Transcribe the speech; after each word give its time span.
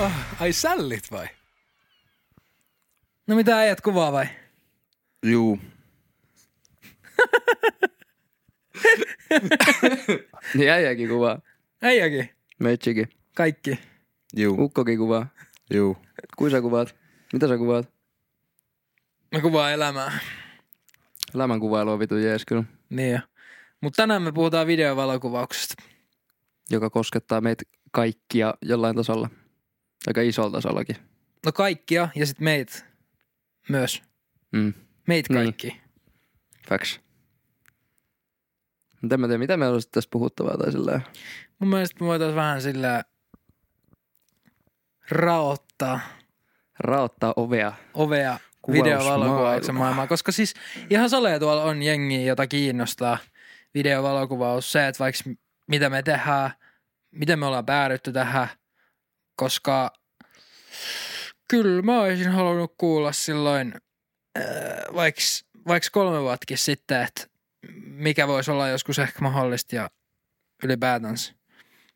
oh, 0.00 0.12
ai 0.40 0.52
sällit 0.52 1.10
vai? 1.10 1.28
No 3.26 3.36
mitä 3.36 3.58
äijät 3.58 3.80
kuvaa 3.80 4.12
vai? 4.12 4.26
Juu. 5.26 5.58
Niin 10.54 10.70
äijäkin 10.70 11.08
kuvaa. 11.08 11.40
Äijäkin. 11.82 12.30
Meitsikin. 12.60 13.08
Kaikki. 13.36 13.78
Juu. 14.36 14.64
Ukkokin 14.64 14.98
kuvaa. 14.98 15.26
Juu. 15.70 15.96
Kuin 16.36 16.50
sä 16.50 16.60
kuvaat? 16.60 16.96
Mitä 17.32 17.48
sä 17.48 17.58
kuvaat? 17.58 17.92
Mä 19.32 19.40
kuvaan 19.40 19.72
elämää. 19.72 20.18
Elämänkuvailu 21.34 21.90
on 21.90 21.98
vitu 21.98 22.16
jees 22.16 22.44
kyllä. 22.44 22.64
Niin 22.90 23.12
jo. 23.12 23.18
Mutta 23.80 23.96
tänään 23.96 24.22
me 24.22 24.32
puhutaan 24.32 24.66
videovalokuvauksesta. 24.66 25.74
Joka 26.70 26.90
koskettaa 26.90 27.40
meitä 27.40 27.64
kaikkia 27.94 28.54
jollain 28.62 28.96
tasolla. 28.96 29.30
Aika 30.06 30.20
isolla 30.20 30.50
tasollakin. 30.50 30.96
No 31.46 31.52
kaikkia 31.52 32.08
ja 32.14 32.26
sit 32.26 32.40
meitä 32.40 32.72
myös. 33.68 34.02
Mm. 34.52 34.74
Meitä 35.06 35.34
Niin. 35.34 35.44
kaikki. 35.44 35.80
Facts. 36.68 37.00
Mutta 39.02 39.14
en 39.14 39.20
mä 39.20 39.26
tiedä, 39.26 39.38
mitä 39.38 39.56
meillä 39.56 39.72
olisi 39.72 39.88
tässä 39.90 40.08
puhuttavaa 40.12 40.56
tai 40.58 40.72
sillä 40.72 41.00
Mun 41.58 41.70
mielestä 41.70 42.00
me 42.00 42.06
voitais 42.06 42.34
vähän 42.34 42.62
sillä 42.62 43.04
raottaa 45.10 46.00
raottaa 46.78 47.32
ovea. 47.36 47.72
ovea 47.94 48.38
videovalokuvauksen 48.72 49.74
maailmaan. 49.74 50.08
Koska 50.08 50.32
siis 50.32 50.54
ihan 50.90 51.10
solee 51.10 51.38
tuolla 51.38 51.62
on 51.62 51.82
jengi, 51.82 52.26
jota 52.26 52.46
kiinnostaa 52.46 53.18
videovalokuvaus. 53.74 54.72
Se, 54.72 54.88
että 54.88 54.98
vaikka 55.04 55.30
mitä 55.66 55.90
me 55.90 56.02
tehdään, 56.02 56.50
miten 57.14 57.38
me 57.38 57.46
ollaan 57.46 57.66
päädytty 57.66 58.12
tähän. 58.12 58.48
Koska 59.36 59.92
kyllä 61.48 61.82
mä 61.82 62.00
olisin 62.00 62.32
halunnut 62.32 62.74
kuulla 62.78 63.12
silloin 63.12 63.74
äh, 64.38 64.44
vaikka, 64.94 65.20
vaikka 65.66 65.88
kolme 65.92 66.20
vuottakin 66.20 66.58
sitten, 66.58 67.02
että 67.02 67.26
mikä 67.84 68.28
voisi 68.28 68.50
olla 68.50 68.68
joskus 68.68 68.98
ehkä 68.98 69.18
mahdollista 69.20 69.76
ja 69.76 69.90
ylipäätänsä. 70.64 71.34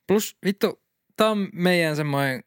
Plus 0.07 0.37
vittu, 0.45 0.83
tää 1.17 1.31
on 1.31 1.49
meidän 1.53 1.97
semmoinen 1.97 2.45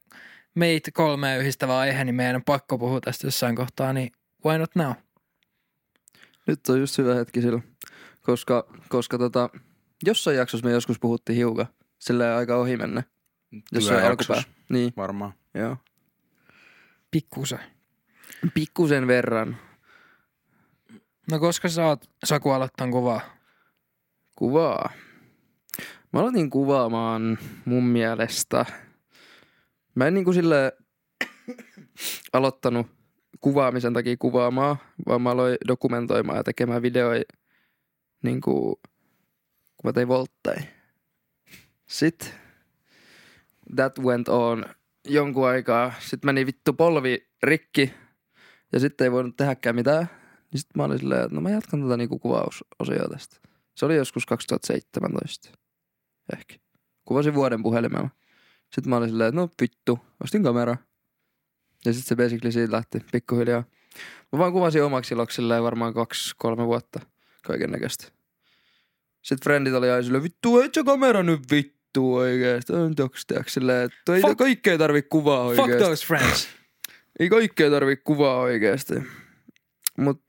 meitä 0.56 0.92
kolme 0.94 1.38
yhdistävä 1.38 1.80
aihe, 1.80 2.04
niin 2.04 2.16
meidän 2.16 2.36
on 2.36 2.44
pakko 2.44 2.78
puhua 2.78 3.02
tästä 3.02 3.28
jossain 3.28 3.56
kohtaa, 3.56 3.94
niin 3.94 4.12
why 4.46 4.58
not 4.58 4.76
now? 4.76 4.92
Nyt 6.48 6.70
on 6.70 6.80
just 6.80 6.98
hyvä 6.98 7.16
hetki 7.16 7.42
sillä. 7.42 7.62
Koska, 8.22 8.68
koska 8.90 9.18
tota, 9.18 9.50
jossain 10.06 10.38
jaksossa 10.38 10.68
me 10.68 10.72
joskus 10.72 11.00
puhuttiin 11.00 11.36
hiukan. 11.36 11.68
Sillä 12.02 12.38
aika 12.38 12.56
ohi 12.56 12.78
mennä. 12.78 13.04
Jossain 13.72 13.98
Hyvä 14.00 14.10
alkupää. 14.10 14.36
jaksos. 14.38 14.54
Niin, 14.70 14.94
Varmaan. 14.98 15.34
joo. 15.54 15.78
Pikkusen. 17.12 17.60
Pikkusen 18.54 19.08
verran 19.08 19.58
No 21.32 21.40
koska 21.40 21.70
sä 21.70 21.86
oot 21.86 22.10
Saku 22.24 22.50
aloittanut 22.52 22.94
kuvaa? 22.94 23.22
kuvaa. 24.36 24.90
Mä 26.14 26.20
aloitin 26.20 26.50
kuvaamaan 26.50 27.38
mun 27.66 27.84
mielestä. 27.84 28.66
Mä 29.96 30.08
en 30.08 30.14
niinku 30.14 30.34
sille 30.34 30.72
aloittanut 32.34 32.88
kuvaamisen 33.42 33.94
takia 33.94 34.16
kuvaamaan, 34.20 34.76
vaan 35.08 35.22
mä 35.22 35.32
aloin 35.32 35.58
dokumentoimaan 35.68 36.38
ja 36.38 36.44
tekemään 36.44 36.82
videoja 36.82 37.24
niinku, 38.24 38.76
kun 39.78 39.84
mä 39.90 39.94
tein 39.94 40.08
voltteja. 40.08 40.62
Sitten 41.92 42.30
that 43.76 44.00
went 44.00 44.30
on 44.30 44.66
jonkun 45.06 45.48
aikaa. 45.48 45.94
Sitten 46.00 46.28
meni 46.28 46.46
vittu 46.46 46.74
polvi 46.74 47.28
rikki 47.44 47.94
ja 48.74 48.80
sitten 48.80 49.06
ei 49.06 49.12
voinut 49.12 49.38
tehdäkään 49.38 49.76
mitään. 49.76 50.10
Niin 50.52 50.60
sitten 50.60 50.72
mä 50.76 50.84
olin 50.84 51.00
silleen, 51.00 51.24
että 51.24 51.36
no 51.36 51.42
mä 51.42 51.50
jatkan 51.50 51.84
tätä 51.84 51.98
niinku 51.98 52.20
kuvausosioa 52.20 53.10
tästä. 53.12 53.38
Se 53.76 53.86
oli 53.86 53.96
joskus 53.96 54.26
2017. 54.26 55.50
Ehkä. 56.34 56.56
Kuvasin 57.06 57.34
vuoden 57.34 57.64
puhelimella. 57.64 58.10
Sitten 58.74 58.90
mä 58.90 58.98
olin 58.98 59.10
silleen, 59.10 59.28
että 59.28 59.42
no 59.42 59.50
vittu, 59.62 60.00
ostin 60.24 60.44
kamera. 60.44 60.78
Ja 61.86 61.94
sitten 61.94 62.08
se 62.08 62.16
basically 62.16 62.52
siitä 62.52 62.72
lähti 62.72 63.00
pikkuhiljaa. 63.12 63.64
Mä 64.32 64.40
vaan 64.40 64.52
kuvasin 64.52 64.84
omaksi 64.84 65.14
iloksi 65.14 65.36
silleen 65.36 65.64
varmaan 65.64 65.94
kaksi, 65.94 66.36
kolme 66.38 66.66
vuotta 66.66 67.00
kaiken 67.44 67.72
näköistä. 67.72 68.08
Sitten 69.22 69.44
frendit 69.44 69.74
oli 69.74 69.90
aina 69.90 70.04
silleen, 70.04 70.24
vittu, 70.24 70.60
et 70.60 70.74
sä 70.74 70.84
kamera 70.84 71.24
nyt 71.24 71.42
vittu 71.52 71.81
oikeesti. 72.00 72.74
On 72.74 72.96
toks 72.96 73.26
silleen, 73.48 73.86
että 73.86 74.16
ei 74.16 74.22
Fuck- 74.22 74.36
kaikkea 74.36 74.78
tarvi 74.78 75.02
kuvaa 75.02 75.48
Fuck 75.50 75.60
oikeesti. 75.60 75.84
those 75.86 76.06
friends. 76.08 76.48
Ei 77.20 77.30
kaikkea 77.30 77.70
tarvi 77.70 77.96
kuvaa 77.96 78.40
oikeesti. 78.40 78.94
Mut 79.98 80.22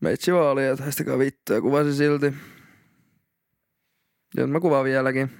meitsi 0.00 0.32
vaan 0.32 0.46
oli, 0.52 0.64
että 0.66 0.82
haistakaa 0.82 1.18
vittua 1.18 1.56
ja 1.56 1.62
kuvasin 1.62 1.94
silti. 1.94 2.32
Ja 4.36 4.46
mä 4.46 4.60
kuvaan 4.60 4.84
vieläkin. 4.84 5.30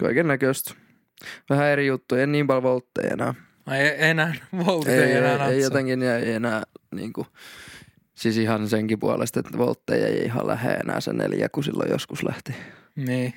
Kaiken 0.00 0.26
näköistä. 0.28 0.74
Vähän 1.50 1.66
eri 1.68 1.86
juttuja, 1.86 2.22
en 2.22 2.32
niin 2.32 2.46
paljon 2.46 2.62
voltteja 2.62 3.10
enää. 3.12 3.34
Ai 3.66 3.78
ei 3.78 4.10
enää, 4.10 4.34
Volt 4.66 4.88
Ei, 4.88 4.94
ei, 5.02 5.12
enää 5.12 5.30
ei, 5.30 5.32
ei 5.32 5.38
natsaa. 5.38 5.52
jotenkin 5.52 6.02
ei 6.02 6.32
enää 6.32 6.62
niinku, 6.94 7.26
siis 8.14 8.36
ihan 8.36 8.68
senkin 8.68 8.98
puolesta, 8.98 9.40
että 9.40 9.58
voltteja 9.58 10.06
ei 10.06 10.24
ihan 10.24 10.46
lähde 10.46 10.72
enää 10.74 11.00
se 11.00 11.12
neljä, 11.12 11.48
kun 11.48 11.64
silloin 11.64 11.90
joskus 11.90 12.22
lähti. 12.22 12.54
Niin. 12.96 13.34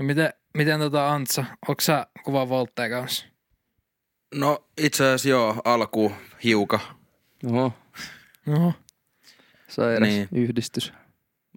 No 0.00 0.06
miten, 0.06 0.32
miten 0.54 0.80
tota 0.80 1.12
Antsa, 1.12 1.44
onko 1.68 1.80
sä 1.80 2.06
kuvaa 2.24 2.48
Voltteja 2.48 2.88
kanssa? 2.88 3.26
No 4.34 4.64
itse 4.78 5.04
asiassa 5.04 5.28
joo, 5.28 5.62
alku 5.64 6.12
hiuka. 6.44 6.80
Oho, 7.46 7.72
No, 8.46 8.72
sairas 9.68 10.08
Niin. 10.08 10.28
yhdistys. 10.32 10.92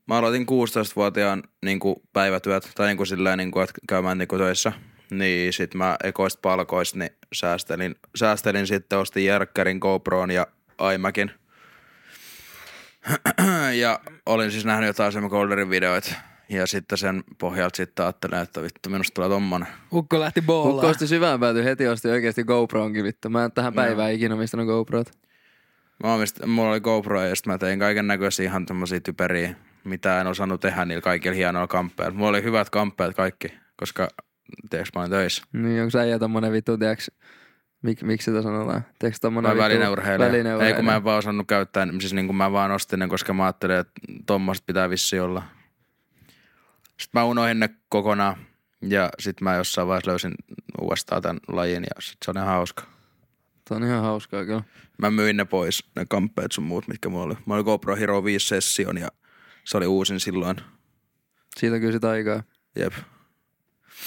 Mä 0.08 0.18
aloitin 0.18 0.46
16-vuotiaan 0.46 1.44
niin 1.66 1.80
kuin 1.80 1.96
päivätyöt, 2.14 2.72
tai 2.76 2.88
niin 2.88 2.98
kuin 2.98 3.08
silleen, 3.08 3.38
niin 3.38 3.52
kuin, 3.52 3.64
että 3.64 3.74
käymään 3.90 4.18
niin 4.18 4.28
kuin 4.28 4.40
töissä. 4.40 4.72
Niin 5.12 5.54
sit 5.54 5.74
mä 5.74 5.96
ekoista 6.04 6.40
palkoista 6.42 7.00
niin 7.00 7.12
säästelin, 7.34 7.96
säästelin 8.16 8.68
sitten, 8.68 9.00
ostin 9.00 9.26
Järkkärin, 9.26 9.78
GoPron 9.78 10.32
ja 10.32 10.48
iMacin. 10.96 11.32
ja 13.82 14.00
olin 14.26 14.52
siis 14.52 14.66
nähnyt 14.66 14.88
jotain 14.88 15.12
Sam 15.12 15.30
Golderin 15.30 15.70
videoita. 15.70 16.33
Ja 16.50 16.68
sitten 16.68 16.98
sen 16.98 17.24
pohjalta 17.38 17.78
sitten 17.78 18.06
ajattelin, 18.06 18.38
että 18.38 18.62
vittu 18.62 18.90
minusta 18.90 19.14
tulee 19.14 19.30
tommonen. 19.30 19.68
Ukko 19.94 20.20
lähti 20.20 20.40
Ukko 20.40 20.48
boolaan. 20.48 20.88
osti 20.90 21.08
syvään 21.08 21.40
pääty 21.40 21.64
heti, 21.64 21.88
osti 21.88 22.08
oikeasti 22.08 22.44
GoPronkin 22.44 23.04
vittu. 23.04 23.30
Mä 23.30 23.46
en 23.46 23.52
tähän 23.52 23.74
päivään 23.74 24.14
ikinä 24.14 24.36
omistanut 24.36 24.68
GoProt. 24.68 25.12
Mä 26.04 26.14
omist, 26.14 26.46
mulla 26.46 26.70
oli 26.72 26.80
GoPro 26.80 27.22
ja 27.22 27.36
sitten 27.36 27.54
mä 27.54 27.58
tein 27.58 27.80
kaiken 27.80 28.08
näköisiä 28.08 28.46
ihan 28.46 28.66
tämmöisiä 28.66 29.00
typeriä, 29.00 29.56
mitä 29.84 30.22
en 30.22 30.28
osannut 30.28 30.62
tehdä 30.62 30.86
niillä 30.86 31.02
kaikilla 31.02 31.36
hienoilla 31.36 31.68
kamppeilla. 31.68 32.14
Mulla 32.18 32.30
oli 32.30 32.44
hyvät 32.44 32.70
kamppeet 32.70 33.16
kaikki, 33.16 33.48
koska 33.76 34.08
tiedätkö 34.70 34.92
mä 34.96 35.02
olin 35.02 35.12
töissä. 35.12 35.44
Niin, 35.54 35.82
onko 35.82 35.90
sä 35.90 36.20
tommonen 36.20 36.52
vittu, 36.52 36.78
tiiäks, 36.78 37.12
mik, 37.82 38.02
miksi 38.02 38.26
sitä 38.26 38.42
sanotaan? 38.42 38.86
Tiedätkö 39.00 39.20
tommonen 39.22 39.50
Vai 39.50 39.56
vittu 39.56 39.64
välineurheilija. 39.64 40.32
välineurheilija? 40.32 40.68
Ei 40.68 40.76
kun 40.76 40.86
mä 40.86 40.96
en 40.96 41.04
vaan 41.04 41.18
osannut 41.18 41.48
käyttää, 41.48 41.88
siis 42.00 42.14
niin 42.14 42.26
kuin 42.26 42.38
mä 42.38 42.52
vaan 42.52 42.72
ostin 42.72 43.00
ne, 43.00 43.08
koska 43.08 43.34
mä 43.34 43.44
ajattelin, 43.44 43.76
että 43.76 43.94
tommoset 44.26 44.66
pitää 44.66 44.90
vissi 44.90 45.20
olla. 45.20 45.44
Sitten 47.00 47.22
mä 47.22 47.26
unohdin 47.26 47.60
ne 47.60 47.70
kokonaan 47.90 48.36
ja 48.82 49.10
sitten 49.20 49.44
mä 49.44 49.56
jossain 49.56 49.88
vaiheessa 49.88 50.12
löysin 50.12 50.34
uudestaan 50.82 51.22
tämän 51.22 51.40
lajin 51.48 51.84
ja 51.84 52.02
sit 52.02 52.18
se 52.26 52.32
on 52.32 52.38
ihan 52.38 52.50
hauska. 52.50 52.84
Tuo 53.68 53.78
on 53.78 53.84
ihan 53.84 54.02
hauskaa 54.02 54.46
kyllä. 54.46 54.64
Mä 54.98 55.12
myin 55.12 55.38
ne 55.38 55.46
pois, 55.46 55.84
ne 55.96 56.06
kamppeet 56.10 56.52
sun 56.52 56.64
muut, 56.64 56.88
mitkä 56.88 57.10
mulla 57.10 57.24
oli. 57.24 57.36
Mä 57.46 57.56
oli 57.56 57.64
GoPro 57.64 57.96
Hero 57.96 58.24
5 58.24 58.48
Session 58.48 58.98
ja 58.98 59.08
se 59.64 59.78
oli 59.78 59.88
uusin 59.88 60.20
silloin. 60.20 60.58
Siitä 61.60 61.80
kyllä 61.80 61.92
sitä 61.92 62.10
aikaa, 62.10 62.44
Jep. 62.76 62.94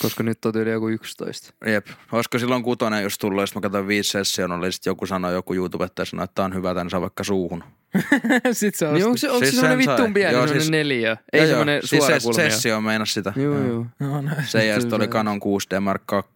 koska 0.03 0.23
nyt 0.23 0.45
on 0.45 0.53
tyyli 0.53 0.71
joku 0.71 0.89
11. 0.89 1.55
Jep. 1.67 1.87
Olisiko 2.13 2.39
silloin 2.39 2.63
kutonen 2.63 3.03
just 3.03 3.21
tullut, 3.21 3.43
jos 3.43 3.55
mä 3.55 3.61
katsoin 3.61 3.87
5 3.87 4.11
Session, 4.11 4.53
oli 4.53 4.73
sit 4.73 4.87
joku 4.87 5.07
sanoi, 5.07 5.33
joku 5.33 5.55
YouTubettaja 5.55 6.07
sanoi, 6.07 6.25
että 6.25 6.35
tää 6.35 6.45
on 6.45 6.55
hyvä, 6.55 6.75
tän 6.75 6.91
saa 6.91 7.01
vaikka 7.01 7.25
suuhun. 7.25 7.65
Sitten 8.53 8.79
se 8.89 8.93
Niin 8.93 9.05
onko 9.05 9.17
se, 9.17 9.29
onko 9.31 9.39
Siis 9.39 9.55
se 9.55 9.61
semmonen 9.61 9.79
sen 9.79 9.85
sai. 9.87 9.97
vittun 9.97 10.15
pieni, 10.15 10.33
Joo, 10.33 10.41
semmonen 10.43 10.63
siis- 10.63 10.71
neljä? 10.71 11.17
Ei 11.33 11.41
Joo, 11.41 11.49
semmonen 11.49 11.75
joo. 11.75 11.83
siis 11.83 12.03
suora 12.03 12.15
ses- 12.17 12.23
kulmia. 12.25 12.51
Sessio 12.51 12.81
meinas 12.81 13.15
sitä. 13.15 13.33
Joo, 13.37 13.55
Joo. 13.55 13.67
joo. 13.67 13.87
No, 14.01 14.21
no. 14.21 14.31
Se 14.45 14.67
ja 14.67 14.75
sit 14.75 14.85
Kyllä 14.85 14.97
oli 14.97 15.09
Canon 15.09 15.41
6D 15.41 15.81
Mark 15.81 16.03
2 16.07 16.33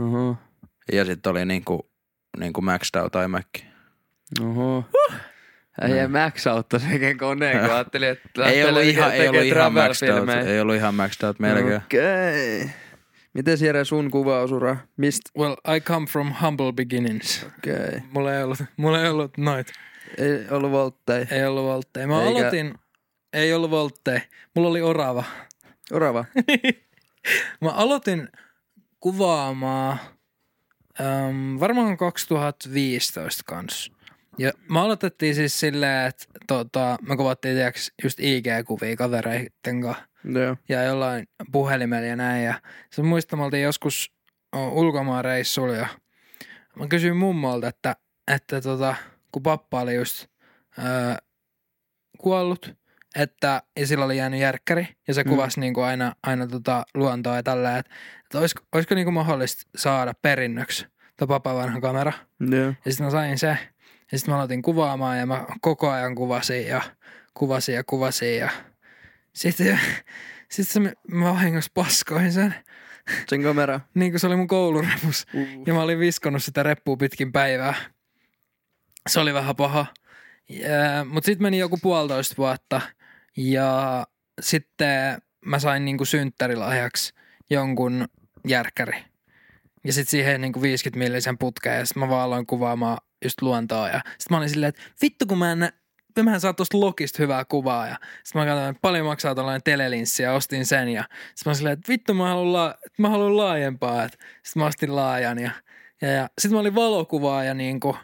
Oho, 0.00 0.36
ja 0.92 1.04
sitten 1.04 1.30
oli 1.30 1.44
niinku, 1.44 1.90
niinku 2.38 2.60
maxed 2.62 3.00
out 3.02 3.12
iMac. 3.24 3.46
oho. 4.40 4.84
Äijä 5.80 6.08
Max 6.08 6.46
auttoi 6.46 6.80
sekin 6.80 7.18
koneen, 7.18 7.60
kun 7.60 7.70
ajattelin, 7.74 8.08
että 8.08 8.28
Niin. 8.36 8.46
Ei 8.48 8.64
ollut 8.64 8.82
ihan, 8.82 9.12
ei 9.14 9.28
ollut 9.28 9.42
ihan 9.42 9.62
out. 9.64 9.72
travel-filmejä. 9.74 10.40
Ei 10.40 10.60
ollut 10.60 10.74
ihan 10.76 10.94
maxed 10.94 11.26
out 11.26 11.38
melkein. 11.40 11.76
Okei. 11.76 12.60
Okay. 12.62 12.68
Miten 13.34 13.58
Jere 13.60 13.84
sun 13.84 14.10
kuvausura? 14.10 14.76
Mistä? 14.96 15.30
Well, 15.38 15.54
I 15.76 15.80
come 15.80 16.06
from 16.06 16.32
humble 16.42 16.72
beginnings. 16.72 17.46
Okei. 17.58 17.72
Okay. 17.74 18.00
Mulla 18.10 18.34
ei 18.36 18.42
ollut, 18.42 18.58
mulla 18.76 19.02
ei 19.02 19.08
ollut 19.08 19.38
noit. 19.38 19.66
Ei 20.18 20.48
ollut 20.50 20.70
voltteja. 20.70 21.26
Ei 21.30 21.46
ollut 21.46 21.64
voltteja. 21.64 22.06
Mä 22.06 22.22
Eikä- 22.22 22.38
aloitin, 22.38 22.74
ei 23.32 23.54
ollut 23.54 23.70
voltteja. 23.70 24.20
Mulla 24.54 24.68
oli 24.68 24.82
orava. 24.82 25.24
Orava. 25.92 26.24
Mä 27.60 27.70
aloitin 27.70 28.28
kuvaamaan 29.00 29.98
äm, 31.00 31.60
varmaan 31.60 31.96
2015 31.96 33.42
kanssa. 33.46 33.92
Ja 34.38 34.52
me 34.70 34.80
aloitettiin 34.80 35.34
siis 35.34 35.60
silleen, 35.60 36.06
että 36.08 36.24
tota, 36.46 36.96
me 37.08 37.16
kuvattiin 37.16 37.54
tiiäks, 37.54 37.92
just 38.04 38.20
IG-kuvia 38.20 38.96
kavereitten 38.96 39.80
kanssa 39.82 40.04
Joo. 40.24 40.56
ja 40.68 40.82
jollain 40.82 41.28
puhelimella 41.52 42.06
ja 42.06 42.16
näin. 42.16 42.44
Ja 42.44 42.60
se 42.92 43.02
muistan, 43.02 43.38
me 43.38 43.44
oltiin 43.44 43.62
joskus 43.62 44.12
ja 45.76 45.86
mä 46.76 46.86
kysyin 46.86 47.16
mummolta, 47.16 47.68
että, 47.68 47.96
että 48.34 48.60
tota, 48.60 48.94
kun 49.32 49.42
pappa 49.42 49.80
oli 49.80 49.94
just 49.94 50.26
öö, 50.78 51.14
kuollut, 52.18 52.76
että 53.16 53.62
ja 53.80 53.86
sillä 53.86 54.04
oli 54.04 54.16
jäänyt 54.16 54.40
järkkäri 54.40 54.88
ja 55.08 55.14
se 55.14 55.24
Mm. 55.24 55.30
kuvasi 55.30 55.60
niinku 55.60 55.80
aina, 55.80 56.12
aina 56.22 56.46
tota 56.46 56.84
luontoa 56.94 57.36
ja 57.36 57.42
tällä, 57.42 57.78
että, 57.78 57.92
että 58.24 58.38
olisiko, 58.38 58.62
olisiko 58.72 58.94
niinku 58.94 59.10
mahdollista 59.10 59.62
saada 59.76 60.14
perinnöksi 60.22 60.86
tuo 61.18 61.26
papan 61.26 61.56
vanha 61.56 61.80
kamera. 61.80 62.12
Joo. 62.40 62.64
Ja 62.84 62.92
sitten 62.92 63.06
mä 63.06 63.10
sain 63.10 63.38
se. 63.38 63.58
Ja 64.12 64.18
sitten 64.18 64.32
mä 64.32 64.36
aloitin 64.36 64.62
kuvaamaan 64.62 65.18
ja 65.18 65.26
mä 65.26 65.44
koko 65.60 65.90
ajan 65.90 66.14
kuvasin 66.14 66.66
ja 66.66 66.82
kuvasin 67.34 67.74
ja 67.74 67.84
kuvasin 67.84 68.36
ja 68.38 68.50
sitten 69.32 69.80
sit 70.52 70.68
se, 70.68 70.80
mä 71.08 71.24
vahingossa 71.32 71.70
paskoin 71.74 72.32
sen. 72.32 72.54
Sen 73.28 73.42
kamera. 73.42 73.80
Niin 73.94 74.12
kuin 74.12 74.20
se 74.20 74.26
oli 74.26 74.36
mun 74.36 74.46
koulurepus. 74.48 75.26
Uh. 75.34 75.46
Ja 75.66 75.74
mä 75.74 75.82
olin 75.82 75.98
viskonut 75.98 76.42
sitä 76.42 76.62
reppua 76.62 76.96
pitkin 76.96 77.32
päivää. 77.32 77.74
Se 79.08 79.20
oli 79.20 79.34
vähän 79.34 79.56
paha. 79.56 79.86
Mutta 81.04 81.26
sitten 81.26 81.42
meni 81.42 81.58
joku 81.58 81.78
puolitoista 81.82 82.34
vuotta 82.38 82.80
ja 83.36 84.06
sitten 84.40 85.22
mä 85.46 85.58
sain 85.58 85.84
niinku 85.84 86.04
synttärilahjaksi 86.04 87.14
jonkun 87.50 88.08
järkkäri. 88.48 89.04
Ja 89.84 89.92
sitten 89.92 90.10
siihen 90.10 90.40
niinku 90.40 90.62
50 90.62 90.98
millisen 90.98 91.38
putkeen 91.38 91.78
ja 91.78 91.86
sitten 91.86 92.00
mä 92.00 92.08
vaan 92.08 92.22
aloin 92.22 92.46
kuvaamaan 92.46 92.98
just 93.24 93.42
luontoa. 93.42 93.88
Ja 93.88 93.98
sitten 93.98 94.26
mä 94.30 94.36
olin 94.36 94.48
silleen, 94.48 94.68
että 94.68 94.82
vittu 95.02 95.26
kun 95.26 95.38
mä 95.38 95.52
en 95.52 95.72
Mähän 96.22 96.40
saa 96.40 96.52
tosta 96.52 96.80
Lokista 96.80 97.22
hyvää 97.22 97.44
kuvaa 97.44 97.86
ja 97.86 97.96
sitten 98.24 98.42
mä 98.42 98.46
katsoin, 98.46 98.70
että 98.70 98.80
paljon 98.80 99.06
maksaa 99.06 99.34
tällainen 99.34 99.62
telelinssi 99.62 100.22
ja 100.22 100.32
ostin 100.32 100.66
sen 100.66 100.88
ja 100.88 101.04
sitten 101.34 101.50
mä 101.50 101.54
silleen, 101.54 101.72
että 101.72 101.92
vittu 101.92 102.14
mä 102.14 102.28
haluan, 102.28 102.52
la- 102.52 102.74
mä 102.98 103.08
haluan 103.08 103.36
laajempaa. 103.36 104.08
Sitten 104.08 104.26
mä 104.56 104.66
ostin 104.66 104.96
laajan 104.96 105.38
ja, 105.38 105.50
ja, 106.02 106.08
ja 106.08 106.28
sitten 106.38 106.56
mä 106.56 106.60
olin 106.60 106.74
valokuvaaja 106.74 107.54
niin 107.54 107.80
kuin, 107.80 107.96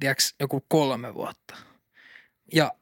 tiedätkö, 0.00 0.22
joku 0.40 0.64
kolme 0.68 1.14
vuotta. 1.14 1.56
Ja 2.54 2.72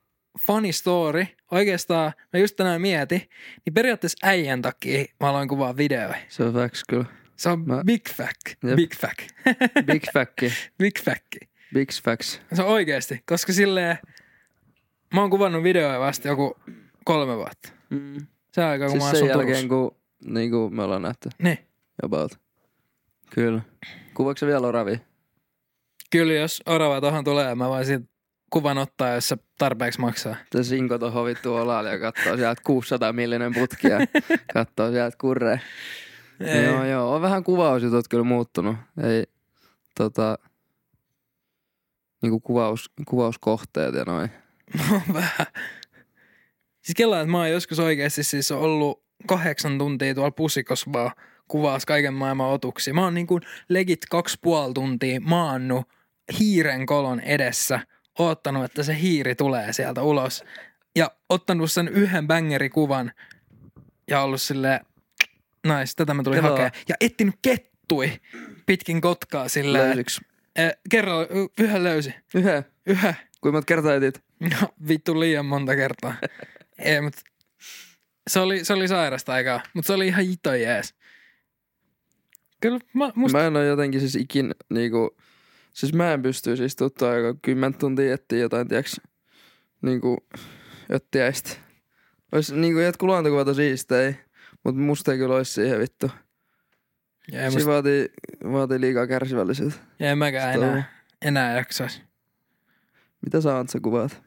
funny 0.40 0.72
story, 0.72 1.26
oikeastaan 1.50 2.12
mä 2.32 2.40
just 2.40 2.56
tänään 2.56 2.80
mietin, 2.80 3.20
niin 3.66 3.74
periaatteessa 3.74 4.18
äijän 4.22 4.62
takia 4.62 5.04
mä 5.20 5.28
aloin 5.30 5.48
kuvaa 5.48 5.76
videoja. 5.76 6.14
Se 6.28 6.42
on 6.44 6.52
facts 6.54 6.82
kyllä. 6.88 7.04
Se 7.36 7.48
on 7.48 7.66
Mä- 7.66 7.82
big 7.86 8.08
fact, 8.08 8.46
Jep. 8.64 8.76
big 8.76 8.94
fact, 8.94 9.20
Big 9.92 10.02
facti. 10.12 10.52
big 10.78 10.98
fact. 11.04 11.26
Big 11.74 11.88
facts. 12.02 12.40
Se 12.52 12.62
on 12.62 12.68
oikeasti, 12.68 13.22
koska 13.26 13.52
silleen 13.52 13.98
mä 15.14 15.20
oon 15.20 15.30
kuvannut 15.30 15.62
videoja 15.62 16.00
vasta 16.00 16.28
joku 16.28 16.56
kolme 17.04 17.36
vuotta. 17.36 17.68
Mm. 17.90 18.26
Se 18.52 18.64
aika, 18.64 18.84
kun 18.88 19.00
Siis 19.00 19.12
mä 19.12 19.18
sen 19.18 19.28
jälkeen, 19.28 19.68
kun 19.68 19.96
niin 20.24 20.50
kuin 20.50 20.74
me 20.74 20.82
ollaan 20.82 21.02
nähty. 21.02 21.28
Niin. 21.42 21.58
About. 22.02 22.38
Kyllä. 23.30 23.60
Kuvaatko 24.14 24.46
vielä 24.46 24.66
oravi? 24.68 25.00
Kyllä, 26.10 26.32
jos 26.32 26.62
orava 26.66 27.00
tuohon 27.00 27.24
tulee, 27.24 27.54
mä 27.54 27.68
voisin 27.68 28.08
kuvan 28.50 28.78
ottaa, 28.78 29.14
jos 29.14 29.28
se 29.28 29.36
tarpeeksi 29.58 30.00
maksaa. 30.00 30.36
Se 30.52 30.64
sinko 30.64 30.98
tohon 30.98 31.26
vittu 31.26 31.54
olalle 31.54 31.90
ja 31.90 31.98
kattoo 31.98 32.36
sieltä 32.36 32.62
600 32.64 33.12
millinen 33.12 33.54
putki 33.54 33.88
ja 33.88 33.98
kattoo 34.54 34.90
sieltä 34.90 35.16
kurre. 35.20 35.60
Ei. 36.40 36.64
Joo, 36.64 36.84
joo. 36.84 37.14
On 37.14 37.22
vähän 37.22 37.44
kuvausjutut 37.44 38.08
kyllä 38.08 38.24
muuttunut. 38.24 38.76
Ei, 39.02 39.24
tota, 39.98 40.38
niinku 42.22 42.40
kuvaus, 42.40 42.90
kuvauskohteet 43.06 43.94
ja 43.94 44.04
noin. 44.04 44.30
No 44.90 45.00
vähän. 45.14 45.46
Siis 46.82 46.96
kellaan, 46.96 47.20
että 47.20 47.30
mä 47.30 47.38
oon 47.38 47.50
joskus 47.50 47.78
oikeasti 47.78 48.22
siis 48.22 48.50
ollut 48.50 49.02
kahdeksan 49.26 49.78
tuntia 49.78 50.14
tuolla 50.14 50.30
pusikossa 50.30 50.92
vaan 50.92 51.10
kuvaas 51.48 51.86
kaiken 51.86 52.14
maailman 52.14 52.50
otuksia. 52.50 52.94
Mä 52.94 53.04
oon 53.04 53.14
niin 53.14 53.26
kuin 53.26 53.42
legit 53.68 54.06
kaksi 54.10 54.38
puoli 54.40 54.74
tuntia 54.74 55.20
maannut 55.20 55.88
hiiren 56.38 56.86
kolon 56.86 57.20
edessä, 57.20 57.80
oottanut, 58.18 58.64
että 58.64 58.82
se 58.82 59.00
hiiri 59.00 59.34
tulee 59.34 59.72
sieltä 59.72 60.02
ulos. 60.02 60.44
Ja 60.96 61.10
ottanut 61.28 61.72
sen 61.72 61.88
yhden 61.88 62.26
bängerikuvan 62.26 63.12
ja 64.10 64.22
ollut 64.22 64.42
silleen, 64.42 64.80
nais, 65.66 65.96
tätä 65.96 66.14
mä 66.14 66.22
tulin 66.22 66.42
hakea. 66.42 66.70
Ja 66.88 66.94
etsinyt 67.00 67.34
kettui 67.42 68.12
pitkin 68.66 69.00
kotkaa 69.00 69.48
silleen. 69.48 69.84
Löysiks? 69.84 70.20
Eh, 70.56 70.72
kerralla 70.90 71.22
y- 71.22 71.64
yhden 71.64 71.84
löysi. 71.84 72.14
Yhden. 72.34 72.64
Yhden. 72.86 73.16
Kuinka 73.40 73.56
monta 73.56 73.66
kertaa 73.66 73.94
etit? 73.94 74.22
No 74.40 74.68
vittu 74.88 75.20
liian 75.20 75.46
monta 75.46 75.76
kertaa. 75.76 76.14
Ei, 76.78 77.00
mut 77.00 77.14
se 78.30 78.40
oli, 78.40 78.64
se 78.64 78.72
oli 78.72 78.88
sairasta 78.88 79.32
aikaa, 79.32 79.60
mutta 79.74 79.86
se 79.86 79.92
oli 79.92 80.06
ihan 80.06 80.24
hito 80.24 80.54
jees. 80.54 80.94
Kyllä 82.60 82.78
mä, 82.94 83.12
musta... 83.14 83.38
Mä 83.38 83.46
en 83.46 83.56
ole 83.56 83.66
jotenkin 83.66 84.00
siis 84.00 84.16
ikin 84.16 84.54
niinku, 84.70 85.16
siis 85.72 85.92
mä 85.92 86.12
en 86.12 86.22
pysty 86.22 86.56
siis 86.56 86.76
tuttua 86.76 87.10
aika 87.10 87.34
kymmentä 87.42 87.78
tuntia 87.78 88.14
etsiä 88.14 88.38
jotain, 88.38 88.68
tiiäks, 88.68 89.00
niinku, 89.82 90.16
öttiäistä. 90.92 91.50
Ois 92.32 92.52
niinku 92.52 92.80
jotkut 92.80 93.06
luontokuvat 93.06 93.48
on 93.48 93.54
siistei, 93.54 94.14
mut 94.64 94.76
musta 94.76 95.12
ei 95.12 95.18
kyllä 95.18 95.34
ois 95.34 95.54
siihen 95.54 95.78
vittu. 95.80 96.06
ei, 96.06 97.32
Siinä 97.32 97.50
musta, 97.50 97.66
vaatii, 97.70 98.08
vaatii 98.52 98.80
liikaa 98.80 99.06
kärsivällisyyttä. 99.06 99.80
ei 100.00 100.14
mäkään 100.16 100.54
Sitä 100.54 100.66
on. 100.66 100.72
enää, 100.72 100.92
enää 101.22 101.56
jaksais. 101.56 102.02
Mitä 103.22 103.40
sä 103.40 103.58
Antsa 103.58 103.80
kuvaat? 103.80 104.22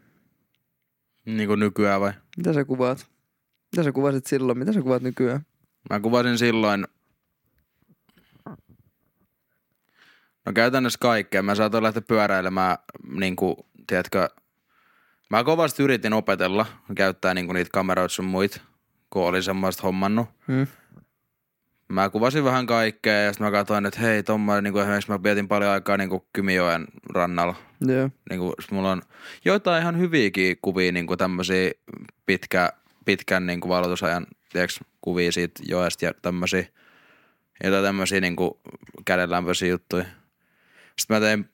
Niin 1.26 1.48
kuin 1.48 1.60
nykyään 1.60 2.02
vai? 2.02 2.14
Mitä 2.38 2.54
sä 2.54 2.66
kuvaat? 2.66 3.08
Mitä 3.72 3.84
sä 3.84 3.92
kuvasit 3.92 4.26
silloin? 4.26 4.58
Mitä 4.58 4.74
sä 4.74 4.82
kuvaat 4.82 5.04
nykyään? 5.04 5.42
Mä 5.90 6.00
kuvasin 6.00 6.38
silloin, 6.38 6.88
no 10.46 10.54
käytännössä 10.54 11.00
kaikkea. 11.00 11.42
Mä 11.42 11.56
saatoin 11.56 11.84
lähteä 11.84 12.02
pyöräilemään, 12.02 12.78
niin 13.20 13.36
kuin, 13.36 13.56
tiedätkö, 13.88 14.30
mä 15.30 15.44
kovasti 15.44 15.84
yritin 15.84 16.14
opetella, 16.14 16.66
käyttää 16.96 17.34
niin 17.34 17.46
kuin 17.46 17.56
niitä 17.56 17.70
kameroita 17.74 18.14
sun 18.14 18.26
muit, 18.26 18.62
kun 19.10 19.24
oli 19.24 19.44
semmoista 19.44 19.84
hommannut. 19.84 20.30
Hmm? 20.48 20.68
Mä 21.88 22.10
kuvasin 22.10 22.44
vähän 22.44 22.66
kaikkea 22.66 23.22
ja 23.22 23.34
sitten 23.34 23.48
mä 23.48 23.52
katsoin, 23.52 23.86
että 23.86 24.00
hei, 24.00 24.24
tommoinen, 24.24 24.64
niin 24.64 24.74
kuin 24.74 24.82
esimerkiksi 24.82 25.12
mä 25.12 25.24
vietin 25.24 25.48
paljon 25.48 25.72
aikaa 25.72 25.98
niin 25.98 26.10
kuin 26.10 26.24
Kymijoen 26.34 26.86
rannalla. 27.10 27.56
Joo. 27.82 28.10
Niin 28.30 28.40
kuin, 28.40 28.54
mulla 28.72 28.92
on 28.92 29.02
joitain 29.46 29.82
ihan 29.82 30.00
hyviäkin 30.00 30.58
kuvia, 30.62 30.92
niin 30.92 31.08
kuin 31.08 31.18
tämmöisiä 31.18 31.72
pitkä, 32.26 32.74
pitkän 33.06 33.46
niin 33.46 33.60
kuin 33.60 33.70
valotusajan 33.70 34.28
tiiäks, 34.52 34.80
kuvia 35.02 35.32
siitä 35.32 35.64
joesta 35.68 36.06
ja 36.06 36.14
tämmöisiä, 36.22 36.66
jotain 37.64 37.84
tämmöisiä 37.84 38.22
niin 38.22 38.36
kuin 38.36 38.52
kädenlämpöisiä 39.06 39.70
juttuja. 39.70 40.06
Sitten 41.00 41.16
mä 41.16 41.22
tein 41.22 41.50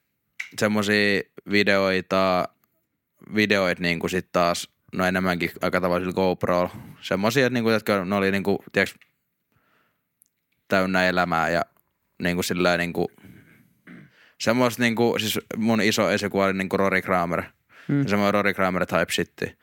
semmosia 0.60 1.22
videoita, 1.52 2.50
videoita 3.36 3.82
niin 3.82 4.00
kuin 4.00 4.10
sit 4.10 4.32
taas, 4.32 4.70
no 4.94 5.06
enemmänkin 5.06 5.52
aika 5.62 5.82
tavallisilla 5.82 6.14
GoProlla. 6.14 6.70
Semmosia, 7.02 7.46
että 7.46 7.54
niin 7.54 7.64
kuin, 7.64 7.74
jotka 7.74 8.06
ne 8.06 8.16
oli 8.16 8.32
niin 8.32 8.44
kuin, 8.44 8.58
tiiäks, 8.72 8.96
täynnä 10.68 11.08
elämää 11.08 11.50
ja 11.50 11.66
niin 12.22 12.36
kuin 12.36 12.44
sillä 12.44 12.78
niin 12.78 12.94
kuin, 12.94 13.08
semmoista 14.38 14.84
niin 14.84 14.96
kuin, 14.96 15.20
siis 15.20 15.40
mun 15.58 15.82
iso 15.82 16.10
esikuva 16.10 16.46
oli 16.46 16.54
niin 16.54 16.70
kuin 16.70 16.80
Rory 16.80 17.02
Kramer. 17.02 17.42
Mm. 17.42 17.96
Mm. 17.96 18.08
Semmoinen 18.08 18.34
Rory 18.34 18.54
Kramer 18.54 18.86
type 18.86 19.12
shitti. 19.12 19.58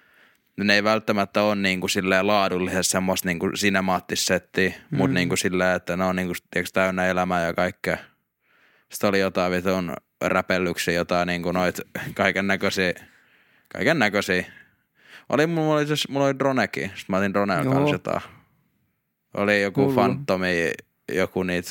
Ne 0.56 0.75
ei 0.75 0.85
välttämättä 0.85 1.42
ole 1.42 1.54
niin 1.54 1.80
kuin 1.80 1.90
silleen 1.90 2.26
laadullisesti 2.26 2.92
semmoista 2.92 3.28
niin 3.28 3.38
kuin 3.38 3.52
cinemaattista 3.52 4.26
settiä, 4.26 4.68
mm. 4.68 4.99
mutta 4.99 5.14
niin 5.14 5.28
kuin 5.28 5.38
silleen, 5.38 5.76
että 5.76 5.97
ne 5.97 6.04
on 6.04 6.16
niin 6.16 6.28
kuin, 6.28 6.37
tiiäks, 6.50 6.73
täynnä 6.73 7.06
elämää 7.06 7.47
ja 7.47 7.54
kaikkea. 7.54 7.97
Sitten 8.97 9.09
oli 9.09 9.21
jotain 9.21 9.53
vitun 9.53 9.93
räpellyksiä, 10.25 10.95
jotain 10.95 11.26
niin 11.26 11.43
noit 11.43 11.81
kaiken 12.15 12.47
näköisiä, 12.47 12.93
kaiken 13.73 13.99
näköisiä. 13.99 14.45
Oli, 15.29 15.47
mulla 15.47 15.75
oli, 15.75 15.87
siis, 15.87 16.09
mulla 16.09 16.26
oli 16.26 16.38
dronekin, 16.38 16.83
sitten 16.83 17.05
mä 17.09 17.17
otin 17.17 17.35
droneen 17.35 17.65
Joo. 17.65 17.75
kanssa 17.75 17.95
jotain. 17.95 18.21
Oli 19.35 19.62
joku 19.62 19.81
Hullu. 19.83 19.95
Phantomi, 19.95 20.71
joku 21.12 21.43
niitä, 21.43 21.71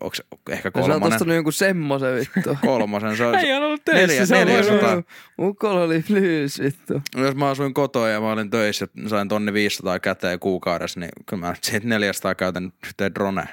onks 0.00 0.22
ehkä 0.50 0.68
Ja 0.68 0.72
sä 0.72 0.78
oot 0.78 0.86
kolmonen. 0.90 1.12
ostanut 1.14 1.34
jonkun 1.34 1.52
semmosen 1.52 2.14
vittu. 2.16 2.58
Kolmosen, 2.66 3.16
se 3.16 3.26
on, 3.26 3.34
Ei 3.34 3.52
ole 3.52 3.66
ollut 3.66 3.82
Neljä- 3.92 4.06
töissä, 4.06 4.26
se 4.26 4.36
on 4.36 4.46
neljäsataa. 4.46 4.80
varmaan- 4.82 5.04
Mukolla 5.36 5.82
oli 5.82 6.02
flyys 6.02 6.60
vittu. 6.60 7.02
jos 7.16 7.34
mä 7.34 7.48
asuin 7.50 7.74
kotoa 7.74 8.08
ja 8.08 8.20
mä 8.20 8.32
olin 8.32 8.50
töissä 8.50 8.86
sain 9.06 9.28
tonni 9.28 9.52
500 9.52 9.98
käteen 10.00 10.38
kuukaudessa, 10.40 11.00
niin 11.00 11.10
kyllä 11.26 11.40
mä 11.46 11.50
nyt 11.52 11.64
siitä 11.64 11.86
400 11.86 12.34
käytän 12.34 12.72
yhteen 12.86 13.14
drone. 13.14 13.48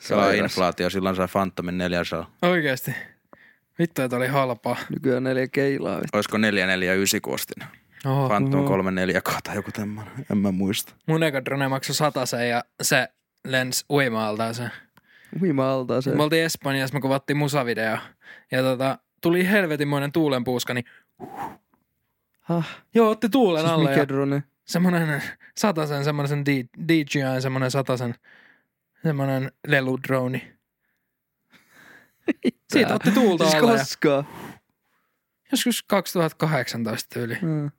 Se 0.00 0.14
on 0.14 0.22
Sairas. 0.24 0.38
inflaatio, 0.52 0.90
silloin 0.90 1.16
sai 1.16 1.28
Phantomin 1.28 1.78
400. 1.78 2.30
Oikeesti. 2.42 2.94
Vittu, 3.78 4.02
että 4.02 4.16
oli 4.16 4.26
halpaa. 4.26 4.76
Nykyään 4.90 5.22
neljä 5.24 5.48
keilaa 5.48 5.96
vittu. 5.96 6.08
Olisiko 6.16 6.38
449 6.38 7.20
kun 7.20 7.34
ostin? 7.34 7.64
Oho. 8.06 8.28
Phantom 8.28 8.60
oho. 8.60 8.68
34 8.68 9.20
tai 9.44 9.54
joku 9.56 9.70
tämmönen, 9.72 10.12
en 10.30 10.38
mä 10.38 10.52
muista. 10.52 10.92
Mun 11.06 11.22
eka 11.22 11.44
drone 11.44 11.68
maksoi 11.68 12.26
sen 12.26 12.48
ja 12.48 12.64
se 12.82 13.08
lens 13.44 13.84
uima-altaaseen. 13.90 14.70
Uima-altaa 15.42 16.00
se. 16.00 16.14
Me 16.14 16.22
oltiin 16.22 16.44
Espanjassa, 16.44 16.94
me 16.94 17.00
kuvattiin 17.00 17.36
musavideo. 17.36 17.98
Ja 18.50 18.62
tota, 18.62 18.98
tuli 19.20 19.48
helvetinmoinen 19.48 20.12
tuulenpuuska, 20.12 20.74
niin 20.74 20.84
Ah, 22.48 22.78
joo, 22.94 23.10
otti 23.10 23.28
tuulen 23.28 23.60
siis 23.62 23.72
alle. 23.72 23.88
mikä 23.88 24.00
ja 24.00 24.08
drone? 24.08 24.42
semmonen 24.64 25.22
satasen, 25.58 26.04
semmonen 26.04 26.44
DJI, 26.88 27.40
semmonen 27.40 27.70
satasen, 27.70 28.14
semmonen 29.02 29.52
leludroni. 29.66 30.52
Siitä 32.72 32.94
otti 32.94 33.10
tuulta 33.10 33.44
Siis 33.44 33.62
alle. 33.62 33.72
ja 33.72 33.78
koskaan. 33.78 34.26
Joskus 35.52 35.82
2018 35.82 37.20
yli. 37.20 37.38
Mm. 37.42 37.70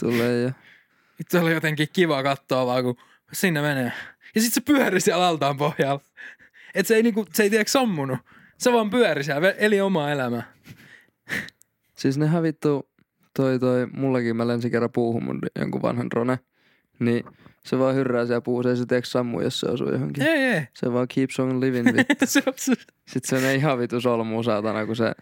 Tulee 0.00 0.42
ja... 0.42 0.52
Itse 1.20 1.38
oli 1.38 1.52
jotenkin 1.52 1.88
kiva 1.92 2.22
katsoa 2.22 2.66
vaan, 2.66 2.84
kun 2.84 2.96
sinne 3.32 3.60
menee. 3.60 3.92
Ja 4.34 4.40
sit 4.40 4.52
se 4.52 4.60
pyöri 4.60 5.00
siellä 5.00 5.26
altaan 5.26 5.56
pohjalla. 5.56 6.00
Et 6.74 6.86
se 6.86 6.94
ei 6.94 7.02
niinku, 7.02 7.26
se 7.32 7.42
ei 7.42 7.50
tiedä 7.50 7.64
sammunut. 7.66 8.18
Se 8.58 8.72
vaan 8.72 8.90
pyöri 8.90 9.24
siellä, 9.24 9.50
eli 9.50 9.80
omaa 9.80 10.12
elämää. 10.12 10.52
Siis 11.96 12.18
nehän 12.18 12.42
vittu, 12.42 12.90
toi 13.36 13.58
toi, 13.58 13.86
mullakin 13.86 14.36
mä 14.36 14.46
lensin 14.48 14.70
kerran 14.70 14.92
puuhun 14.92 15.24
mun 15.24 15.40
jonkun 15.58 15.82
vanhan 15.82 16.10
drone. 16.10 16.38
Niin 16.98 17.24
se 17.68 17.78
vaan 17.78 17.94
hyrrää 17.94 18.26
siellä 18.26 18.40
puussa, 18.40 18.70
ei 18.70 18.76
se 18.76 18.86
tiedä 18.86 19.02
sammu, 19.06 19.40
jos 19.40 19.60
se 19.60 19.66
osuu 19.66 19.92
johonkin. 19.92 20.22
Ei, 20.22 20.38
ei. 20.44 20.62
Se 20.74 20.92
vaan 20.92 21.08
keeps 21.14 21.40
on 21.40 21.60
living 21.60 21.86
vittu. 21.96 22.26
se. 22.26 22.42
Sitten 23.06 23.40
se 23.40 23.46
on 23.48 23.54
ihan 23.54 23.78
vitu 23.78 24.00
solmu 24.00 24.42
saatana, 24.42 24.86
kun 24.86 24.96
se 24.96 25.12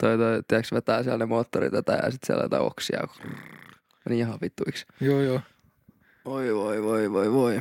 toi 0.00 0.18
toi, 0.18 0.42
tiedätkö, 0.48 0.76
vetää 0.76 1.02
siellä 1.02 1.18
ne 1.18 1.26
moottorit 1.26 1.72
tätä 1.72 1.92
ja 1.92 2.10
sitten 2.10 2.26
siellä 2.26 2.42
jotain 2.44 2.62
oksia. 2.62 3.00
Meni 4.08 4.18
ihan 4.18 4.38
vittuiksi. 4.42 4.86
Joo, 5.00 5.20
joo. 5.20 5.40
Oi, 6.24 6.54
voi, 6.54 6.82
voi, 6.82 7.12
voi, 7.12 7.32
voi. 7.32 7.60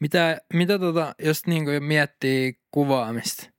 Mitä, 0.00 0.38
mitä 0.52 0.78
tota, 0.78 1.14
jos 1.18 1.46
niinku 1.46 1.70
miettii 1.80 2.58
kuvaamista. 2.70 3.50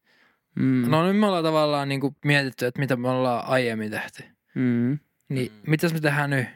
Mm. 0.55 0.89
No 0.89 1.07
nyt 1.07 1.19
me 1.19 1.25
ollaan 1.25 1.43
tavallaan 1.43 1.89
niinku 1.89 2.15
mietitty, 2.25 2.65
että 2.65 2.79
mitä 2.79 2.95
me 2.95 3.09
ollaan 3.09 3.45
aiemmin 3.47 3.91
tehty. 3.91 4.23
Mm. 4.55 4.99
Niin 5.29 5.51
Mm. 5.51 5.71
mitäs 5.71 5.93
me 5.93 5.99
tehdään 5.99 6.29
nyt? 6.29 6.47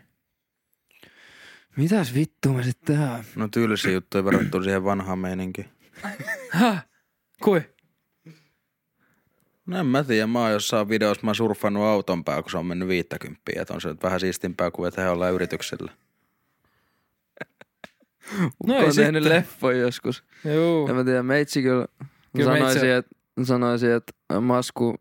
Mitäs 1.77 2.13
vittua 2.15 2.53
me 2.53 2.63
sitten 2.63 2.95
tehdään? 2.97 3.23
No 3.35 3.47
tyylisiä 3.47 3.91
juttuja 3.91 4.25
verrattuna 4.25 4.63
siihen 4.63 4.83
vanhaan 4.83 5.19
meininkiin. 5.19 5.69
Häh? 6.49 6.85
Kui? 7.43 7.61
No 9.65 9.79
en 9.79 9.85
mä 9.85 10.03
tiedä, 10.03 10.27
mä 10.27 10.39
oon 10.39 10.51
jossain 10.51 10.89
videossa 10.89 11.23
mä 11.23 11.29
oon 11.29 11.35
surffannut 11.35 11.83
auton 11.83 12.23
päällä, 12.23 12.41
kun 12.41 12.51
se 12.51 12.57
on 12.57 12.65
mennyt 12.65 12.87
50, 12.87 13.41
että 13.55 13.73
on 13.73 13.81
se 13.81 13.89
nyt 13.89 14.03
vähän 14.03 14.19
siistimpää 14.19 14.71
kuin 14.71 14.87
että 14.87 15.01
he 15.01 15.09
ollaan 15.09 15.33
yrityksellä. 15.33 15.91
No 18.67 18.75
ei 18.77 18.83
Oon 18.83 18.95
tehnyt 18.95 19.23
sitten. 19.23 19.37
leffoja 19.37 19.77
joskus. 19.77 20.23
Joo. 20.45 20.89
En 20.89 20.95
mä 20.95 21.03
tiedä, 21.03 21.23
meitsi 21.23 21.61
kyllä, 21.61 21.85
Kyllä 22.35 22.45
sanoisin, 22.57 22.81
meitsi- 22.81 22.89
että, 22.89 23.15
sanoisin, 23.43 23.91
että 23.91 24.13
masku, 24.41 24.95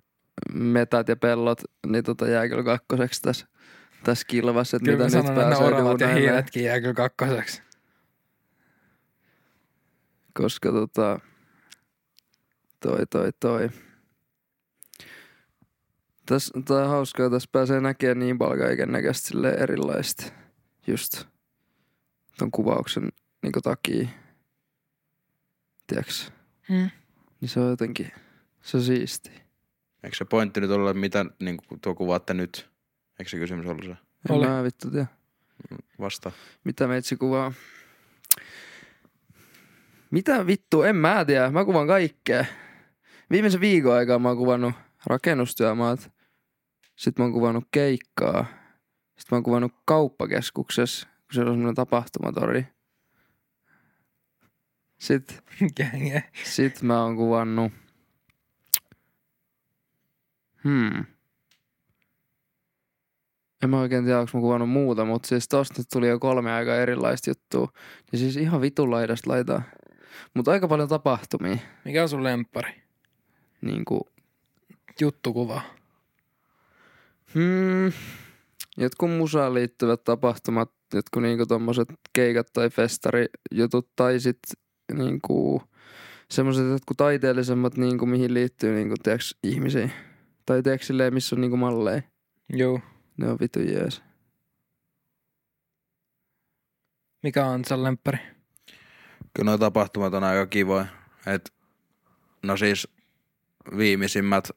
metät 0.53 1.09
ja 1.09 1.17
pellot, 1.17 1.59
niin 1.87 2.05
tota 2.05 2.29
jää 2.29 2.49
kyllä 2.49 2.63
kakkoseksi 2.63 3.23
tässä, 3.23 3.47
tässä 4.05 4.27
kilvassa, 4.27 4.77
että 4.77 4.85
Kyllä 4.85 5.05
mitä 5.05 5.17
nyt 5.17 5.27
sanon, 5.27 5.41
että 5.41 5.41
ne 5.41 5.57
pääsee 5.57 5.67
oravat 5.67 6.01
ja 6.01 6.09
hiiletkin 6.09 6.65
jää 6.65 6.81
kyllä 6.81 6.95
kakkoseksi. 6.95 7.63
Koska 10.35 10.73
tota, 10.73 11.21
toi, 12.81 13.07
toi, 13.07 13.33
toi. 13.41 13.71
Tässä 16.27 16.61
tää 16.65 16.77
on 16.77 16.89
hauskaa, 16.89 17.31
tässä 17.31 17.49
pääsee 17.53 17.81
näkemään 17.81 18.19
niin 18.19 18.39
paljon 18.39 18.59
kaiken 18.59 18.93
näköistä 18.93 19.29
silleen 19.29 19.63
erilaista. 19.63 20.33
Just 20.87 21.25
ton 22.39 22.51
kuvauksen 22.51 23.09
niin 23.43 23.53
takia. 23.63 24.09
Tiedätkö? 25.87 26.13
Mm. 26.69 26.91
Niin 27.41 27.49
se 27.49 27.61
on 27.61 27.71
jotenkin, 27.71 28.13
se 28.63 28.77
on 28.77 28.83
siisti. 28.83 29.31
Eikö 30.03 30.17
se 30.17 30.25
pointti 30.25 30.61
nyt 30.61 30.71
olla, 30.71 30.95
mitä 30.95 31.27
niin 31.39 31.57
kuin 31.57 31.81
tuo 31.81 31.95
kuvaatte 31.95 32.35
nyt? 32.35 32.70
Eikö 33.21 33.31
se 33.31 33.39
kysymys 33.39 33.67
ollut 33.67 33.85
se? 33.85 33.91
En 33.91 33.99
Oli. 34.29 34.47
mä 34.47 34.63
vittu 34.63 34.91
tiedä. 34.91 35.07
Vasta. 36.01 36.33
Mitä 36.65 36.87
meitsi 36.87 37.17
kuvaa? 37.17 37.53
Mitä 40.11 40.47
vittu, 40.47 40.83
en 40.83 40.97
mä 40.97 41.25
tiedä. 41.25 41.51
Mä 41.51 41.65
kuvan 41.65 41.87
kaikkea. 41.87 42.45
Viimeisen 43.31 43.61
viikon 43.61 43.95
aikaa 43.95 44.19
mä 44.19 44.29
oon 44.29 44.37
kuvannut 44.37 44.75
rakennustyömaat. 45.07 46.13
Sitten 46.97 47.23
mä 47.23 47.25
oon 47.25 47.33
kuvannut 47.33 47.65
keikkaa. 47.71 48.45
Sitten 49.07 49.27
mä 49.31 49.37
oon 49.37 49.43
kuvannut 49.43 49.73
kauppakeskuksessa, 49.85 51.07
kun 51.07 51.35
siellä 51.35 51.51
on 51.51 51.55
semmoinen 51.55 51.75
tapahtumatori. 51.75 52.67
Sitten 54.99 55.39
Gänge. 55.77 56.31
sit 56.45 56.83
mä 56.83 57.03
oon 57.03 57.17
kuvannut... 57.17 57.73
Hmm. 60.65 61.05
En 63.63 63.71
mä 63.71 63.81
oikein 63.81 64.05
tiedä, 64.05 64.19
onko 64.21 64.31
mä 64.35 64.41
kuvannut 64.41 64.71
muuta, 64.71 65.05
mutta 65.05 65.29
siis 65.29 65.49
tosta 65.49 65.75
nyt 65.79 65.87
tuli 65.93 66.09
jo 66.09 66.19
kolme 66.19 66.53
aika 66.53 66.77
erilaista 66.77 67.31
juttua. 67.31 67.69
Ja 68.13 68.19
siis 68.19 68.37
ihan 68.37 68.61
vitun 68.61 68.91
laidasta 68.91 69.31
laitaa. 69.31 69.63
Mutta 70.35 70.51
aika 70.51 70.69
paljon 70.69 70.89
tapahtumia. 70.89 71.57
Mikä 71.85 72.03
on 72.03 72.09
sun 72.09 72.25
lemppari? 72.25 72.83
Niin 73.61 73.85
kuin, 73.85 74.01
Juttukuva. 75.01 75.63
hmm, 77.35 77.93
jotkut 78.77 79.11
musaan 79.11 79.55
liittyvät 79.55 80.05
tapahtumat, 80.05 80.71
jotkut 80.95 81.23
niinku 81.23 81.47
tommoset 81.47 81.89
keikat 82.13 82.47
tai 82.53 82.71
festarijutut 82.71 83.89
tai 83.97 84.21
sit 84.21 84.39
niinku 84.93 85.63
semmoset 86.31 86.71
jotkut 86.71 86.97
taiteellisemmat 86.97 87.77
niinku 87.77 88.07
mihin 88.07 88.35
liittyy 88.35 88.75
niinku 88.75 88.95
tiiäks 89.03 89.37
ihmisiä. 89.45 89.91
Tai 90.47 90.63
tiiäks 90.63 90.87
silleen, 90.87 91.15
missä 91.15 91.37
on 91.37 91.41
niinku 91.41 91.57
malleja. 91.57 92.03
Joo. 92.49 92.81
Ne 93.21 93.31
on 93.31 93.39
vitu 93.41 93.61
jees. 93.61 94.03
Mikä 97.23 97.47
on 97.47 97.65
sun 97.65 97.85
lemppari? 97.85 98.19
Kyllä 99.35 99.51
nuo 99.51 99.59
tapahtumat 99.59 100.15
on 100.15 100.25
aika 100.25 100.47
kivoja. 100.47 100.87
Et, 101.27 101.55
no 102.43 102.57
siis 102.57 102.89
viimeisimmät, 103.77 104.51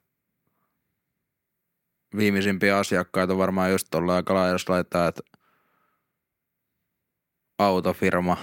viimeisimpiä 2.18 2.78
asiakkaita 2.78 3.38
varmaan 3.38 3.72
just 3.72 3.88
tuolla 3.92 4.16
aika 4.16 4.34
laajassa 4.34 4.74
laittaa, 4.74 5.08
että 5.08 5.22
autofirma, 7.58 8.38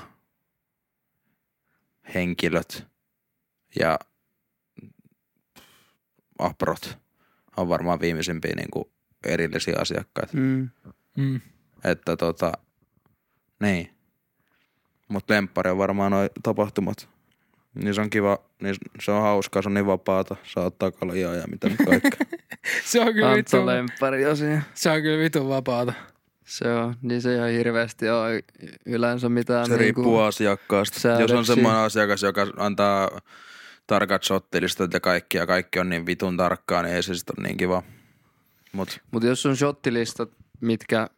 henkilöt 2.15 2.87
ja 3.81 3.99
aprot 6.39 6.99
on 7.57 7.69
varmaan 7.69 8.00
viimeisimpiä 8.00 8.55
niinku 8.57 9.00
erillisiä 9.27 9.75
asiakkaita. 9.79 10.37
Mm. 10.37 10.69
Mm. 11.17 11.41
Että 11.85 12.17
tota, 12.17 12.53
niin. 13.61 13.91
Mut 15.09 15.31
lemppari 15.31 15.71
on 15.71 15.79
varmaan 15.79 16.12
noi 16.12 16.31
tapahtumat. 16.43 17.09
Niin 17.75 17.95
se 17.95 18.00
on 18.00 18.11
kiva, 18.11 18.39
niin 18.62 18.75
se 19.00 19.11
on 19.11 19.23
hauskaa, 19.23 19.62
se 19.62 19.69
on 19.69 19.75
niin 19.75 19.87
vapaata. 19.87 20.37
Saa 20.43 20.65
ottaa 20.65 20.91
kaljaa 20.91 21.35
ja 21.35 21.47
mitä 21.47 21.69
nyt 21.69 21.79
kaikkea. 21.87 22.11
Se 22.85 23.00
on 23.00 23.15
kyllä 23.15 23.35
vitu, 23.35 23.67
lemppari 23.67 24.27
osia. 24.27 24.62
se 24.75 24.91
on 24.91 25.03
kyllä 25.03 25.19
vitu 25.19 25.49
vapaata. 25.49 25.93
Se 26.45 26.73
on, 26.75 26.95
niin 27.03 27.23
se 27.23 27.35
ihan 27.35 27.50
hirveästi 27.50 28.09
on 28.09 28.31
yleensä 28.87 29.29
mitään 29.29 29.67
Se 29.67 29.77
riippuu 29.77 30.19
asiakkaasta. 30.19 31.09
Jos 31.09 31.21
on 31.21 31.27
säädöksiä. 31.29 31.55
semmoinen 31.55 31.83
asiakas, 31.83 32.23
joka 32.23 32.47
antaa 32.57 33.21
tarkat 33.87 34.23
shottilistat 34.23 34.93
ja 34.93 35.00
kaikki, 35.00 35.39
ja 35.39 35.47
kaikki 35.47 35.79
on 35.79 35.89
niin 35.89 36.07
vitun 36.07 36.37
tarkkaa, 36.37 36.83
niin 36.83 36.95
ei 36.95 37.03
se 37.03 37.15
sit 37.15 37.31
ole 37.31 37.47
niin 37.47 37.57
kiva. 37.57 37.83
Mut 38.73 39.00
Mutta 39.11 39.29
jos 39.29 39.47
on 39.47 39.57
shottilistat, 39.57 40.31
mitkä 40.61 41.11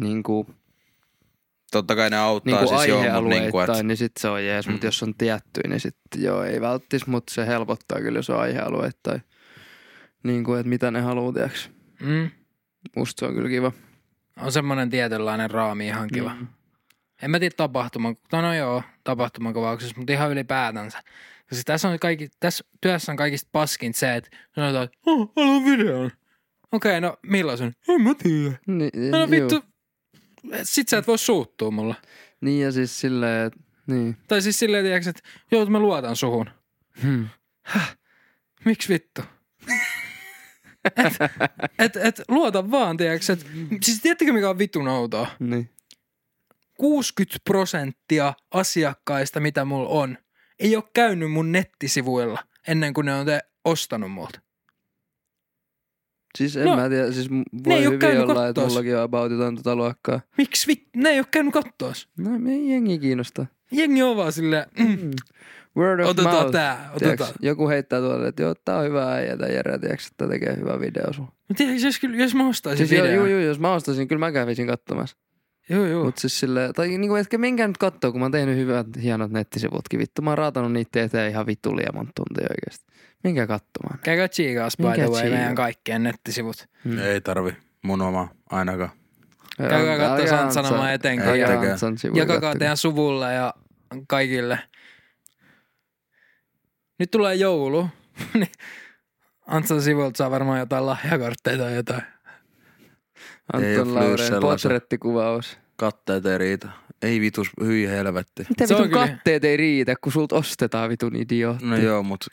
niinku, 0.00 0.46
totta 1.70 1.96
kai 1.96 2.10
ne 2.10 2.16
auttaa 2.16 2.60
niinku 2.60 2.76
siis 2.76 2.88
joo, 2.88 2.98
mut 2.98 3.06
aihealueittain, 3.06 3.42
niinku, 3.42 3.60
et, 3.60 3.86
niin 3.86 3.96
sit 3.96 4.12
se 4.20 4.28
on 4.28 4.44
jees. 4.44 4.66
Mm. 4.66 4.72
Mutta 4.72 4.86
jos 4.86 5.02
on 5.02 5.14
tiettyjä, 5.14 5.68
niin 5.68 5.80
sit 5.80 5.96
joo, 6.16 6.42
ei 6.42 6.60
välttis, 6.60 7.06
mutta 7.06 7.34
se 7.34 7.46
helpottaa 7.46 8.00
kyllä, 8.00 8.18
jos 8.18 8.30
on 8.30 8.40
aihealueittain. 8.40 9.22
Niinku, 10.22 10.54
että 10.54 10.68
mitä 10.68 10.90
ne 10.90 11.00
haluaa, 11.00 11.32
tiiäks. 11.32 11.70
Mm. 12.00 12.30
Musta 12.96 13.20
se 13.20 13.26
on 13.26 13.34
kyllä 13.34 13.48
kiva. 13.48 13.72
On 14.36 14.52
semmoinen 14.52 14.90
tietynlainen 14.90 15.50
raami 15.50 15.86
ihan 15.86 16.08
kiva. 16.08 16.34
Mm. 16.34 16.46
En 17.22 17.30
mä 17.30 17.38
tiedä 17.38 17.54
tapahtuman, 17.56 18.16
no, 18.32 18.40
no 18.40 18.54
joo, 18.54 18.82
tapahtumakuvauksessa, 19.04 19.94
mutta 19.96 20.12
ihan 20.12 20.30
ylipäätänsä. 20.30 20.98
Ja 21.50 21.56
siis 21.56 21.64
tässä, 21.64 21.88
on 21.88 21.98
kaikki, 21.98 22.28
tässä 22.40 22.64
työssä 22.80 23.12
on 23.12 23.16
kaikista 23.16 23.48
paskin 23.52 23.94
se, 23.94 24.16
että 24.16 24.30
sanotaan, 24.54 24.84
että 24.84 24.98
oh, 25.06 25.32
haluan 25.36 25.64
videon. 25.64 26.10
Okei, 26.72 26.90
okay, 26.98 27.00
no 27.00 27.16
millaisen? 27.22 27.76
En 27.88 28.02
mä 28.02 28.14
tiedä. 28.14 28.58
Niin, 28.66 29.10
No 29.10 29.18
juu. 29.18 29.30
vittu, 29.30 29.62
sit 30.62 30.88
sä 30.88 30.98
et 30.98 31.06
voi 31.06 31.18
suuttua 31.18 31.70
mulle. 31.70 31.94
Niin 32.40 32.64
ja 32.64 32.72
siis 32.72 33.00
silleen, 33.00 33.46
että 33.46 33.60
niin. 33.86 34.16
Tai 34.28 34.42
siis 34.42 34.58
silleen, 34.58 34.84
tiedätkö, 34.84 35.10
että 35.10 35.22
joo, 35.50 35.66
mä 35.66 35.78
luotan 35.78 36.16
suhun. 36.16 36.50
Hmm. 37.02 37.28
Miksi 38.64 38.88
vittu? 38.88 39.22
et, 40.84 41.12
et, 41.78 41.96
et, 41.96 42.22
luota 42.28 42.70
vaan, 42.70 42.96
tiedätkö, 42.96 43.32
että, 43.32 43.44
siis 43.82 44.00
tiedättekö 44.00 44.32
mikä 44.32 44.50
on 44.50 44.58
vitun 44.58 44.88
outoa? 44.88 45.26
Niin. 45.38 45.70
60 46.78 47.38
prosenttia 47.44 48.34
asiakkaista, 48.50 49.40
mitä 49.40 49.64
mulla 49.64 49.88
on, 49.88 50.18
ei 50.58 50.76
ole 50.76 50.84
käynyt 50.94 51.32
mun 51.32 51.52
nettisivuilla 51.52 52.44
ennen 52.68 52.94
kuin 52.94 53.04
ne 53.04 53.14
on 53.14 53.26
te 53.26 53.40
ostanut 53.64 54.12
multa. 54.12 54.40
Siis 56.38 56.56
en 56.56 56.64
No, 56.64 56.76
mä 56.76 56.88
tiedä, 56.88 57.12
siis 57.12 57.28
ei 57.32 57.42
voi 57.66 57.86
oo 57.86 57.92
hyvin 57.92 58.20
olla, 58.30 58.48
että 58.48 58.60
mullakin 58.60 58.96
on 58.96 59.02
aboutit 59.02 59.38
tota 59.56 59.76
luokkaa. 59.76 60.20
Miksi 60.38 60.66
vit? 60.66 60.88
Ne 60.96 61.08
ei 61.08 61.18
ole 61.18 61.26
käynyt 61.30 61.52
kattoos. 61.52 62.08
No 62.18 62.38
me 62.38 62.52
ei 62.52 62.70
jengi 62.70 62.98
kiinnosta. 62.98 63.46
Jengi 63.72 64.02
on 64.02 64.16
vaan 64.16 64.32
silleen, 64.32 64.66
mm, 64.78 64.86
Mm. 64.86 65.10
Word 65.76 66.00
of 66.00 66.08
otetaan 66.08 66.34
mouth. 66.34 66.52
tää, 66.52 66.90
otetaan. 66.94 67.30
joku 67.40 67.68
heittää 67.68 68.00
tuolle, 68.00 68.28
että 68.28 68.42
joo, 68.42 68.54
tää 68.64 68.76
on 68.78 68.84
hyvä 68.84 69.12
äijä, 69.12 69.36
tää 69.36 69.48
Jere, 69.48 69.78
tiedätkö, 69.78 70.04
että 70.10 70.28
tekee 70.28 70.56
hyvä 70.56 70.80
video 70.80 71.12
sulla. 71.12 71.32
Mutta 71.48 71.54
tiedätkö, 71.64 71.86
jos, 71.86 72.00
jos 72.18 72.34
mä 72.34 72.48
ostaisin 72.48 72.88
Siis 72.88 72.98
joo, 72.98 73.06
videon. 73.08 73.28
joo, 73.30 73.38
joo, 73.38 73.48
jos 73.48 73.58
mä 73.60 73.72
ostaisin, 73.74 74.08
kyllä 74.08 74.20
mä 74.20 74.32
kävisin 74.32 74.66
katsomassa. 74.66 75.16
Joo, 75.70 75.86
joo. 75.86 76.04
Mut 76.04 76.18
siis 76.18 76.40
silleen, 76.40 76.72
tai 76.72 76.88
niinku, 76.88 77.14
etkä 77.14 77.38
menkää 77.38 77.68
nyt 77.68 77.78
kattoo, 77.78 78.12
kun 78.12 78.20
mä 78.20 78.24
oon 78.24 78.32
tehnyt 78.32 78.56
hyvät, 78.56 78.86
hienot 79.02 79.30
nettisivutkin. 79.30 80.00
Vittu, 80.00 80.22
mä 80.22 80.30
oon 80.30 80.38
raatanut 80.38 80.72
niitä 80.72 81.02
eteen 81.02 81.30
ihan 81.30 81.46
vittu 81.46 81.76
liian 81.76 81.94
monta 81.94 82.12
tuntia 82.16 82.46
oikeesti. 82.50 82.90
Menkää 83.24 83.46
katsomaan. 83.46 83.98
Käykää 84.02 84.28
tsiikaas 84.28 84.76
by 84.76 84.82
Mikä 84.82 84.94
the 84.94 85.10
way 85.10 85.30
meidän 85.30 85.54
kaikkien 85.54 86.02
nettisivut. 86.02 86.68
Mm. 86.84 86.98
Ei 86.98 87.20
tarvi 87.20 87.56
mun 87.82 88.02
oma 88.02 88.28
ainakaan. 88.50 88.90
Käykää 89.68 90.50
sanomaan 90.50 90.90
Antsan- 90.90 90.94
etenkin 90.94 91.26
ja 91.26 91.36
Jakakaa 92.14 92.54
teidän 92.54 92.76
suvulle 92.76 93.34
ja 93.34 93.54
kaikille. 94.08 94.58
Nyt 96.98 97.10
tulee 97.10 97.34
joulu. 97.34 97.88
niin 98.34 98.52
Antsan 99.46 99.82
sivulta 99.82 100.16
saa 100.16 100.30
varmaan 100.30 100.58
jotain 100.58 100.86
lahjakortteja 100.86 101.58
tai 101.58 101.74
jotain. 101.74 102.02
Anton 103.52 103.94
Lauren 103.94 104.18
sellaisen. 104.18 104.40
portrettikuvaus. 104.40 105.58
Katteet 105.76 106.26
ei 106.26 106.38
riitä. 106.38 106.68
Ei 107.02 107.20
vitus, 107.20 107.50
hyi 107.64 107.88
helvetti. 107.88 108.44
Se 108.66 108.74
on 108.74 108.78
vitun 108.80 108.88
kyllä- 108.92 109.08
katteet 109.08 109.44
ei 109.44 109.56
riitä, 109.56 109.94
kun 110.00 110.12
sulta 110.12 110.36
ostetaan 110.36 110.90
vitun 110.90 111.16
idiootti. 111.16 111.64
No 111.66 111.76
joo, 111.76 112.02
mut 112.02 112.24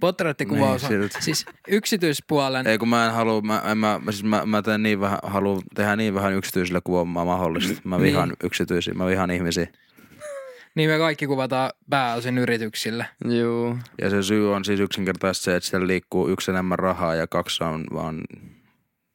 Portrettikuvaus 0.00 0.84
on 0.84 0.90
Niin, 0.90 1.00
silti. 1.02 1.24
siis 1.24 1.46
yksityispuolen. 1.68 2.66
ei 2.66 2.78
kun 2.78 2.88
mä 2.88 3.06
en 3.06 3.12
halua, 3.12 3.40
mä, 3.40 3.62
en, 3.70 3.78
mä, 3.78 4.00
mä, 4.04 4.12
siis 4.12 4.24
mä, 4.24 4.46
mä 4.46 4.62
teen 4.62 4.82
niin 4.82 5.00
vähän, 5.00 5.18
haluan 5.22 5.62
tehdä 5.74 5.96
niin 5.96 6.14
vähän 6.14 6.32
yksityisille 6.34 6.80
kuin 6.84 7.14
vaan 7.14 7.26
mahdollista. 7.26 7.80
Mä 7.84 8.00
vihaan 8.00 8.28
Niin. 8.28 8.36
yksityisiä, 8.44 8.94
mä 8.94 9.06
vihaan 9.06 9.30
ihmisiä. 9.30 9.66
Niin 10.74 10.90
me 10.90 10.98
kaikki 10.98 11.26
kuvataan 11.26 11.70
pääosin 11.90 12.38
yrityksille. 12.38 13.06
Joo. 13.24 13.76
Ja 14.02 14.10
se 14.10 14.22
syy 14.22 14.54
on 14.54 14.64
siis 14.64 14.80
yksinkertaisesti 14.80 15.44
se, 15.44 15.56
että 15.56 15.68
siellä 15.68 15.86
liikkuu 15.86 16.28
yksi 16.28 16.50
enemmän 16.50 16.78
rahaa 16.78 17.14
ja 17.14 17.26
kaksi 17.26 17.64
on 17.64 17.84
vaan 17.94 18.20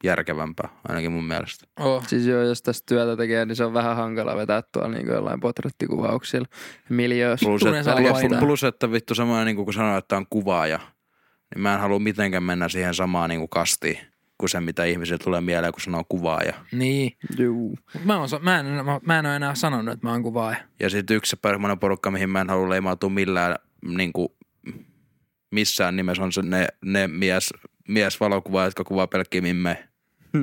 järkevämpää, 0.02 0.68
ainakin 0.88 1.12
mun 1.12 1.24
mielestä. 1.24 1.66
Oh. 1.80 2.06
Siis 2.06 2.26
joo, 2.26 2.42
jos 2.42 2.62
tästä 2.62 2.86
työtä 2.88 3.16
tekee, 3.16 3.46
niin 3.46 3.56
se 3.56 3.64
on 3.64 3.74
vähän 3.74 3.96
hankala 3.96 4.36
vetää 4.36 4.62
tuolla 4.72 4.88
niin 4.88 5.06
jollain 5.06 5.40
portrettikuvauksilla. 5.40 6.46
Miljöössä. 6.88 7.46
Plus, 7.46 7.62
että, 7.62 7.96
plus, 7.96 8.40
plus, 8.40 8.64
että 8.64 8.92
vittu 8.92 9.14
samoin 9.14 9.46
niin 9.46 9.56
kuin 9.56 9.72
sanoin, 9.72 9.98
että 9.98 10.16
on 10.16 10.26
kuvaaja, 10.30 10.80
niin 11.54 11.62
mä 11.62 11.74
en 11.74 11.80
halua 11.80 11.98
mitenkään 11.98 12.42
mennä 12.42 12.68
siihen 12.68 12.94
samaan 12.94 13.30
niin 13.30 13.40
kuin 13.40 13.50
kastiin 13.50 13.98
kuin 14.42 14.50
se, 14.50 14.60
mitä 14.60 14.84
ihmisille 14.84 15.18
tulee 15.18 15.40
mieleen, 15.40 15.72
kun 15.72 15.80
sanoo 15.80 16.04
kuvaaja. 16.08 16.54
Niin. 16.72 17.12
Joo. 17.38 17.52
Mut 17.54 18.04
Mä, 18.04 18.18
oon, 18.18 18.28
mä, 18.40 18.60
en, 18.60 18.66
mä, 18.66 19.00
mä 19.06 19.18
en 19.18 19.26
ole 19.26 19.36
enää 19.36 19.54
sanonut, 19.54 19.92
että 19.92 20.06
mä 20.06 20.12
oon 20.12 20.22
kuvaaja. 20.22 20.56
Ja 20.80 20.90
sitten 20.90 21.16
yksi 21.16 21.36
semmoinen 21.42 21.78
porukka, 21.78 22.10
mihin 22.10 22.30
mä 22.30 22.40
en 22.40 22.50
halua 22.50 22.68
leimautua 22.68 23.10
millään 23.10 23.56
niin 23.84 24.12
kuin, 24.12 24.28
missään 25.50 25.96
nimessä 25.96 26.22
on 26.22 26.32
se 26.32 26.42
ne, 26.42 26.68
ne 26.84 27.08
mies, 27.08 27.50
miesvalokuvaajat, 27.88 28.68
jotka 28.68 28.84
kuvaa 28.84 29.06
pelkkiä 29.06 29.40
mimmejä. 29.40 29.88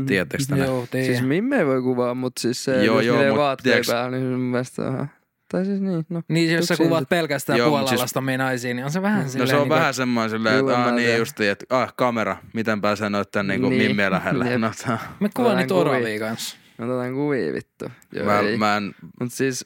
Tiedättekö 0.08 0.44
te 0.50 0.56
ne? 0.56 0.66
Joo, 0.66 0.88
tiedän. 0.92 1.06
Siis 1.08 1.22
mimme 1.22 1.58
ei 1.58 1.66
voi 1.66 1.82
kuvaa, 1.82 2.14
mutta 2.14 2.42
siis 2.42 2.64
se, 2.64 2.72
Joo, 2.72 2.82
joo, 2.84 3.02
jos 3.02 3.24
joo, 3.24 3.30
mut 3.34 3.38
vaatteet 3.38 3.64
tiedätkö- 3.74 3.92
päällä, 3.92 4.18
niin 4.18 4.26
se 4.28 4.30
mun 4.32 4.40
mielestä 4.40 4.88
ihan... 4.88 5.10
Tai 5.52 5.66
siis 5.66 5.82
niin, 5.82 6.06
no. 6.10 6.22
Niin, 6.28 6.54
jos 6.56 6.66
sä 6.66 6.78
kuvat 6.78 7.00
sit- 7.00 7.10
pelkästään 7.10 7.60
Joo, 7.60 7.70
puolalastomia 7.70 8.38
naisia, 8.38 8.74
niin 8.74 8.86
on 8.86 8.92
se 8.92 9.02
vähän 9.02 9.24
No 9.24 9.30
silleen... 9.30 9.48
se 9.50 9.56
on 9.56 9.62
niinku, 9.62 9.76
vähän 9.76 9.94
semmoinen 9.94 10.30
silleen, 10.30 10.60
että 10.60 10.78
ah, 10.78 10.86
mä 10.86 10.92
niin 10.92 11.06
tiedä. 11.06 11.18
justi, 11.18 11.48
että 11.48 11.66
ah, 11.70 11.94
kamera, 11.96 12.38
miten 12.54 12.82
pääsee 12.82 13.10
noitten 13.10 13.48
niin 13.48 13.62
kuin 13.62 13.70
Niin. 13.70 13.88
mimmien 13.88 14.12
lähelle. 14.18 14.58
No, 14.58 14.72
tää- 14.86 15.00
Me 15.20 15.30
kuvaan 15.36 15.52
Vähän 15.52 15.64
niitä 15.64 15.74
kuvia. 15.74 15.92
oravia 15.92 16.20
kanssa. 16.20 16.58
Otetaan 16.80 17.14
kuvia 17.14 17.54
vittu. 17.54 17.86
Joo, 18.14 18.26
mä, 18.26 18.40
ei. 18.40 18.58
mä 18.58 18.78
en, 18.78 18.96
Mut 19.20 19.34
siis... 19.34 19.66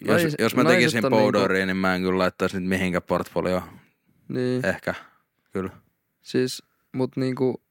jos, 0.00 0.22
nais- 0.22 0.34
jos 0.38 0.56
mä 0.56 0.64
tekisin 0.64 1.02
niinku- 1.02 1.16
powderia, 1.16 1.66
niin 1.66 1.76
mä 1.76 1.94
en 1.94 2.02
kyllä 2.02 2.18
laittaisi 2.18 2.56
niitä 2.56 2.68
mihinkään 2.68 3.02
portfolioon. 3.02 3.62
Niin, 4.28 4.66
Ehkä, 4.66 4.94
kyllä. 5.52 5.70
siis, 6.22 6.62
mut 6.92 7.16
niinku, 7.16 7.62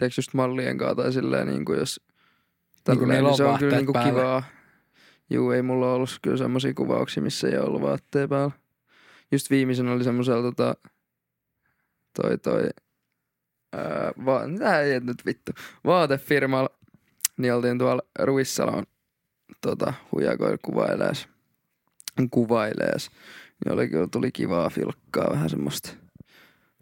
teeks 0.00 0.18
just 0.18 0.34
mallien 0.34 0.78
kanssa 0.78 0.94
tai 0.94 1.12
silleen 1.12 1.46
niinku 1.46 1.72
jos... 1.72 2.00
Niin 2.88 2.98
tälleen, 2.98 3.08
niillä 3.08 3.28
on 3.28 3.36
se 3.36 3.44
on 3.44 3.58
kyllä 3.58 3.76
niinku 3.76 3.92
päällä. 3.92 4.10
kivaa. 4.10 4.42
Juu, 5.30 5.50
ei 5.50 5.62
mulla 5.62 5.92
ollut 5.92 6.18
kyllä 6.22 6.36
semmosia 6.36 6.74
kuvauksia, 6.74 7.22
missä 7.22 7.48
ei 7.48 7.58
ollut 7.58 7.82
vaatteet 7.82 8.30
päällä. 8.30 8.50
Just 9.32 9.50
viimeisen 9.50 9.88
oli 9.88 10.04
semmoisella 10.04 10.42
tota, 10.42 10.74
toi 12.22 12.38
toi, 12.38 12.68
ää, 13.72 14.12
va, 14.24 14.46
mitä 14.46 14.80
ei 14.80 15.00
nyt 15.00 15.26
vittu, 15.26 15.52
vaatefirmalla, 15.84 16.70
niin 17.36 17.54
oltiin 17.54 17.78
tuolla 17.78 18.02
Ruissalon 18.18 18.84
tota, 19.60 19.92
huijakoilla 20.12 20.58
kuvailees, 20.62 21.28
kuvailees. 22.30 23.10
Niin 23.64 23.72
oli 23.72 23.88
kyllä, 23.88 24.08
tuli 24.10 24.32
kivaa 24.32 24.70
filkkaa, 24.70 25.30
vähän 25.30 25.50
semmoista 25.50 25.90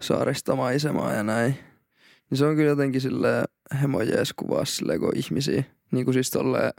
saaristomaisemaa 0.00 1.12
ja 1.12 1.22
näin. 1.22 1.58
Niin 2.30 2.38
se 2.38 2.46
on 2.46 2.56
kyllä 2.56 2.68
jotenkin 2.68 3.00
silleen 3.00 3.44
hemojees 3.82 4.32
kuvaa 4.32 4.64
silleen, 4.64 5.00
kun 5.00 5.16
ihmisiä, 5.16 5.64
niin 5.90 6.04
kuin 6.04 6.12
siis 6.14 6.30
tolleen, 6.30 6.72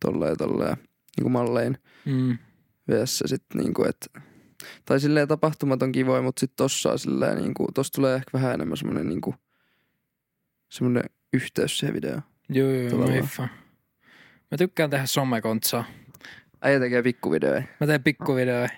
tolleen, 0.00 0.36
tolleen, 0.36 0.76
niin 1.16 1.22
kuin 1.22 1.32
mallein 1.32 1.78
Mm. 2.04 2.38
vs. 2.90 3.22
sitten 3.26 3.60
niinku, 3.60 3.84
että 3.84 4.20
tai 4.84 5.00
silleen 5.00 5.28
tapahtumat 5.28 5.82
on 5.82 5.92
kivoja, 5.92 6.22
mutta 6.22 6.40
sitten 6.40 6.56
tossa 6.56 6.92
on 6.92 6.98
silleen 6.98 7.36
niinku, 7.38 7.66
tossa 7.74 7.92
tulee 7.92 8.14
ehkä 8.16 8.30
vähän 8.32 8.54
enemmän 8.54 8.76
semmonen 8.76 9.08
niinku, 9.08 9.34
semmonen 10.70 11.04
yhteys 11.32 11.78
siihen 11.78 11.94
videoon. 11.94 12.22
Joo, 12.48 12.70
joo, 12.70 13.06
hiffaan. 13.06 13.48
Mä 14.50 14.58
tykkään 14.58 14.90
tehdä 14.90 15.06
somekontsaa. 15.06 15.84
Äijä 16.62 16.80
tekee 16.80 17.02
pikkuvideoja. 17.02 17.62
Mä 17.80 17.86
teen 17.86 18.02
pikkuvideoja. 18.02 18.68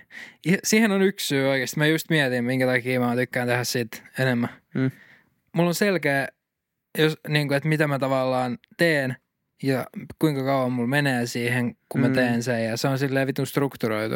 Ja 0.47 0.59
Siihen 0.65 0.93
on 0.93 1.03
yksi 1.03 1.27
syy 1.27 1.45
oikeesti. 1.47 1.79
Mä 1.79 1.87
just 1.87 2.11
mietin, 2.11 2.45
minkä 2.45 2.67
takia 2.67 3.01
mä 3.01 3.17
tykkään 3.17 3.49
tehdä 3.49 3.65
siitä 3.65 3.97
enemmän. 4.19 4.49
Mm. 4.75 4.91
Mulla 5.55 5.69
on 5.69 5.75
selkeä, 5.75 6.29
jos, 6.99 7.19
niin 7.29 7.49
kuin, 7.49 7.57
että 7.57 7.69
mitä 7.69 7.87
mä 7.89 7.99
tavallaan 7.99 8.59
teen 8.77 9.17
ja 9.63 9.87
kuinka 10.19 10.45
kauan 10.45 10.73
mulla 10.73 10.89
menee 10.89 11.27
siihen, 11.27 11.77
kun 11.89 12.01
mä 12.01 12.09
Mm. 12.09 12.15
teen 12.15 12.43
sen. 12.43 12.65
Ja 12.65 12.77
se 12.77 12.89
on 12.89 12.99
silleen 12.99 13.27
vitun 13.27 13.47
strukturoitu. 13.47 14.15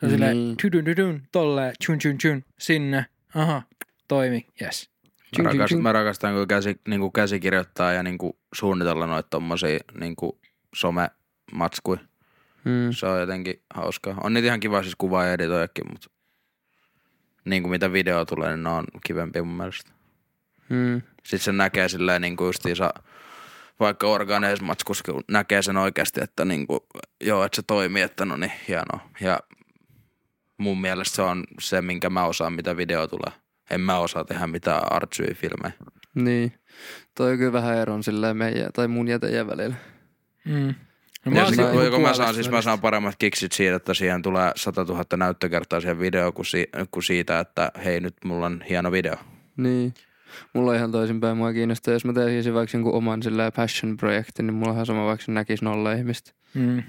Se 0.00 0.06
on 0.06 0.10
silleen 0.10 0.36
Niin. 0.36 0.56
tydyn 0.56 0.84
tydyn, 0.84 1.22
tolleen, 1.32 1.74
tjun 1.86 1.98
tjun 1.98 2.18
tjun, 2.18 2.44
sinne, 2.58 3.06
aha, 3.34 3.62
toimi, 4.08 4.46
yes. 4.62 4.90
Mä, 5.42 5.50
rakastan, 5.52 5.82
mä 5.82 5.92
rakastan, 5.92 6.34
kun 6.34 6.48
käsi, 6.48 6.80
niin 6.88 7.00
kuin 7.00 7.12
käsikirjoittaa 7.12 7.92
ja 7.92 8.02
niin 8.02 8.18
kuin 8.18 8.32
suunnitella 8.54 9.06
noita 9.06 9.28
tommosia 9.30 9.78
niin 10.00 10.16
kuin 10.16 10.32
somematskuja. 10.74 12.00
Mm. 12.64 12.92
Se 12.92 13.06
on 13.06 13.20
jotenkin 13.20 13.62
hauskaa. 13.74 14.18
On 14.22 14.34
niitä 14.34 14.46
ihan 14.46 14.60
kiva 14.60 14.82
siis 14.82 14.96
kuvaa 14.96 15.24
ja 15.24 15.32
editoijakin, 15.32 15.84
mutta 15.90 16.10
niin 17.44 17.62
kuin 17.62 17.70
mitä 17.70 17.92
video 17.92 18.24
tulee, 18.24 18.50
niin 18.50 18.62
ne 18.62 18.68
on 18.70 18.84
kivempiä 19.06 19.42
mun 19.42 19.56
mielestä. 19.56 19.90
Mm. 20.68 21.02
Sitten 21.22 21.40
se 21.40 21.52
näkee 21.52 21.88
silleen 21.88 22.22
niin 22.22 22.36
kuin 22.36 22.46
justiinsa, 22.46 22.94
vaikka 23.80 24.06
kun 24.86 25.24
näkee 25.28 25.62
sen 25.62 25.76
oikeasti, 25.76 26.20
että 26.24 26.44
niin 26.44 26.66
kuin, 26.66 26.80
joo, 27.20 27.44
että 27.44 27.56
se 27.56 27.62
toimii, 27.66 28.02
että 28.02 28.24
no 28.24 28.36
niin, 28.36 28.52
hienoa. 28.68 29.10
Ja 29.20 29.40
mun 30.58 30.80
mielestä 30.80 31.16
se 31.16 31.22
on 31.22 31.44
se, 31.60 31.82
minkä 31.82 32.10
mä 32.10 32.24
osaan, 32.24 32.52
mitä 32.52 32.76
video 32.76 33.06
tulee. 33.06 33.32
En 33.70 33.80
mä 33.80 33.98
osaa 33.98 34.24
tehdä 34.24 34.46
mitään 34.46 34.92
artsy-filmejä. 34.92 35.72
Niin. 36.14 36.52
Toi 37.14 37.32
on 37.32 37.38
kyllä 37.38 37.52
vähän 37.52 37.78
eron 37.78 38.02
silleen 38.02 38.36
meidän, 38.36 38.72
tai 38.72 38.88
mun 38.88 39.08
ja 39.08 39.18
teidän 39.18 39.46
välillä. 39.46 39.74
Mm. 40.44 40.74
No, 41.24 41.32
Ja 41.36 41.42
oon 41.42 41.54
sit, 41.54 41.56
siinä 41.56 41.90
kun, 41.90 42.02
mä 42.02 42.14
saan, 42.14 42.34
siis 42.34 42.50
mä 42.50 42.62
saan 42.62 42.80
paremmat 42.80 43.14
kiksit 43.18 43.52
siitä, 43.52 43.76
että 43.76 43.94
siihen 43.94 44.22
tulee 44.22 44.52
100 44.56 44.84
000 44.84 45.04
näyttökertaa 45.16 45.80
siihen 45.80 45.98
videoon, 45.98 46.32
kuin, 46.32 46.46
si, 46.46 46.68
kuin 46.90 47.04
siitä, 47.04 47.40
että 47.40 47.72
hei 47.84 48.00
nyt 48.00 48.14
mulla 48.24 48.46
on 48.46 48.62
hieno 48.68 48.92
video. 48.92 49.16
Niin. 49.56 49.94
Mulla 50.54 50.70
on 50.70 50.76
ihan 50.76 50.92
toisinpäin. 50.92 51.36
Mua 51.36 51.52
kiinnostaa, 51.52 51.94
jos 51.94 52.04
mä 52.04 52.12
tekisin 52.12 52.54
vaikka 52.54 52.76
jonkun 52.76 52.94
oman 52.94 53.22
silleen 53.22 53.52
passion-projektin, 53.52 54.46
niin 54.46 54.54
mulla 54.54 54.68
on 54.68 54.74
ihan 54.74 54.86
sama 54.86 55.06
vaikka 55.06 55.24
se 55.26 55.32
näkisi 55.32 55.64
nolla 55.64 55.92
ihmistä. 55.92 56.32
Mm. 56.54 56.82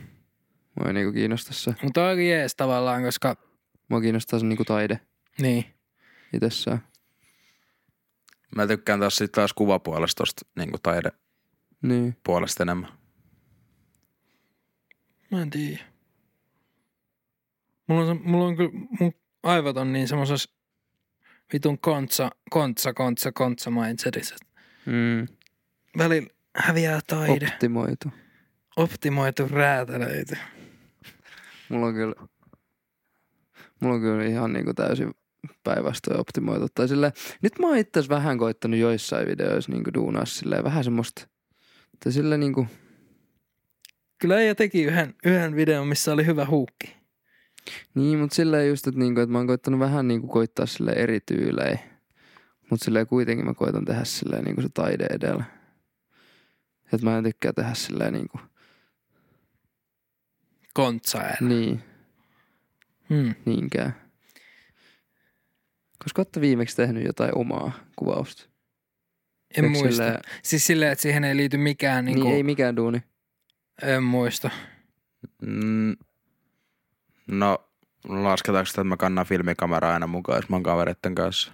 Mua 0.79 0.87
ei 0.87 0.93
niinku 0.93 1.13
kiinnosta 1.13 1.53
se. 1.53 1.75
Mutta 1.83 2.01
on 2.03 2.07
aika 2.07 2.21
jees 2.21 2.55
tavallaan, 2.55 3.03
koska 3.03 3.35
Mua 3.89 4.01
kiinnostaa 4.01 4.39
se 4.39 4.45
niinku 4.45 4.65
taide 4.65 4.99
niin. 5.41 5.65
itsessään. 6.33 6.79
Mä 8.55 8.67
tykkään 8.67 8.99
taas 8.99 9.15
sit 9.15 9.31
taas 9.31 9.53
kuvapuolesta 9.53 10.17
tosta 10.21 10.45
niin 10.55 10.69
taidepuolesta 10.83 12.63
Niin. 12.63 12.69
enemmän. 12.69 12.91
Mä 15.31 15.41
en 15.41 15.49
tiedä. 15.49 15.83
Mulla 17.87 18.11
on, 18.11 18.21
mulla 18.23 18.45
on 18.45 18.55
kyllä, 18.57 18.71
mun 18.99 19.13
aivot 19.43 19.77
on 19.77 19.93
niin 19.93 20.07
semmosessa 20.07 20.49
vitun 21.53 21.79
kontsa, 21.79 22.29
kontsa, 22.49 22.93
kontsa, 22.93 23.31
kontsa 23.31 23.71
mindsetissä. 23.71 24.35
Mm. 24.85 25.27
Välillä 25.97 26.29
häviää 26.55 26.99
taide. 27.07 27.47
Optimoitu. 27.53 28.09
optimoitu 28.75 29.47
räätälöity. 29.47 30.35
Mulla 31.69 31.85
on 31.85 31.93
kyllä, 31.93 32.15
mulla 33.79 33.95
on 33.95 34.01
kyllä 34.01 34.25
ihan 34.25 34.53
niinku 34.53 34.73
täysin 34.73 35.11
päinvastoin 35.63 36.19
optimoitu. 36.19 36.67
Tai 36.75 36.87
sille, 36.87 37.13
nyt 37.41 37.59
mä 37.59 37.67
oon 37.67 37.77
itse 37.77 38.03
vähän 38.09 38.37
koittanut 38.37 38.79
joissain 38.79 39.27
videoissa 39.27 39.71
niinku 39.71 39.93
duunaa 39.93 40.25
silleen 40.25 40.63
vähän 40.63 40.83
semmoista, 40.83 41.27
tai 42.03 42.11
sille 42.11 42.37
niinku, 42.37 42.67
Kyllä 44.17 44.41
ja 44.41 44.55
teki 44.55 44.83
yhden, 44.83 45.15
yhden 45.25 45.55
videon, 45.55 45.87
missä 45.87 46.13
oli 46.13 46.25
hyvä 46.25 46.45
huukki. 46.45 46.95
Niin, 47.95 48.19
mutta 48.19 48.35
silleen 48.35 48.69
just, 48.69 48.87
että 48.87 48.99
niinku, 48.99 49.19
että 49.21 49.31
mä 49.31 49.37
oon 49.37 49.47
koittanut 49.47 49.79
vähän 49.79 50.07
niinku 50.07 50.27
koittaa 50.27 50.65
sille 50.65 50.91
eri 50.91 51.19
tyylejä. 51.25 51.79
Mutta 52.69 52.85
silleen 52.85 53.07
kuitenkin 53.07 53.45
mä 53.45 53.53
koitan 53.53 53.85
tehdä 53.85 54.03
silleen 54.03 54.43
niinku 54.43 54.61
se 54.61 54.69
taide 54.73 55.05
edellä. 55.11 55.43
Että 56.93 57.05
mä 57.05 57.17
en 57.17 57.23
tykkää 57.23 57.53
tehdä 57.53 57.73
silleen 57.73 58.13
niinku, 58.13 58.39
Kontsaen. 60.73 61.37
niin, 61.49 61.83
Hmm. 63.09 63.35
niinkään. 63.45 63.95
Koska 66.03 66.19
olette 66.19 66.41
viimeksi 66.41 66.75
tehnyt 66.75 67.05
jotain 67.05 67.37
omaa 67.37 67.71
kuvausta. 67.95 68.43
En 69.57 69.65
Eikö 69.65 69.69
muista. 69.77 69.89
silleen- 70.03 70.21
Siis 70.43 70.67
silleen, 70.67 70.91
että 70.91 71.01
siihen 71.01 71.23
ei 71.23 71.35
liity 71.37 71.57
mikään 71.57 72.05
Niin, 72.05 72.13
niinku, 72.15 72.27
niin 72.27 72.35
ei 72.37 72.43
mikään 72.43 72.75
duuni. 72.75 73.03
en 73.81 74.03
muista. 74.03 74.49
Mm, 75.41 75.95
no, 77.27 77.69
lasketaanko 78.07 78.65
sitä, 78.65 78.81
että 78.81 78.89
mä 78.89 78.97
kannan 78.97 79.25
filmikameraa 79.25 79.93
aina 79.93 80.07
mukaan, 80.07 80.37
jos 80.37 80.49
mä 80.49 80.55
oon 80.55 80.63
kavereitten 80.63 81.15
kanssa? 81.15 81.51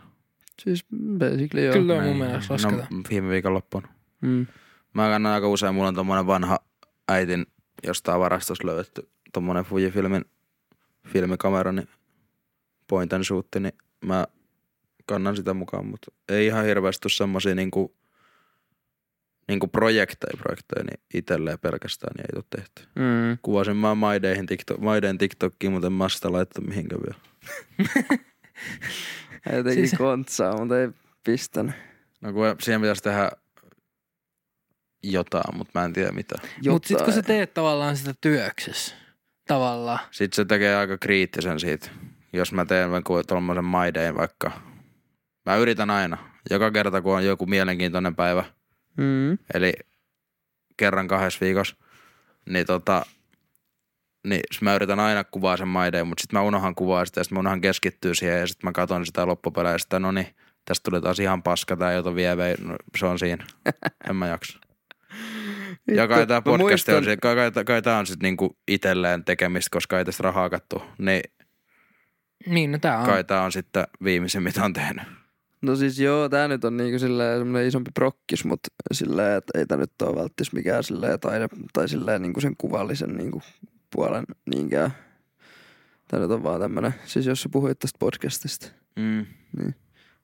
Siis 0.64 0.86
basically 1.18 1.66
joo. 1.66 1.74
Kyllä 1.74 1.94
mun 1.96 2.04
Niin. 2.04 2.18
mielestä 2.18 2.54
lasketaan. 2.54 2.88
No, 2.92 3.02
viime 3.10 3.30
viikonloppuna. 3.30 3.88
Mm. 4.22 4.48
Mä 4.94 5.10
kannan 5.10 5.34
aika 5.34 5.48
usein, 5.48 5.76
mulla 5.76 5.88
on 5.88 5.96
tommonen 5.96 6.28
vanha 6.28 6.60
äitin 7.10 7.46
jostain 7.84 8.20
varastossa 8.20 8.68
löydetty 8.68 9.10
tommonen 9.34 9.66
Fujifilmin 9.66 10.26
filmikamera, 11.08 11.72
niin 11.72 11.88
point 12.88 13.14
and 13.14 13.24
shoot, 13.24 13.48
niin 13.60 13.74
mä 14.06 14.28
kannan 15.06 15.36
sitä 15.36 15.54
mukaan, 15.54 15.86
mutta 15.86 16.12
ei 16.30 16.46
ihan 16.46 16.66
hirveästi 16.66 17.10
semmosia 17.10 17.56
niinku, 17.56 17.96
niinku 19.48 19.68
projekteja, 19.68 20.38
projekteja, 20.38 20.84
niin 20.84 21.02
itselleen 21.14 21.60
pelkästään 21.60 22.14
niin 22.18 22.26
ei 22.34 22.38
ole 22.38 22.44
tehty. 22.56 22.84
Mm. 22.96 23.38
Kuvasin 23.42 23.78
mä 23.78 23.96
Maideihin 23.96 24.46
TikTok, 24.46 24.80
Maideen 24.80 25.18
TikTokkiin, 25.18 25.74
mutta 25.74 25.88
en 25.88 25.94
mä 25.94 26.10
sitä 26.10 26.32
laittanut 26.32 26.70
mihinkään 26.70 27.02
vielä. 27.02 27.20
Hän 29.44 29.58
jotenkin 29.58 29.88
Siis- 29.88 29.98
kontsaa, 29.98 30.58
mutta 30.58 30.80
ei 30.80 30.90
pistänyt. 31.24 31.76
No 32.22 32.34
kun 32.34 32.56
siihen 32.60 32.82
pitäisi 32.82 33.04
tehdä 33.04 33.32
jotain, 35.04 35.58
mutta 35.58 35.80
mä 35.80 35.86
en 35.86 35.94
tiedä 35.94 36.12
mitä. 36.12 36.36
Mutta 36.70 36.88
sit 36.88 37.02
kun 37.02 37.14
sä 37.14 37.22
teet 37.22 37.54
tavallaan 37.54 37.98
sitä 37.98 38.14
työksessä, 38.22 38.96
tavallaan. 39.48 40.00
Sitten 40.12 40.36
se 40.36 40.46
tekee 40.46 40.76
aika 40.76 40.98
kriittisen 40.98 41.60
siitä. 41.60 41.90
Jos 42.34 42.54
mä 42.54 42.66
teen 42.66 42.92
vaikka 42.92 43.24
tuommoisen 43.28 43.66
maideen 43.66 44.18
vaikka. 44.18 44.52
Mä 45.46 45.56
yritän 45.56 45.90
aina. 45.90 46.18
Joka 46.50 46.72
kerta 46.72 47.02
kun 47.02 47.16
on 47.16 47.26
joku 47.26 47.46
mielenkiintoinen 47.46 48.16
päivä. 48.16 48.44
Mm. 48.98 49.38
Eli 49.54 49.74
kerran 50.78 51.08
kahdessa 51.08 51.40
viikossa. 51.42 51.76
Niin 52.50 52.66
tota, 52.66 53.06
niin 54.28 54.42
mä 54.62 54.76
yritän 54.76 55.00
aina 55.00 55.24
kuvaa 55.24 55.58
sen 55.58 55.68
maideen, 55.68 56.08
mutta 56.08 56.22
sitten 56.22 56.40
mä 56.40 56.44
unohan 56.44 56.76
kuvaa 56.76 57.06
sitä 57.06 57.20
ja 57.20 57.24
sitten 57.24 57.36
mä 57.36 57.40
unohan 57.40 57.62
keskittyä 57.62 58.14
siihen 58.14 58.40
ja 58.40 58.48
sitten 58.48 58.68
mä 58.68 58.72
katson 58.72 59.06
sitä 59.06 59.26
loppupeleistä. 59.28 60.00
No 60.00 60.12
niin, 60.12 60.28
tästä 60.66 60.90
tuli 60.90 61.02
taas 61.02 61.20
ihan 61.20 61.44
paska 61.44 61.92
jota 61.94 62.16
vie, 62.16 62.38
vei, 62.38 62.56
no, 62.64 62.76
se 62.98 63.06
on 63.06 63.20
siinä. 63.20 63.46
En 64.10 64.16
mä 64.16 64.28
jaksa. 64.28 64.60
Ja 65.96 66.08
kai 66.08 66.28
tää 66.28 66.38
Mä 66.38 66.42
podcast 66.42 66.90
on, 66.90 67.04
kai, 67.22 67.36
kai, 67.52 67.64
kai 67.66 67.82
tää 67.82 67.98
on 67.98 68.06
sitten 68.08 68.28
niinku 68.28 68.58
itelleen 68.68 69.24
tekemistä, 69.26 69.70
koska 69.72 70.00
ei 70.00 70.06
tästä 70.06 70.24
rahaa 70.24 70.50
kattu. 70.50 70.84
Niin 70.98 71.22
Niin, 72.46 72.72
no 72.72 72.78
tää 72.78 73.00
on. 73.00 73.06
kai 73.06 73.24
tää 73.24 73.42
on 73.42 73.52
sitten 73.52 73.88
viimeisin, 74.04 74.44
mitä 74.44 74.64
on 74.64 74.74
tehnyt. 74.74 75.04
No 75.62 75.76
siis 75.76 76.00
joo, 76.00 76.30
tää 76.30 76.48
nyt 76.48 76.64
on 76.66 76.78
niinku 76.78 77.00
silleen 77.00 77.40
semmonen 77.40 77.68
isompi 77.68 77.92
prokkis, 77.94 78.46
mutta 78.46 78.68
silleen, 78.94 79.38
että 79.38 79.60
ei 79.60 79.66
tää 79.66 79.78
nyt 79.78 80.02
ole 80.02 80.16
välttis 80.16 80.54
mikään 80.54 80.84
silleen 80.84 81.20
taide, 81.20 81.48
tai 81.74 81.90
silleen 81.90 82.22
niinku 82.22 82.42
sen 82.42 82.56
kuvallisen 82.58 83.14
niinku 83.18 83.42
puolen 83.96 84.24
niinkään. 84.56 84.92
Tää 86.08 86.20
nyt 86.20 86.32
on 86.32 86.44
vaan 86.44 86.62
tämmönen, 86.62 86.94
siis 87.06 87.26
jos 87.26 87.42
sä 87.42 87.50
puhuit 87.52 87.80
tästä 87.80 87.98
podcastista. 88.00 88.68
Mm. 88.96 89.26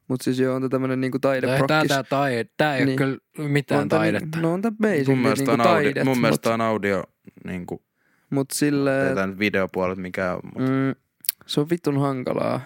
Mut 0.08 0.22
siis 0.22 0.40
joo, 0.40 0.56
on 0.56 0.62
tää 0.62 0.70
tämmönen 0.70 1.02
niinku 1.02 1.20
Tää, 1.20 1.30
taideprokkis. 1.32 1.68
tää, 1.68 1.88
tää, 1.88 2.04
taide, 2.04 2.46
tää 2.58 2.78
ei 2.78 2.86
Niin. 2.86 2.98
kyllä 2.98 3.18
mitään 3.38 3.82
on 3.82 3.90
tää 3.90 4.00
taidetta. 4.00 4.26
Niin, 4.38 4.42
no 4.42 4.54
on 4.54 4.62
tää 4.62 4.72
Mun 4.72 4.78
basically 4.82 5.16
mielestä, 5.16 5.46
niinku 5.46 5.62
on 5.62 5.68
audio, 5.68 5.74
taidet, 5.84 6.04
mun 6.04 6.22
mielestä 6.22 6.50
mut, 6.50 6.54
on 6.54 6.62
audio, 6.62 7.04
niinku, 7.46 7.82
mut 8.30 8.52
silleen, 8.52 9.16
tää 9.16 9.40
videopuolet 9.40 9.98
mikään 9.98 10.36
on, 10.36 10.42
mutta 10.44 10.72
Mm, 10.72 10.96
se 11.46 11.60
on 11.60 11.70
vitun 11.70 12.00
hankalaa. 12.02 12.62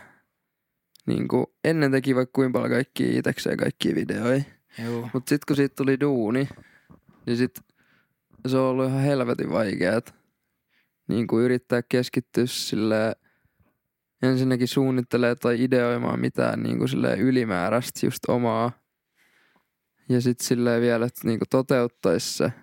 Niin 1.12 1.28
kuin 1.28 1.46
ennen 1.64 1.92
teki 1.92 2.16
vaikka 2.16 2.32
kuinka 2.34 2.60
paljon 2.60 2.72
kaikkia 2.72 3.20
itekseen 3.20 3.58
kaikkia 3.58 3.96
videoja. 3.96 4.44
Juu. 4.86 5.10
Mut 5.14 5.28
sit 5.28 5.46
kun 5.46 5.56
siitä 5.56 5.76
tuli 5.76 6.00
duuni, 6.00 6.50
niin 7.26 7.38
sit 7.38 7.60
se 8.48 8.58
on 8.58 8.64
ollut 8.64 8.88
ihan 8.88 9.02
helvetin 9.02 9.50
vaikeet. 9.50 10.14
Niin 11.08 11.28
kuin 11.28 11.46
yrittää 11.46 11.82
keskittyä 11.82 12.44
sille 12.46 13.16
ensinnäkin 14.22 14.68
suunnittelee 14.68 15.36
tai 15.36 15.64
ideoimaan 15.64 16.20
mitään 16.20 16.64
niin 16.64 16.78
kuin 16.78 16.90
silleen 16.90 17.20
ylimääräistä 17.20 18.06
just 18.06 18.26
omaa. 18.28 18.72
Ja 20.10 20.22
sit 20.22 20.40
silleen 20.40 20.82
vielä, 20.82 21.06
että 21.06 21.28
niin 21.28 21.40
kuin 21.40 21.50
toteuttaisi 21.50 22.34
se. 22.38 22.54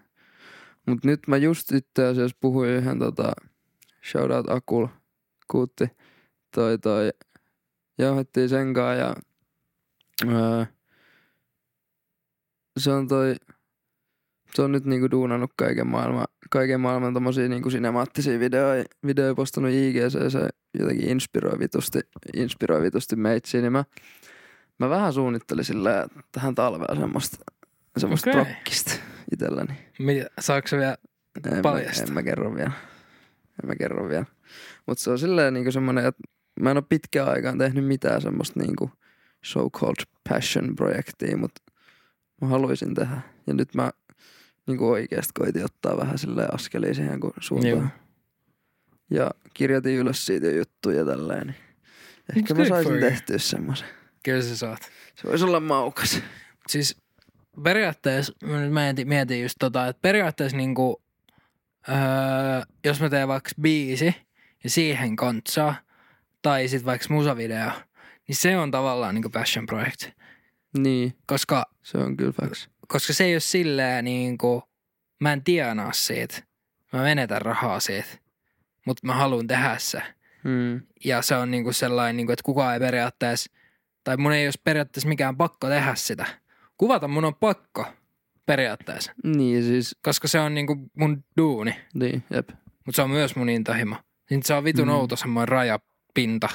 Mut 0.87 1.04
nyt 1.04 1.20
mä 1.26 1.37
just 1.37 1.72
itse 1.72 2.06
asiassa 2.06 2.37
puhuin 2.40 2.70
yhden 2.70 2.98
tota, 2.98 3.32
shoutout 4.11 4.50
Akul, 4.50 4.87
kuutti, 5.50 5.88
toi 6.54 6.78
toi, 6.78 7.11
jauhettiin 7.98 8.48
sen 8.48 8.74
kanssa 8.74 8.94
ja 8.94 9.14
öö, 10.24 10.64
se 12.78 12.90
on 12.90 13.08
toi, 13.08 13.34
se 14.54 14.62
on 14.62 14.72
nyt 14.72 14.84
niinku 14.84 15.11
duunannut 15.11 15.50
kaiken 15.56 15.87
maailman, 15.87 16.26
kaiken 16.50 16.80
maailman 16.80 17.14
tommosia 17.14 17.48
niinku 17.48 17.70
sinemaattisia 17.70 18.40
videoja, 18.40 18.84
videoja 19.06 19.34
postannut 19.34 19.72
IGC, 19.72 20.30
se 20.30 20.48
jotenkin 20.78 21.08
inspiroi 21.08 21.58
vitusti, 21.58 22.00
inspiroi 22.37 22.82
vitusti 22.82 23.16
meitsiä, 23.16 23.61
niin 23.61 23.72
mä, 23.72 23.84
mä 24.78 24.90
vähän 24.90 25.12
suunnittelin 25.12 25.64
sillä 25.64 26.08
tähän 26.32 26.54
talveen 26.54 27.00
semmoista, 27.00 27.37
semmoista 27.96 28.30
okay. 28.30 28.44
prokkista 28.44 28.92
itselläni. 29.32 29.74
Mitä, 29.98 30.30
saako 30.40 30.68
se 30.68 30.76
vielä? 30.76 30.96
En 31.46 31.56
mä, 31.56 31.62
Paljasta. 31.62 32.02
en 32.02 32.12
mä 32.12 32.22
kerro 32.22 32.54
vielä. 32.54 32.72
En 33.62 33.68
mä 33.68 33.76
kerro 33.76 34.08
vielä. 34.08 34.24
Mutta 34.87 35.04
se 35.04 35.11
on 35.11 35.18
silleen 35.18 35.54
niinku 35.54 35.72
semmonen, 35.72 36.06
että 36.06 36.22
mä 36.61 36.71
en 36.71 36.77
oo 36.77 36.83
pitkään 36.83 37.29
aikaan 37.29 37.59
tehnyt 37.59 37.87
mitään 37.87 38.23
semmoista 38.23 38.61
niinku 38.61 38.90
so-called 39.44 40.05
passion-projektia, 40.29 41.37
mutta 41.37 41.62
mä 42.40 42.49
haluaisin 42.49 42.94
tehdä. 42.94 43.21
Ja 43.47 43.55
nyt 43.55 43.75
mä 43.75 43.90
niinku 44.66 44.90
oikeasti 44.90 45.33
koitin 45.38 45.64
ottaa 45.64 45.97
vähän 45.97 46.18
silleen 46.18 46.55
askelia 46.55 46.94
siihen 46.94 47.21
kun 47.21 47.33
suuntaan. 47.40 47.73
Joo. 47.73 47.87
Ja 49.11 49.31
kirjoitin 49.55 49.97
ylös 49.97 50.27
siitä 50.27 50.47
juttuja 50.47 51.05
tälleen. 51.05 51.47
Niin 51.47 51.57
ehkä 52.37 52.55
mä 52.55 52.64
saisin 52.64 53.01
tehtyä 53.01 53.38
semmoisen. 53.38 53.88
Kyllä 54.23 54.42
sä 54.42 54.57
saat. 54.57 54.83
Se 55.14 55.29
voisi 55.29 55.44
olla 55.44 55.61
maukas. 55.61 56.23
Siis 56.68 56.97
periaatteessa, 57.62 58.33
mä 58.44 58.61
nyt 58.61 58.73
mietin, 58.73 59.09
mietin 59.09 59.42
just 59.42 59.57
tota, 59.59 59.87
että 59.88 60.03
periaatteessa 60.03 60.57
niinku, 60.57 61.03
öö, 61.88 61.97
jos 62.85 63.01
mä 63.01 63.09
teen 63.09 63.29
vaikka 63.29 63.51
biisi 63.61 64.14
ja 64.64 64.71
siihen 64.71 65.16
kontsaa, 65.16 65.75
tai 66.48 66.68
sit 66.68 66.84
vaikka 66.84 67.06
musavideo, 67.14 67.70
niin 68.28 68.37
se 68.37 68.56
on 68.58 68.70
tavallaan 68.70 69.14
niinku 69.14 69.30
passion 69.30 69.66
project. 69.66 70.08
Niin, 70.78 71.14
Koska, 71.26 71.64
se 71.82 71.98
on 71.98 72.16
kyllä 72.16 72.32
facts. 72.32 72.68
koska 72.88 73.12
se 73.12 73.24
ei 73.24 73.34
ole 73.34 73.40
silleen 73.40 74.04
niinku, 74.04 74.62
mä 75.20 75.32
en 75.32 75.44
tienaa 75.44 75.92
siitä, 75.92 76.42
mä 76.92 77.02
menetän 77.02 77.42
rahaa 77.42 77.80
siitä, 77.80 78.08
mutta 78.87 79.06
mä 79.06 79.14
haluan 79.14 79.46
tehdä 79.46 79.76
se. 79.78 80.02
Mm. 80.44 80.80
Ja 81.04 81.22
se 81.22 81.34
on 81.34 81.50
niinku 81.50 81.72
sellainen, 81.72 82.16
niinku, 82.16 82.32
että 82.32 82.42
kukaan 82.42 82.74
ei 82.74 82.80
periaatteessa, 82.80 83.50
tai 84.04 84.16
mun 84.16 84.32
ei 84.32 84.46
olisi 84.46 84.61
periaatteessa 84.64 85.08
mikään 85.08 85.37
pakko 85.37 85.68
tehdä 85.68 85.94
sitä. 85.94 86.26
Kuvata 86.76 87.08
mun 87.08 87.24
on 87.24 87.34
pakko 87.34 87.87
periaatteessa, 88.46 89.12
Niin 89.24 89.62
siis, 89.62 89.96
koska 90.02 90.28
se 90.28 90.40
on 90.40 90.54
niinku 90.54 90.76
mun 90.98 91.24
duuni, 91.37 91.74
niin, 91.94 92.22
jep. 92.30 92.48
mutta 92.87 92.96
se 92.96 93.02
on 93.02 93.11
myös 93.11 93.37
mun 93.37 93.48
intohimo. 93.48 93.96
Niin 94.30 94.42
se 94.42 94.54
on 94.54 94.64
vitun 94.64 94.88
Mm. 94.88 94.94
outo 94.94 95.16
semmoinen 95.16 95.48
rajapinta. 96.09 96.49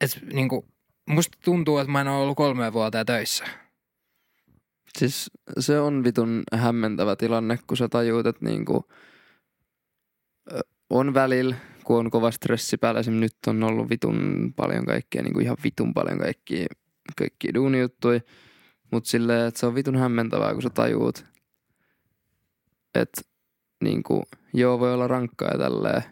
Et 0.00 0.20
niinku, 0.32 0.66
musta 1.06 1.38
tuntuu, 1.44 1.78
että 1.78 1.92
mä 1.92 2.00
en 2.00 2.08
ole 2.08 2.22
ollut 2.22 2.36
kolme 2.36 2.72
vuotta 2.72 3.04
töissä. 3.04 3.44
Siis 4.98 5.30
se 5.58 5.80
on 5.80 6.04
vitun 6.04 6.42
hämmentävä 6.54 7.16
tilanne, 7.16 7.58
kun 7.66 7.76
sä 7.76 7.88
tajuut, 7.88 8.26
että 8.26 8.44
niinku, 8.44 8.84
on 10.90 11.14
välillä, 11.14 11.56
kun 11.84 11.98
on 11.98 12.10
kova 12.10 12.30
stressi 12.30 12.76
päällä. 12.76 13.00
Esimerkiksi 13.00 13.36
nyt 13.36 13.56
on 13.56 13.62
ollut 13.62 13.90
vitun 13.90 14.52
paljon 14.56 14.86
kaikkea, 14.86 15.22
niinku 15.22 15.40
ihan 15.40 15.56
vitun 15.64 15.94
paljon 15.94 16.18
kaikkia, 16.18 16.66
kaikkia 17.16 17.54
duunijuttuja. 17.54 18.20
Mutta 18.90 19.10
silleen, 19.10 19.48
että 19.48 19.60
se 19.60 19.66
on 19.66 19.74
vitun 19.74 19.96
hämmentävää, 19.96 20.52
kun 20.52 20.62
sä 20.62 20.70
tajuut, 20.70 21.24
että 22.94 23.22
niinku, 23.82 24.22
joo 24.54 24.80
voi 24.80 24.94
olla 24.94 25.08
rankkaa 25.08 25.48
ja 25.48 25.58
tälleen, 25.58 26.02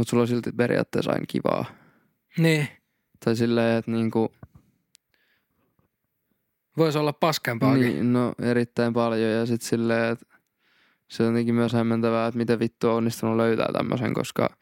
mutta 0.00 0.10
sulla 0.10 0.20
on 0.20 0.28
silti 0.28 0.52
periaatteessa 0.52 1.12
aina 1.12 1.26
kivaa. 1.28 1.64
Niin. 2.38 2.68
Tai 3.24 3.36
silleen, 3.36 3.78
että 3.78 3.90
niinku, 3.90 4.32
Voisi 6.76 6.98
olla 6.98 7.12
paskempaakin. 7.12 7.82
Niin. 7.82 8.12
no 8.12 8.32
erittäin 8.42 8.92
paljon 8.92 9.30
ja 9.30 9.46
sitten 9.46 9.68
silleen, 9.68 10.12
että 10.12 10.26
se 11.08 11.22
on 11.22 11.28
jotenkin 11.28 11.54
myös 11.54 11.72
hämmentävää, 11.72 12.26
että 12.26 12.38
miten 12.38 12.58
vittu 12.58 12.88
on 12.88 12.94
onnistunut 12.94 13.36
löytää 13.36 13.68
tämmöisen, 13.72 14.14
koska 14.14 14.56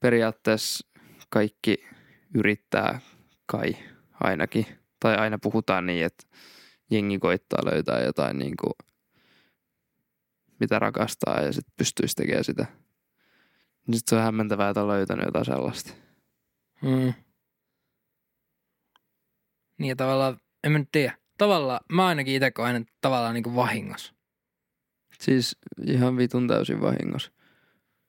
periaatteessa 0.00 0.86
kaikki 1.28 1.86
yrittää 2.34 3.00
kai 3.46 3.76
ainakin. 4.20 4.66
Tai 5.00 5.16
aina 5.16 5.38
puhutaan 5.42 5.86
niin, 5.86 6.04
että 6.04 6.26
jengi 6.90 7.18
koittaa 7.18 7.64
löytää 7.72 8.00
jotain 8.00 8.38
niin 8.38 8.54
kuin, 8.60 8.74
mitä 10.60 10.78
rakastaa 10.78 11.40
ja 11.40 11.52
sitten 11.52 11.74
pystyisi 11.76 12.16
tekemään 12.16 12.44
sitä. 12.44 12.66
Sitten 13.92 14.10
se 14.10 14.16
on 14.16 14.22
hämmentävää, 14.22 14.70
että 14.70 14.82
on 14.82 14.88
löytänyt 14.88 15.24
jotain 15.24 15.44
sellaista. 15.44 15.92
Mm. 16.82 17.14
Niin 19.78 19.88
ja 19.88 19.96
tavallaan, 19.96 20.38
en 20.64 20.72
mä 20.72 20.78
nyt 20.78 20.88
tiedä. 20.92 21.18
Tavallaan, 21.38 21.80
mä 21.92 22.06
ainakin 22.06 22.34
itse 22.34 22.50
koen, 22.50 22.76
että 22.76 22.92
tavallaan 23.00 23.34
niin 23.34 23.54
vahingossa. 23.54 24.14
Siis 25.20 25.56
ihan 25.86 26.16
vitun 26.16 26.48
täysin 26.48 26.80
vahingossa. 26.80 27.32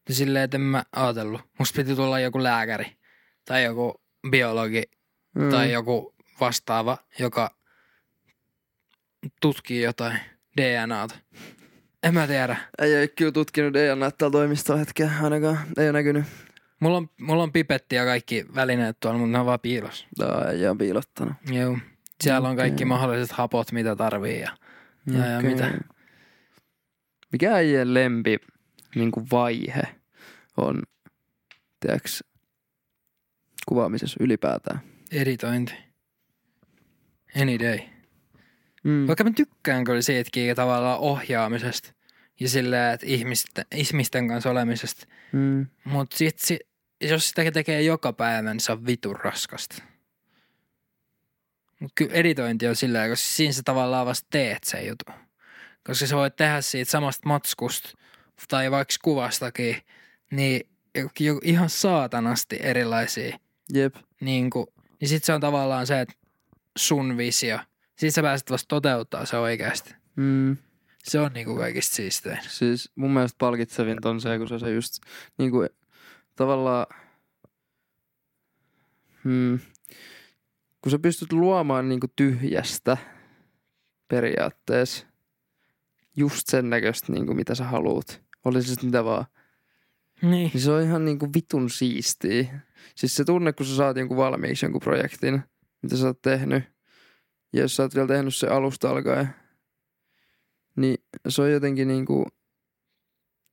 Ja 0.10 0.16
silleen, 0.16 0.44
että 0.44 0.58
en 0.58 0.62
mä 0.62 0.84
ajatellut. 0.92 1.42
Musta 1.60 1.76
piti 1.76 1.96
tulla 1.96 2.20
joku 2.20 2.44
lääkäri 2.44 2.98
tai 3.46 3.64
joku 3.64 4.02
biologi 4.30 4.84
Mm. 5.36 5.50
tai 5.50 5.72
joku 5.72 6.16
vastaava, 6.40 6.98
joka 7.20 7.56
tutkii 9.42 9.82
jotain 9.82 10.20
DNAta. 10.58 11.16
En 12.04 12.14
mä 12.14 12.28
tiedä. 12.28 12.58
Ei 12.80 12.98
ole 12.98 13.08
kyllä 13.08 13.32
tutkinut 13.32 13.74
DNA 13.74 14.12
täällä 14.12 14.32
toimistolla 14.32 14.80
hetkeä 14.80 15.12
ainakaan. 15.22 15.60
Ei 15.78 15.86
ole 15.86 15.92
näkynyt. 15.92 16.26
Mulla 16.80 16.98
on, 16.98 17.10
mulla 17.20 17.44
on 17.44 17.52
pipetti 17.52 17.96
ja 17.96 18.06
kaikki 18.06 18.46
välineet 18.56 19.00
tuolla, 19.00 19.20
mutta 19.20 19.32
ne 19.32 19.40
on 19.40 19.46
vaan 19.46 19.60
piilossa. 19.60 20.08
Tää 20.18 20.52
ei 20.52 20.68
ole 20.68 20.78
piilottanut. 20.78 21.34
Joo. 21.52 21.78
Siellä 22.24 22.50
on 22.50 22.56
kaikki 22.58 22.86
mahdolliset 22.86 23.32
hapot, 23.32 23.72
mitä 23.72 23.96
tarvii 23.96 24.40
ja, 24.40 24.58
ja, 25.14 25.26
ja 25.26 25.38
Okei. 25.38 25.50
mitä. 25.50 25.72
Mikä 27.32 27.54
äijän 27.54 27.94
lempi 27.94 28.38
niin 28.96 29.12
kuin 29.12 29.28
vaihe 29.32 29.84
on, 30.58 30.84
tiedäks, 31.80 32.24
kuvaamisessa 33.68 34.18
ylipäätään? 34.20 34.80
Editointi. 35.12 35.74
Any 37.42 37.60
day. 37.60 37.80
Mm. 38.84 39.08
Vaikka 39.08 39.24
mä 39.24 39.32
tykkään 39.36 39.84
kyllä 39.84 40.02
siitäkin 40.02 40.56
tavallaan 40.56 41.00
ohjaamisesta 41.00 41.94
ja 42.40 42.50
silleen, 42.50 42.94
että 42.94 43.06
ihmisten, 43.06 43.66
ihmisten 43.76 44.28
kanssa 44.28 44.50
olemisesta. 44.50 45.08
Mm. 45.32 45.68
Mutta 45.84 46.18
sit, 46.18 46.40
si, 46.40 46.60
jos 47.02 47.30
sitä 47.30 47.52
tekee 47.52 47.82
joka 47.82 48.14
päivä, 48.14 48.54
niin 48.54 48.60
se 48.60 48.72
on 48.72 48.86
vitun 48.86 49.16
raskasta. 49.16 49.84
Mutta 51.80 51.94
kyllä 51.96 52.14
editointi 52.14 52.68
on 52.68 52.76
silleen, 52.76 53.10
koska 53.10 53.28
siinä 53.28 53.54
sä 53.54 53.62
tavallaan 53.66 54.06
vasta 54.06 54.28
teet 54.32 54.64
sen 54.64 54.88
jutun. 54.88 55.16
Koska 55.84 56.08
sä 56.08 56.16
voit 56.16 56.36
tehdä 56.36 56.62
siitä 56.62 56.92
samasta 56.92 57.30
matskusta 57.30 57.90
tai 58.48 58.72
vaikka 58.72 58.96
kuvastakin, 59.04 59.78
niin 60.32 60.70
ihan 61.44 61.70
saatanasti 61.70 62.58
erilaisia. 62.62 63.40
Jep. 63.74 63.96
Niin, 64.20 64.50
kuin, 64.50 64.68
niin 65.00 65.10
sit 65.10 65.24
se 65.24 65.34
on 65.34 65.42
tavallaan 65.42 65.88
se, 65.88 66.02
että 66.02 66.14
sun 66.78 67.18
visio. 67.18 67.60
Sit 68.02 68.14
sä 68.14 68.22
pääset 68.22 68.52
vasta 68.52 68.68
toteuttaa 68.68 69.26
se 69.26 69.38
oikeasti. 69.38 69.96
Mm. 70.16 70.58
Se 71.04 71.20
on 71.20 71.32
niinku 71.34 71.56
kaikista 71.56 71.96
siistein. 71.96 72.40
Siis 72.48 72.92
mun 72.96 73.12
mielestä 73.12 73.36
palkitsevinta 73.40 74.10
on 74.10 74.22
se, 74.22 74.38
kun 74.38 74.48
se, 74.48 74.60
se 74.60 74.72
just 74.72 74.94
niin 75.38 75.52
kuin, 75.52 75.70
tavallaan, 76.36 76.86
hmm, 79.24 79.60
kun 80.82 80.92
sä 80.92 81.00
pystyt 81.00 81.34
luomaan 81.34 81.90
niin 81.90 82.00
kuin 82.00 82.12
tyhjästä 82.16 82.98
periaatteessa 84.08 85.06
just 86.18 86.48
sen 86.48 86.70
näköistä, 86.70 87.14
niin 87.14 87.26
kuin 87.26 87.36
mitä 87.36 87.56
sä 87.56 87.64
haluut. 87.64 88.22
Oli 88.46 88.62
se 88.62 88.68
sitten 88.68 88.86
mitä 88.86 89.04
vaan. 89.04 89.26
Niin. 90.22 90.52
Niin 90.54 90.62
se 90.62 90.72
on 90.72 90.84
ihan 90.84 91.06
niinku 91.06 91.30
vitun 91.36 91.70
siistiä. 91.70 92.60
Siis 92.96 93.16
se 93.16 93.26
tunne, 93.26 93.54
kun 93.54 93.66
sä 93.66 93.76
saat 93.76 93.98
jonkun 93.98 94.18
valmiiksi 94.18 94.66
jonkun 94.66 94.82
projektin, 94.82 95.42
mitä 95.82 95.98
sä 95.98 96.08
oot 96.08 96.22
tehnyt. 96.22 96.81
Ja 97.54 97.62
jos 97.62 97.76
sä 97.76 97.84
oot 97.84 97.96
vielä 97.96 98.08
tehnyt 98.08 98.36
se 98.36 98.48
alusta 98.48 98.90
alkaen, 98.90 99.30
niin 100.76 100.98
se 101.28 101.42
on 101.42 101.52
jotenkin 101.52 101.88
niinku, 101.88 102.26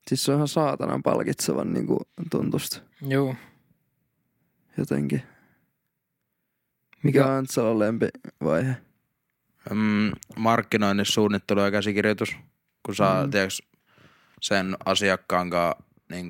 siis 0.09 0.25
se 0.25 0.33
on 0.33 0.37
ihan 0.39 0.49
saatanan 0.49 1.03
palkitsevan 1.03 1.73
niinku 1.73 1.99
tuntusta 2.31 2.81
Juu. 3.03 3.35
jotenkin. 4.79 5.23
Mikä 7.03 7.27
on 7.27 7.33
Antsalon 7.33 7.79
lempivaihe? 7.79 8.77
Mm, 9.71 10.11
markkinoinnin 10.37 11.07
suunnittelu 11.07 11.61
ja 11.61 11.71
käsikirjoitus, 11.71 12.37
kun 12.87 12.95
saa 12.95 13.25
Mm. 13.25 13.31
tiiäks, 13.31 13.63
sen 14.41 14.77
asiakkaan 14.85 15.51
kanssa 15.51 15.83
niin 16.11 16.29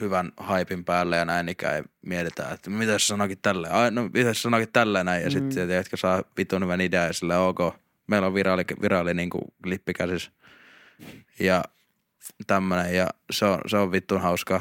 hyvän 0.00 0.32
haipin 0.36 0.84
päälle 0.84 1.16
ja 1.16 1.24
näin 1.24 1.48
ikään 1.48 1.84
mietitään, 2.06 2.54
että 2.54 2.70
mitä 2.70 2.98
se 2.98 3.06
sanoikin 3.06 3.38
tälleen. 3.42 3.74
Ai, 3.74 3.90
no 3.90 4.10
mitä 4.14 4.34
se 4.34 4.40
sanoikin 4.40 4.72
tälleen 4.72 5.06
näin 5.06 5.22
ja 5.22 5.28
Mm. 5.28 5.32
sitten 5.32 5.68
tiedätkö 5.68 5.96
saa 5.96 6.22
vitun 6.36 6.62
hyvän 6.62 6.80
idea 6.80 7.04
ja 7.06 7.12
sillä 7.12 7.38
ok, 7.38 7.58
meillä 8.06 8.26
on 8.26 8.34
viraali, 8.34 8.64
viraali 8.82 9.14
niin 9.14 9.30
kuin 9.30 9.44
klippi 9.62 9.92
käsissä. 9.92 10.30
Ja 11.40 11.64
tämmönen 12.46 12.94
ja 12.94 13.08
se 13.30 13.44
on, 13.44 13.58
se 13.66 13.76
on 13.76 13.92
vittun 13.92 14.20
hauska. 14.20 14.60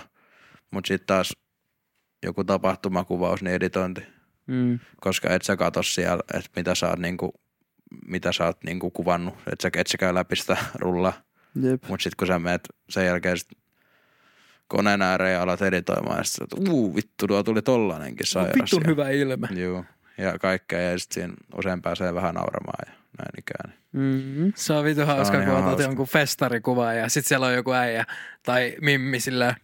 Mutta 0.71 0.87
sitten 0.87 1.07
taas 1.07 1.33
joku 2.23 2.43
tapahtumakuvaus, 2.43 3.41
niin 3.43 3.55
editointi 3.55 4.01
Mm. 4.47 4.79
koska 5.01 5.29
et 5.29 5.41
sä 5.41 5.57
katso 5.57 5.83
siellä, 5.83 6.23
että 6.33 6.49
mitä 6.55 6.75
sä 6.75 6.87
oot 6.89 6.99
niinku, 6.99 7.33
mitä 8.07 8.31
sä 8.33 8.45
oot 8.45 8.63
niinku 8.63 8.91
kuvannut, 8.91 9.33
et 9.51 9.61
sä, 9.61 9.69
et 9.77 9.87
sä 9.87 9.97
käy 9.97 10.13
läpi 10.13 10.35
sitä 10.35 10.57
rullaa. 10.75 11.13
Jep. 11.61 11.83
Mut 11.87 12.01
sit 12.01 12.15
kun 12.15 12.27
sä 12.27 12.39
meet 12.39 12.61
sen 12.89 13.05
jälkeen 13.05 13.37
sit 13.37 13.47
koneen 14.69 15.01
ääreen 15.01 15.33
ja 15.33 15.41
alat 15.41 15.61
editoimaan, 15.61 16.17
ja 16.17 16.23
sit 16.23 16.33
sä 16.33 16.43
oot, 16.43 16.69
uu 16.69 16.95
vittu, 16.95 17.27
tuo 17.27 17.43
tuli 17.43 17.61
tollanenkin 17.61 18.27
sairas. 18.27 18.55
Vitun 18.55 18.81
ja, 18.83 18.89
hyvä 18.89 19.09
ilme. 19.09 19.47
Juu, 19.51 19.85
ja 20.17 20.39
kaikkea, 20.39 20.81
ja 20.81 20.99
sit 20.99 21.11
siinä 21.11 21.33
usein 21.57 21.81
pääsee 21.81 22.13
vähän 22.13 22.35
nauramaan 22.35 22.85
ja 22.87 22.93
näin 23.17 23.39
ikään. 23.39 23.73
Mm-hmm. 23.91 24.53
Se 24.55 24.73
on 24.73 24.85
vitu 24.85 25.05
hauska, 25.05 25.37
on 25.37 25.43
kun 25.43 25.53
otat 25.53 25.65
hauska. 25.65 25.83
jonkun 25.83 26.07
festarikuva 26.07 26.93
ja 26.93 27.09
sit 27.09 27.25
siellä 27.25 27.47
on 27.47 27.53
joku 27.53 27.71
äijä 27.71 28.05
tai 28.43 28.75
mimmi 28.81 29.19
sillä 29.19 29.55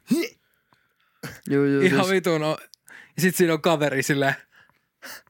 Juu, 1.50 1.66
juu, 1.66 1.82
ihan 1.82 2.06
siis, 2.06 2.12
vitun 2.12 2.44
on. 2.44 2.58
Ja 3.16 3.22
sit 3.22 3.36
siinä 3.36 3.54
on 3.54 3.62
kaveri 3.62 4.04
sillä 4.04 4.34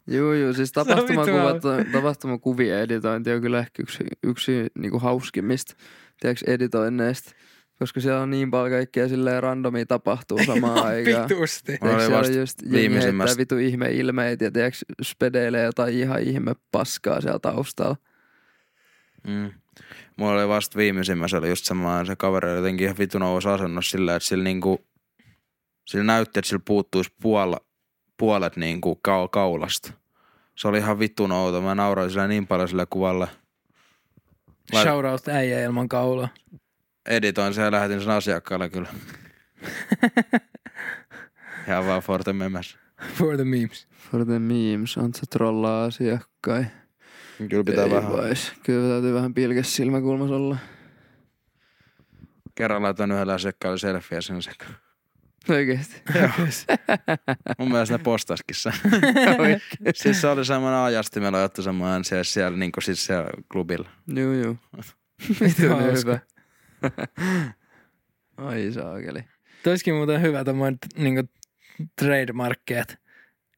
juu, 0.08 0.34
juu, 0.34 0.54
siis 0.54 0.72
tapahtumakuvat, 0.72 1.62
tapahtumakuvien 1.92 2.80
editointi 2.80 3.32
on 3.32 3.42
kyllä 3.42 3.60
ehkä 3.60 3.84
yksi, 3.84 4.04
yksi 4.24 4.68
niinku 4.76 5.00
hauskimmista, 5.00 5.76
tiedätkö, 6.20 6.52
editoinneista. 6.52 7.32
Koska 7.80 8.02
siellä 8.02 8.22
on 8.22 8.30
niin 8.30 8.52
paljon 8.52 8.72
kaikkea 8.72 9.08
silleen 9.08 9.44
randomia 9.44 9.86
tapahtuu 9.86 10.40
samaan 10.48 10.86
aikaan. 10.86 11.30
vitusti. 11.30 11.78
Mulla 11.82 11.96
Tiedätkö, 11.96 11.96
oli 11.96 12.02
siellä 12.06 12.18
vasta 12.20 12.38
just 12.38 12.62
viimeisimmästä- 12.72 13.38
vitu 13.38 13.58
ihme 13.58 13.92
ilmeitä 13.92 14.44
ja 14.44 14.52
tiedätkö, 14.52 14.80
spedeilee 15.04 15.64
jotain 15.64 15.94
ihan 15.94 16.22
ihme 16.22 16.56
paskaa 16.72 17.22
siellä 17.22 17.40
taustalla. 17.40 17.96
Mm. 19.28 19.52
Mulla 20.18 20.34
oli 20.34 20.48
vasta 20.48 20.78
viimeisimmässä 20.78 21.38
oli 21.38 21.50
just 21.50 21.66
semmoinen, 21.66 22.06
se 22.06 22.16
kaveri 22.16 22.50
oli 22.50 22.58
jotenkin 22.58 22.86
ihan 22.86 22.98
vitun 22.98 23.24
asennossa 23.54 23.92
sillä, 23.92 24.16
että 24.16 24.28
sillä 24.28 24.44
niinku, 24.44 24.86
sillä 25.86 26.04
näytti, 26.04 26.40
että 26.40 26.50
sillä 26.50 26.62
puuttuisi 26.66 27.14
puola, 27.22 27.58
puolet 28.18 28.56
niinku 28.56 28.96
ka- 28.96 29.28
kaulasta. 29.28 29.94
Se 30.56 30.68
oli 30.68 30.78
ihan 30.78 31.00
vitun 31.00 31.32
outo. 31.32 31.62
Mä 31.62 31.76
nauroin 31.76 32.10
sillä 32.10 32.28
niin 32.28 32.48
paljon 32.48 32.70
sillä 32.70 32.86
kuvalla. 32.90 33.28
Lait- 34.74 34.84
Shoutout 34.84 35.28
äijä 35.28 35.64
ilman 35.64 35.90
kaulaa. 35.90 36.28
Editoin 37.06 37.54
sen 37.54 37.64
ja 37.64 37.72
lähetin 37.72 38.02
sen 38.02 38.10
asiakkaalle 38.10 38.70
kyllä. 38.70 38.90
Ihan 41.68 41.86
vaan 41.86 42.02
for 42.02 42.24
the 42.24 42.34
memes. 42.34 42.78
For 43.14 43.36
the 43.36 43.44
memes. 43.44 43.88
For 44.12 44.26
the 44.26 44.40
memes, 44.40 44.98
on 44.98 45.14
se 45.14 45.26
trollaa 45.30 45.84
asiakkain. 45.84 46.68
Kyllä 47.50 47.64
pitää 47.64 47.84
Ei 47.84 47.92
vähän. 47.92 48.12
Vois. 48.12 48.54
Kyllä 48.64 48.94
täytyy 48.94 49.14
vähän 49.14 49.34
pilkes 49.34 49.76
silmäkulmas 49.76 50.32
olla. 50.32 50.58
Kerran 52.56 52.84
laitan 52.84 53.12
yhdellä 53.12 53.34
asiakkaalle 53.34 53.78
selfieä 53.78 54.22
sen 54.22 54.42
sekaan. 54.42 54.76
Oikeesti. 55.50 56.02
Mun 57.60 57.72
mielestä 57.72 57.98
ne 57.98 58.04
postaskin 58.04 58.56
sen. 58.56 58.74
siis 59.96 60.22
se 60.22 60.28
oli 60.28 60.46
semmoinen 60.46 60.80
ajastimella 60.80 61.38
otettu 61.38 61.62
semmoinen 61.62 62.04
siellä, 62.04 62.24
siellä, 62.24 62.58
niin 62.58 62.72
siis 62.84 63.06
siellä 63.06 63.30
klubilla. 63.52 63.90
Juu. 64.08 64.58
Vittu 65.30 65.62
Vitun 65.64 65.70
hauska. 65.70 66.12
hyvä. 66.12 66.20
Ai 68.38 68.72
saakeli. 68.72 69.20
Toiskin 69.64 69.96
muuten 69.96 70.22
hyvä 70.22 70.44
tommoinen 70.44 70.78
niinku 70.98 71.32
trademarkki, 71.96 72.74
että 72.74 72.98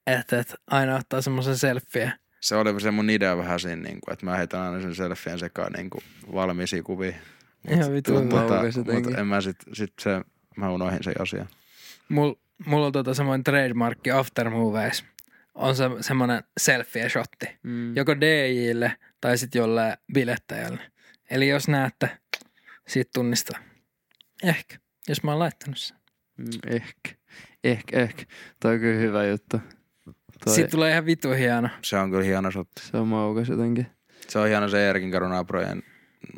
et, 0.07 0.33
et 0.33 0.55
aina 0.67 0.95
ottaa 0.95 1.21
semmoisen 1.21 1.57
selfie. 1.57 2.13
Se 2.39 2.55
oli 2.55 2.81
se 2.81 2.91
mun 2.91 3.09
idea 3.09 3.37
vähän 3.37 3.59
siinä, 3.59 3.81
niin 3.81 4.01
kuin, 4.01 4.13
että 4.13 4.25
mä 4.25 4.37
heitän 4.37 4.61
aina 4.61 4.81
sen 4.81 4.95
selfien 4.95 5.39
sekaan 5.39 5.73
niin 5.73 5.89
kuin 5.89 6.03
valmiisiin 6.33 6.83
kuviin. 6.83 7.15
Ihan 7.69 7.93
vitu. 7.93 8.13
Tota, 8.13 8.61
mutta 8.93 9.19
en 9.19 9.27
mä 9.27 9.41
sit, 9.41 9.57
sit 9.73 9.93
se, 9.99 10.21
mä 10.57 10.69
unohdin 10.69 11.03
sen 11.03 11.21
asian. 11.21 11.47
Mul, 12.09 12.33
mulla 12.65 12.85
on 12.85 12.91
tota 12.91 13.13
semmoinen 13.13 13.43
trademarkki 13.43 14.11
aftermovies. 14.11 15.05
On 15.55 15.75
se, 15.75 15.83
semmoinen 16.01 16.43
selfie-shotti. 16.59 17.57
Mm. 17.63 17.95
Joko 17.95 18.21
DJille 18.21 18.93
tai 19.21 19.37
sitten 19.37 19.59
jollein 19.59 19.93
bilettäjälle. 20.13 20.79
Eli 21.29 21.47
jos 21.47 21.67
näette, 21.67 22.17
siitä 22.87 23.09
tunnistaa. 23.13 23.59
Ehkä, 24.43 24.77
jos 25.09 25.23
mä 25.23 25.31
oon 25.31 25.39
laittanut 25.39 25.77
sen. 25.77 25.97
Mm, 26.37 26.45
ehkä. 26.67 27.09
Ehkä, 27.63 27.99
ehkä. 28.01 28.23
Toi 28.59 28.73
on 28.73 28.79
kyllä 28.79 28.99
hyvä 28.99 29.25
juttu. 29.25 29.59
Toi, 30.45 30.55
Siitä 30.55 30.69
tulee 30.71 30.91
ihan 30.91 31.05
vitu 31.05 31.31
hieno. 31.31 31.69
Se 31.83 31.97
on 31.97 32.11
kyllä 32.11 32.23
hieno 32.23 32.51
shotti. 32.51 32.81
se 32.81 32.97
on 32.97 33.07
maukas 33.07 33.49
jotenkin. 33.49 33.87
Se 34.27 34.39
on 34.39 34.47
hieno 34.47 34.69
se 34.69 34.89
Erkin 34.89 35.11
Karunaaprojen 35.11 35.83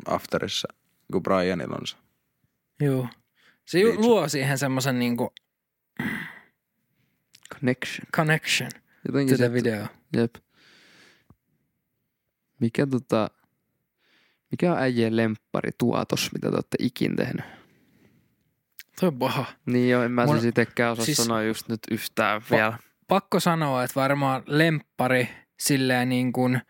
afterissa, 0.06 0.68
kun 1.12 1.22
Brianilla 1.22 1.76
on 1.80 1.86
se. 1.86 1.96
Joo. 2.80 3.08
Se 3.66 3.78
ju- 3.78 3.86
Viitsi. 3.88 4.06
luo 4.06 4.28
siihen 4.28 4.58
semmoisen 4.58 4.98
niinku 4.98 5.32
Connection. 7.54 8.06
connection 8.16 8.70
Jotenkin 9.08 9.36
to 9.36 9.38
the 9.38 9.46
se, 9.46 9.52
video. 9.52 9.86
Jep. 10.16 10.34
Mikä 12.60 12.86
tota, 12.86 13.30
mikä 14.50 14.72
on 14.72 14.78
äijien 14.78 15.16
lemppari 15.16 15.70
tuotos, 15.78 16.30
mitä 16.32 16.48
te 16.50 16.54
olette 16.54 16.76
ikin 16.80 17.16
tehnyt? 17.16 17.44
Toi 19.00 19.06
on 19.06 19.18
paha. 19.18 19.44
Niin 19.66 19.90
joo, 19.90 20.02
en 20.02 20.12
mä 20.12 20.24
Mun- 20.24 20.32
siis 20.32 20.44
itekään 20.44 20.92
osaa 20.92 21.04
siis- 21.04 21.16
sanoa 21.16 21.42
just 21.42 21.68
nyt 21.68 21.80
yhtään 21.90 22.42
Va- 22.50 22.56
vielä. 22.56 22.78
Pakko 23.08 23.40
sanoa, 23.40 23.84
että 23.84 23.94
varmaan 24.00 24.42
lemppari 24.46 25.28
silleen 25.60 26.08
niin 26.08 26.32
kuin, 26.32 26.60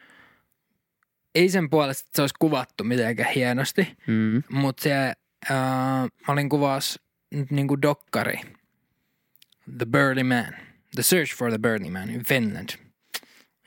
ei 1.35 1.49
sen 1.49 1.71
puolesta, 1.71 2.01
että 2.07 2.17
se 2.17 2.23
olisi 2.23 2.35
kuvattu 2.39 2.85
mitenkään 2.85 3.33
hienosti, 3.35 3.97
Mm. 4.07 4.43
mutta 4.51 4.83
se, 4.83 4.95
äh, 5.51 5.55
mä 6.01 6.09
olin 6.29 6.49
kuvaus 6.49 7.01
nyt 7.35 7.51
niin 7.51 7.69
kuin 7.69 7.83
dokkari. 7.83 8.41
The 9.79 9.87
Burly 9.87 10.23
Man. 10.23 10.55
The 10.95 11.03
Search 11.03 11.37
for 11.37 11.51
the 11.51 11.59
Burly 11.59 11.91
Man 11.91 12.11
in 12.11 12.25
Finland. 12.25 12.69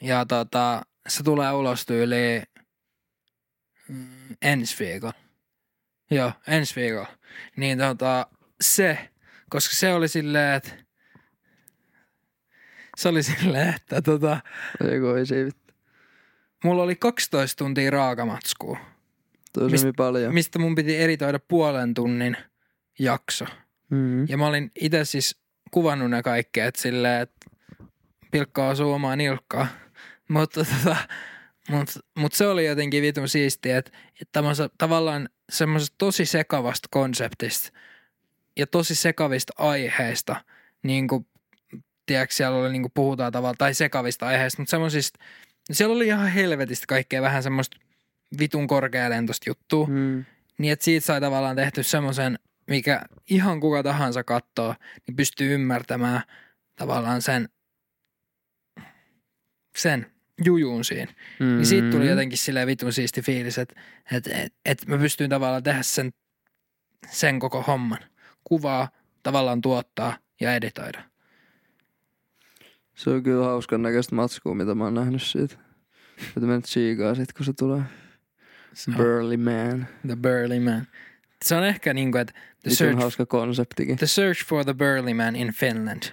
Ja 0.02 0.26
tota, 0.26 0.82
se 1.08 1.24
tulee 1.24 1.52
ulos 1.52 1.86
tyyliin 1.86 2.44
mm, 3.88 4.08
ensi 4.42 4.76
viikolla. 4.80 5.14
Joo, 6.12 6.32
ensi 6.48 6.76
viikolla. 6.82 7.18
Niin 7.58 7.78
tota, 7.78 8.28
se, 8.62 9.10
koska 9.50 9.76
se 9.76 9.94
oli 9.94 10.08
silleen, 10.08 10.54
että 10.56 10.72
se 12.98 13.10
oli 13.10 13.24
silleen, 13.24 13.74
että 13.76 14.02
tota, 14.02 14.40
Joku 14.94 15.08
ei 15.08 15.26
se 15.26 15.46
vittu. 15.46 15.74
mulla 16.64 16.84
oli 16.84 16.96
12 16.96 17.58
tuntia 17.58 17.92
raakamatskua, 17.92 18.78
Toi 19.54 19.70
Mist- 19.70 19.88
on 19.88 19.94
paljon. 19.98 20.34
mistä 20.34 20.60
mun 20.60 20.76
piti 20.76 21.02
editoida 21.02 21.40
puolen 21.40 21.94
tunnin 21.94 22.38
jakso. 23.00 23.46
Mm. 23.90 24.28
Ja 24.28 24.38
mä 24.38 24.48
olin 24.48 24.72
itse 24.82 25.06
siis 25.06 25.42
kuvannut 25.72 26.10
ne 26.10 26.24
kaikki, 26.24 26.60
että 26.60 26.82
silleen, 26.82 27.22
että 27.22 27.46
pilkka 28.32 28.68
osuu 28.68 28.92
omaan 28.94 29.18
nilkkaan. 29.18 29.68
Mutta 30.30 30.66
tota, 30.66 30.96
mut, 31.70 31.90
mut 32.18 32.34
se 32.34 32.48
oli 32.48 32.66
jotenkin 32.66 33.04
vitun 33.04 33.30
siistiä, 33.30 33.78
että, 33.78 33.92
että 34.22 34.32
tämmöisä, 34.32 34.70
tavallaan 34.78 35.30
semmoisesta 35.52 35.96
tosi 35.98 36.26
sekavasta 36.26 36.88
konseptista 36.92 37.72
ja 38.58 38.68
tosi 38.68 38.96
sekavista 38.96 39.54
aiheista, 39.58 40.36
niin 40.84 41.08
kuin, 41.08 41.28
tiedätkö, 42.06 42.36
siellä 42.36 42.58
oli, 42.58 42.72
niin 42.72 42.82
kuin 42.82 42.92
puhutaan 42.94 43.32
tavallaan, 43.32 43.58
tai 43.58 43.74
sekavista 43.74 44.28
aiheista, 44.28 44.62
mutta 44.62 44.72
semmoisista, 44.72 45.20
siellä 45.72 45.96
oli 45.96 46.08
ihan 46.08 46.28
helvetistä 46.28 46.86
kaikkea 46.88 47.22
vähän 47.22 47.44
semmoista 47.44 47.78
vitun 48.40 48.68
korkealentoista 48.68 49.50
juttua. 49.50 49.88
Mm. 49.88 50.26
Niin 50.58 50.74
että 50.74 50.86
siitä 50.86 51.06
sai 51.06 51.22
tavallaan 51.22 51.56
tehty 51.56 51.84
semmoisen, 51.84 52.40
mikä 52.68 53.02
ihan 53.30 53.60
kuka 53.60 53.84
tahansa 53.84 54.24
katsoo, 54.24 54.76
niin 55.08 55.16
pystyy 55.16 55.54
ymmärtämään 55.54 56.22
tavallaan 56.76 57.22
sen, 57.22 57.50
sen 59.78 60.13
jujun 60.46 60.86
siinä. 60.86 61.14
Mm. 61.40 61.46
Niin 61.46 61.66
siitä 61.66 61.92
tuli 61.92 62.10
jotenkin 62.10 62.38
silleen 62.38 62.68
vitun 62.68 62.94
siisti 62.94 63.22
fiilis, 63.22 63.58
että 63.58 63.82
et, 64.12 64.28
et, 64.28 64.54
et 64.66 64.88
mä 64.88 64.98
pystyin 64.98 65.30
tavallaan 65.30 65.64
tehdä 65.64 65.82
sen, 65.82 66.14
sen 67.12 67.40
koko 67.40 67.62
homman. 67.62 68.00
Kuvaa, 68.44 68.90
tavallaan 69.24 69.62
tuottaa 69.62 70.18
ja 70.42 70.56
editoida. 70.56 71.04
Se 72.96 73.10
on 73.10 73.24
kyllä 73.24 73.46
hauskan 73.46 73.82
näköistä 73.82 74.16
matskua, 74.16 74.56
mitä 74.56 74.76
mä 74.76 74.84
oon 74.84 74.94
nähnyt 74.94 75.22
siitä. 75.22 75.56
Että 76.28 76.40
menet 76.40 76.66
siikaa 76.66 77.16
sit, 77.16 77.34
kun 77.34 77.46
se 77.46 77.54
tulee. 77.54 77.82
Se 78.74 78.92
on 78.92 78.98
Burly 78.98 79.38
man. 79.38 79.88
The 80.08 80.16
Burly 80.16 80.60
Man. 80.60 80.88
Se 81.46 81.56
on 81.56 81.64
ehkä 81.64 81.94
niin 81.94 82.12
kuin, 82.12 82.22
että 82.22 82.34
the 82.34 82.42
Vitun 82.64 82.78
search, 82.78 83.00
hauska 83.00 83.26
konseptikin. 83.26 83.98
the 83.98 84.08
search 84.08 84.46
for 84.46 84.64
the 84.64 84.74
Burly 84.74 85.14
Man 85.14 85.36
in 85.36 85.54
Finland. 85.54 86.04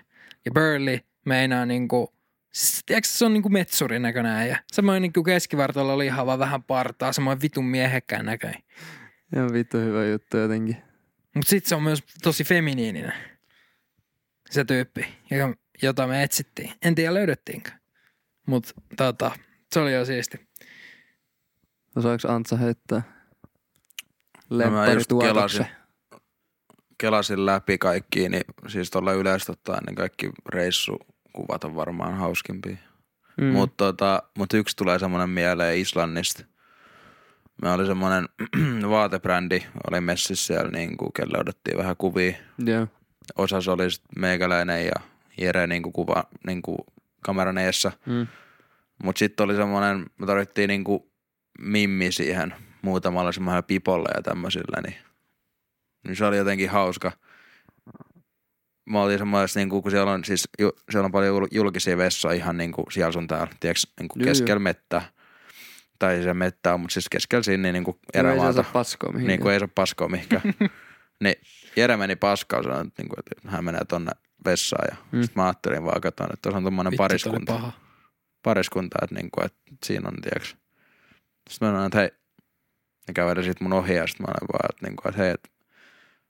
Ja 0.45 0.51
Burly 0.53 0.99
meinaa 1.25 1.67
niinku, 1.67 2.15
siis 2.53 2.83
tiedätkö 2.87 3.09
se 3.09 3.25
on 3.25 3.33
niinku 3.33 3.49
metsurin 3.49 4.03
näköinen 4.03 4.33
äijä. 4.33 4.65
Samoin 4.73 5.03
niinku 5.03 5.23
keskivartalo 5.23 5.99
lihava, 5.99 6.39
vähän 6.39 6.63
partaa, 6.63 7.13
samoin 7.13 7.41
vitun 7.43 7.67
miehekkään 7.67 8.27
näköinen. 8.27 8.63
Ihan 9.37 9.53
vittu 9.53 9.79
hyvä 9.79 10.07
juttu 10.07 10.37
jotenkin. 10.37 10.77
Mut 11.35 11.47
sit 11.47 11.67
se 11.67 11.75
on 11.75 11.83
myös 11.83 12.03
tosi 12.23 12.45
feminiininen. 12.45 13.13
Se 14.51 14.65
tyyppi, 14.65 15.07
joka, 15.31 15.55
jota 15.83 16.07
me 16.07 16.23
etsittiin. 16.23 16.73
En 16.83 16.95
tiedä 16.95 17.15
löydettiinkö. 17.15 17.71
Mut 18.47 18.75
tota, 18.97 19.31
se 19.73 19.81
oli 19.81 19.95
jo 19.95 20.05
siisti. 20.05 20.49
Osaaks 21.97 22.25
Antsa 22.25 22.57
heittää? 22.57 23.03
No 24.51 24.57
mä 24.57 24.59
Lemppari 24.59 24.93
just 24.93 25.09
tuotoksen. 25.09 25.35
kelasin, 25.35 25.67
kelasin 26.99 27.47
läpi 27.47 27.79
kaikki, 27.79 28.29
niin 28.29 28.45
siis 28.69 28.91
tuolla 28.91 29.13
yleisesti 29.13 29.53
ottaen 29.53 29.85
niin 29.85 29.97
kaikki 29.97 30.31
reissukuvat 31.31 31.65
on 31.65 31.75
varmaan 31.75 32.15
hauskimpia. 32.17 32.77
Mm. 33.41 33.47
Mutta 33.47 33.85
tota, 33.85 34.23
mut 34.39 34.55
yksi 34.55 34.77
tulee 34.77 34.99
semmoinen 34.99 35.31
mieleen 35.31 35.79
Islannista. 35.79 36.45
Me 37.63 37.71
oli 37.71 37.87
semmoinen 37.87 38.29
vaatebrändi, 38.91 39.63
oli 39.91 40.01
messissä 40.01 40.47
siellä, 40.47 40.71
niin 40.71 40.97
kuin, 40.97 41.13
kelle 41.13 41.39
odotettiin 41.39 41.79
vähän 41.79 41.97
kuvia. 41.97 42.35
Joo. 42.59 42.87
Osas 43.37 43.69
oli 43.69 43.91
sit 43.91 44.05
meikäläinen 44.19 44.87
ja 44.87 44.95
Jere 45.41 45.67
niin 45.67 45.83
kuin 45.83 45.93
kuva, 45.93 46.25
niin 46.47 46.63
kuin 46.63 46.79
kameran 47.21 47.59
eessä. 47.59 47.93
Mm. 48.07 48.27
Mut 49.05 49.17
sitten 49.17 49.45
oli 49.45 49.57
semmoinen, 49.57 50.07
me 50.19 50.27
tarvittiin 50.27 50.69
niin 50.69 50.85
kuin 50.85 51.03
mimmi 51.59 52.13
siihen 52.13 52.55
muutamalla 52.83 53.33
semmoisella 53.33 53.63
pipolla 53.63 54.09
ja 54.15 54.23
tämmöisillä, 54.23 54.83
niin, 54.83 54.97
niin 56.05 56.17
se 56.17 56.25
oli 56.25 56.37
jotenkin 56.37 56.71
hauska. 56.71 57.13
Mä 58.91 59.03
olin 59.03 59.19
semmoisessa, 59.19 59.61
niin 59.61 59.69
kuin, 59.69 59.83
kun 59.83 59.91
siellä 59.91 60.13
on, 60.13 60.25
siis, 60.25 60.49
ju, 60.59 60.73
siellä 60.91 61.05
on 61.05 61.13
paljon 61.13 61.43
jul- 61.43 61.49
julkisia 61.51 61.97
vessoja 61.97 62.35
ihan 62.35 62.57
niin 62.57 62.73
kuin 62.73 62.87
siellä 62.93 63.13
sun 63.13 63.27
täällä, 63.27 63.47
tiedätkö, 63.61 63.83
niin 64.01 64.09
kuin 64.09 64.25
keskellä 64.25 64.59
mettä. 64.59 65.03
Tai 65.99 66.23
se 66.23 66.35
mettä 66.35 66.75
on, 66.75 66.81
mutta 66.81 66.95
siis 66.95 67.09
keskellä 67.09 67.43
sinne 67.43 67.73
niin 67.73 67.85
kuin 67.85 67.97
Ei 68.15 68.19
erämaata. 68.21 68.53
saa 68.53 68.73
paskoa 68.73 69.13
mihinkään. 69.13 69.29
Niin 69.29 69.41
kuin 69.41 69.53
ei 69.53 69.59
saa 69.59 69.69
paskoa 69.75 70.09
mihinkään. 70.09 70.43
niin 71.25 71.35
Jere 71.77 71.97
meni 71.97 72.17
paskaan, 72.17 72.65
sanoi, 72.65 72.81
että, 72.87 73.03
niin 73.03 73.09
kuin, 73.09 73.19
että 73.21 73.51
hän 73.51 73.65
menee 73.65 73.85
tonne 73.89 74.13
vessaan. 74.45 74.89
Ja 74.91 74.97
Mm. 75.13 75.23
sitten 75.23 75.41
mä 75.43 75.47
ajattelin 75.47 75.85
vaan, 75.85 76.01
katsoin, 76.01 76.33
että 76.33 76.51
tuossa 76.51 76.59
on 76.69 76.87
oli 76.87 76.97
pariskunta 76.97 77.53
paha. 77.53 77.73
pariskunta, 78.43 78.97
että, 79.03 79.15
niinku, 79.15 79.41
että 79.45 79.59
siinä 79.85 80.09
on, 80.09 80.15
tiedätkö. 80.23 80.49
Sitten 80.49 81.69
mä 81.69 81.73
sanoin, 81.73 81.87
että 81.87 81.99
hei, 81.99 82.11
ne 83.09 83.15
kävelee 83.15 83.43
sit 83.43 83.61
mun 83.61 83.73
ohi 83.73 83.95
ja 83.95 84.07
sitten 84.07 84.25
mä 84.27 84.33
olin 84.33 84.49
vaan, 84.53 84.71
että, 84.71 84.87
niinku, 84.87 85.03
että 85.09 85.23
hei, 85.23 85.31
että 85.31 85.49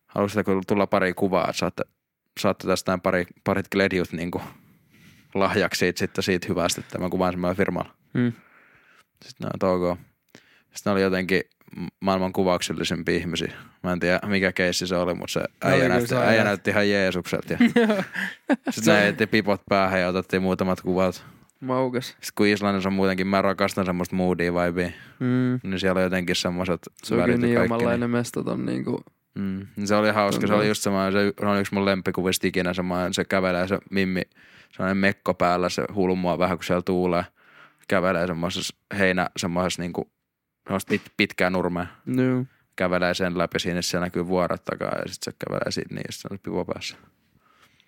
haluaisitteko 0.06 0.60
tulla 0.66 0.86
pari 0.86 1.14
kuvaa, 1.14 1.44
että 1.44 1.58
saatte, 1.58 1.82
saatte 2.40 2.66
tästä 2.66 2.98
pari, 3.02 3.26
parit 3.44 3.66
gledjut 3.72 4.12
niinku, 4.12 4.42
lahjaksi 5.34 5.78
siitä, 5.78 5.98
sitten 5.98 6.24
siitä 6.24 6.46
hyvästä, 6.48 6.80
että 6.80 6.98
mä 6.98 7.08
kuvaan 7.10 7.32
semmoinen 7.32 7.56
firmalla. 7.56 7.94
Mm. 8.14 8.32
Sitten 9.24 9.48
ne 9.62 9.68
on 9.68 9.82
ok. 9.90 9.98
Sitten 10.74 10.90
ne 10.90 10.92
oli 10.92 11.02
jotenkin 11.02 11.42
maailman 12.00 12.32
kuvauksellisimpia 12.32 13.14
ihmisiä. 13.16 13.52
Mä 13.82 13.92
en 13.92 14.00
tiedä, 14.00 14.20
mikä 14.26 14.52
keissi 14.52 14.86
se 14.86 14.96
oli, 14.96 15.14
mutta 15.14 15.32
se 15.32 15.38
oli 15.40 15.48
äijä, 15.62 15.76
kyllä 15.76 15.88
näytti, 15.88 16.08
se 16.08 16.16
äijä 16.16 16.44
näytti 16.44 16.70
ihan 16.70 16.88
Jeesukselta. 16.88 17.48
Se 17.48 17.56
sitten 18.70 18.94
on- 18.94 18.98
ne 18.98 19.04
heitti 19.04 19.26
pipot 19.26 19.62
päähän 19.68 20.00
ja 20.00 20.08
otettiin 20.08 20.42
muutamat 20.42 20.80
kuvat. 20.80 21.24
Maukas. 21.60 22.06
Sitten 22.08 22.30
kun 22.34 22.46
Islannissa 22.46 22.88
on 22.88 22.92
muutenkin, 22.92 23.26
mä 23.26 23.42
rakastan 23.42 23.86
semmoista 23.86 24.16
moodia 24.16 24.52
vibea, 24.54 24.90
Mm. 25.20 25.60
niin 25.62 25.80
siellä 25.80 25.98
on 25.98 26.04
jotenkin 26.04 26.36
semmoiset 26.36 26.80
Se 27.04 27.14
on 27.14 27.20
ja 27.20 27.26
niin 27.26 27.54
kaikki. 27.56 27.74
omanlainen 27.74 28.10
mesta 28.10 28.44
ton 28.44 28.66
niinku. 28.66 29.04
Mm. 29.34 29.66
niin 29.76 29.86
Se 29.88 29.94
oli 29.94 30.10
hauska, 30.10 30.46
se 30.46 30.52
On 30.52 30.58
oli 30.58 30.68
just 30.68 30.82
semmoinen, 30.82 31.12
se, 31.12 31.32
se 31.40 31.46
on 31.46 31.60
yksi 31.60 31.74
mun 31.74 31.84
lempikuvista 31.84 32.46
ikinä 32.46 32.74
semmoinen, 32.74 33.14
se 33.14 33.24
kävelee 33.24 33.68
se 33.68 33.78
mimmi, 33.90 34.22
semmoinen 34.72 34.96
mekko 34.96 35.34
päällä, 35.34 35.68
se 35.68 35.84
hulmua 35.94 36.38
vähän 36.38 36.58
kun 36.58 36.64
siellä 36.64 36.82
tuulee, 36.82 37.24
kävelee 37.88 38.26
semmoisessa 38.26 38.76
heinä, 38.98 39.30
semmoisessa 39.36 39.82
niinku, 39.82 40.10
semmoista 40.64 40.90
pit, 40.90 41.02
pitkää 41.16 41.50
nurmea, 41.50 41.86
Joo. 42.06 42.44
kävelee 42.76 43.14
sen 43.14 43.38
läpi, 43.38 43.58
siinä 43.58 43.82
siellä 43.82 44.06
näkyy 44.06 44.26
vuoret 44.26 44.64
takaa 44.64 44.88
ja 44.98 45.12
sitten 45.12 45.32
se 45.32 45.36
kävelee 45.46 45.70
siitä 45.70 45.94
niin, 45.94 46.04
se 46.10 46.28
oli 46.30 46.38
pivo 46.38 46.64
päässä. 46.64 46.96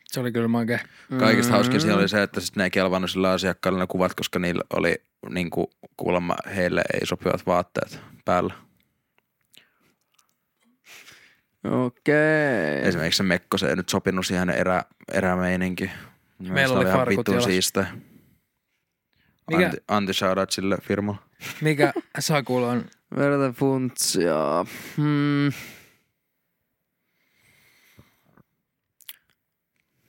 Se 0.04 0.20
oli 0.20 0.32
kyllä 0.32 0.48
makea. 0.48 0.78
Kaikista 1.18 1.50
Mm. 1.50 1.54
hauskin 1.54 1.80
siinä 1.80 1.96
oli 1.96 2.08
se, 2.08 2.22
että 2.22 2.40
sitten 2.40 2.60
ne 2.60 2.64
ei 2.64 2.70
kelvannut 2.70 3.10
sillä 3.10 3.30
asiakkaille 3.30 3.80
ne 3.80 3.86
kuvat, 3.86 4.14
koska 4.14 4.38
niillä 4.38 4.62
oli 4.76 4.94
niinku, 5.30 5.70
kuulemma 5.96 6.36
heille 6.56 6.82
ei 6.94 7.06
sopivat 7.06 7.46
vaatteet 7.46 8.00
päällä. 8.24 8.54
Okei. 11.64 12.88
Esimerkiksi 12.88 13.16
se 13.16 13.22
Mekko, 13.22 13.58
se 13.58 13.68
ei 13.68 13.76
nyt 13.76 13.88
sopinut 13.88 14.26
siihen 14.26 14.50
erä, 14.50 14.82
erämeininki. 15.12 15.90
Mun 16.38 16.52
mielestä 16.52 16.78
oli 16.78 16.88
ihan 16.88 17.08
vitun 17.08 17.42
siistä. 17.42 17.86
Mikä- 19.50 19.64
Anti, 19.64 19.76
anti 19.88 20.12
shoutout 20.14 20.50
sille 20.50 20.78
firmalle. 20.82 21.20
Mikä 21.60 21.92
Sakulla 22.18 22.70
on? 22.70 22.84
Verta 23.16 23.52
funtsia. 23.52 24.36
Hmm. 24.96 25.52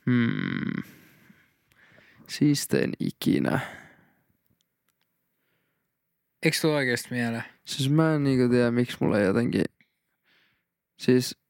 Hmm. 0.06 0.84
Siistein 2.30 2.92
ikinä. 3.00 3.60
Eikö 6.44 6.58
tuo 6.62 6.72
oikeasti 6.74 7.08
mieleen? 7.12 7.44
Siis 7.66 7.90
mä 7.90 8.16
en 8.16 8.24
niinku 8.24 8.50
tiedä, 8.50 8.72
miksi 8.72 8.98
mulla 9.00 9.20
ei 9.20 9.26
jotenkin... 9.26 9.64
Siis... 10.98 11.43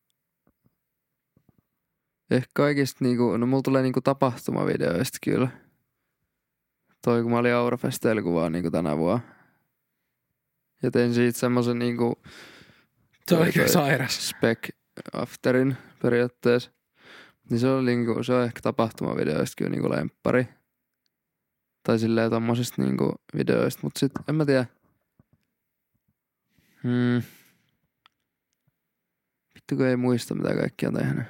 Ehkä 2.33 2.49
kaikista 2.53 3.05
niinku... 3.05 3.37
No 3.37 3.45
mulla 3.45 3.63
tulee 3.63 3.81
niinku 3.81 4.01
tapahtumavideoista 4.01 5.17
kyllä. 5.23 5.47
Toi 7.01 7.21
kun 7.21 7.31
mä 7.31 7.37
olin 7.37 7.53
Aurafesteillä 7.53 8.21
kuvaa 8.21 8.49
niinku 8.49 8.71
tänä 8.71 8.97
vuonna. 8.97 9.27
Ja 10.83 10.91
tein 10.91 11.13
siitä 11.13 11.39
semmosen 11.39 11.79
niinku... 11.79 12.21
Se 13.29 13.35
oli 13.37 13.51
kyllä 13.51 13.67
sairas. 13.67 14.29
Spec 14.29 14.69
Afterin 15.13 15.77
periaatteessa. 16.01 16.71
Niin 17.49 17.59
se 17.59 17.67
oli 17.67 17.95
niinku, 17.95 18.23
se 18.23 18.33
on 18.33 18.43
ehkä 18.43 18.61
tapahtumavideoista 18.61 19.55
kyllä 19.57 19.71
niinku 19.71 19.89
lemppari. 19.89 20.47
Tai 21.83 21.99
silleen 21.99 22.31
tommosista 22.31 22.81
niinku 22.81 23.15
videoista, 23.37 23.79
mut 23.83 23.93
sit 23.97 24.11
en 24.29 24.35
mä 24.35 24.45
tiedä. 24.45 24.65
Hmm. 26.83 27.23
Vittu 29.55 29.75
kun 29.75 29.85
ei 29.85 29.95
muista 29.95 30.35
mitä 30.35 30.55
kaikki 30.55 30.87
on 30.87 30.93
tehnyt. 30.93 31.25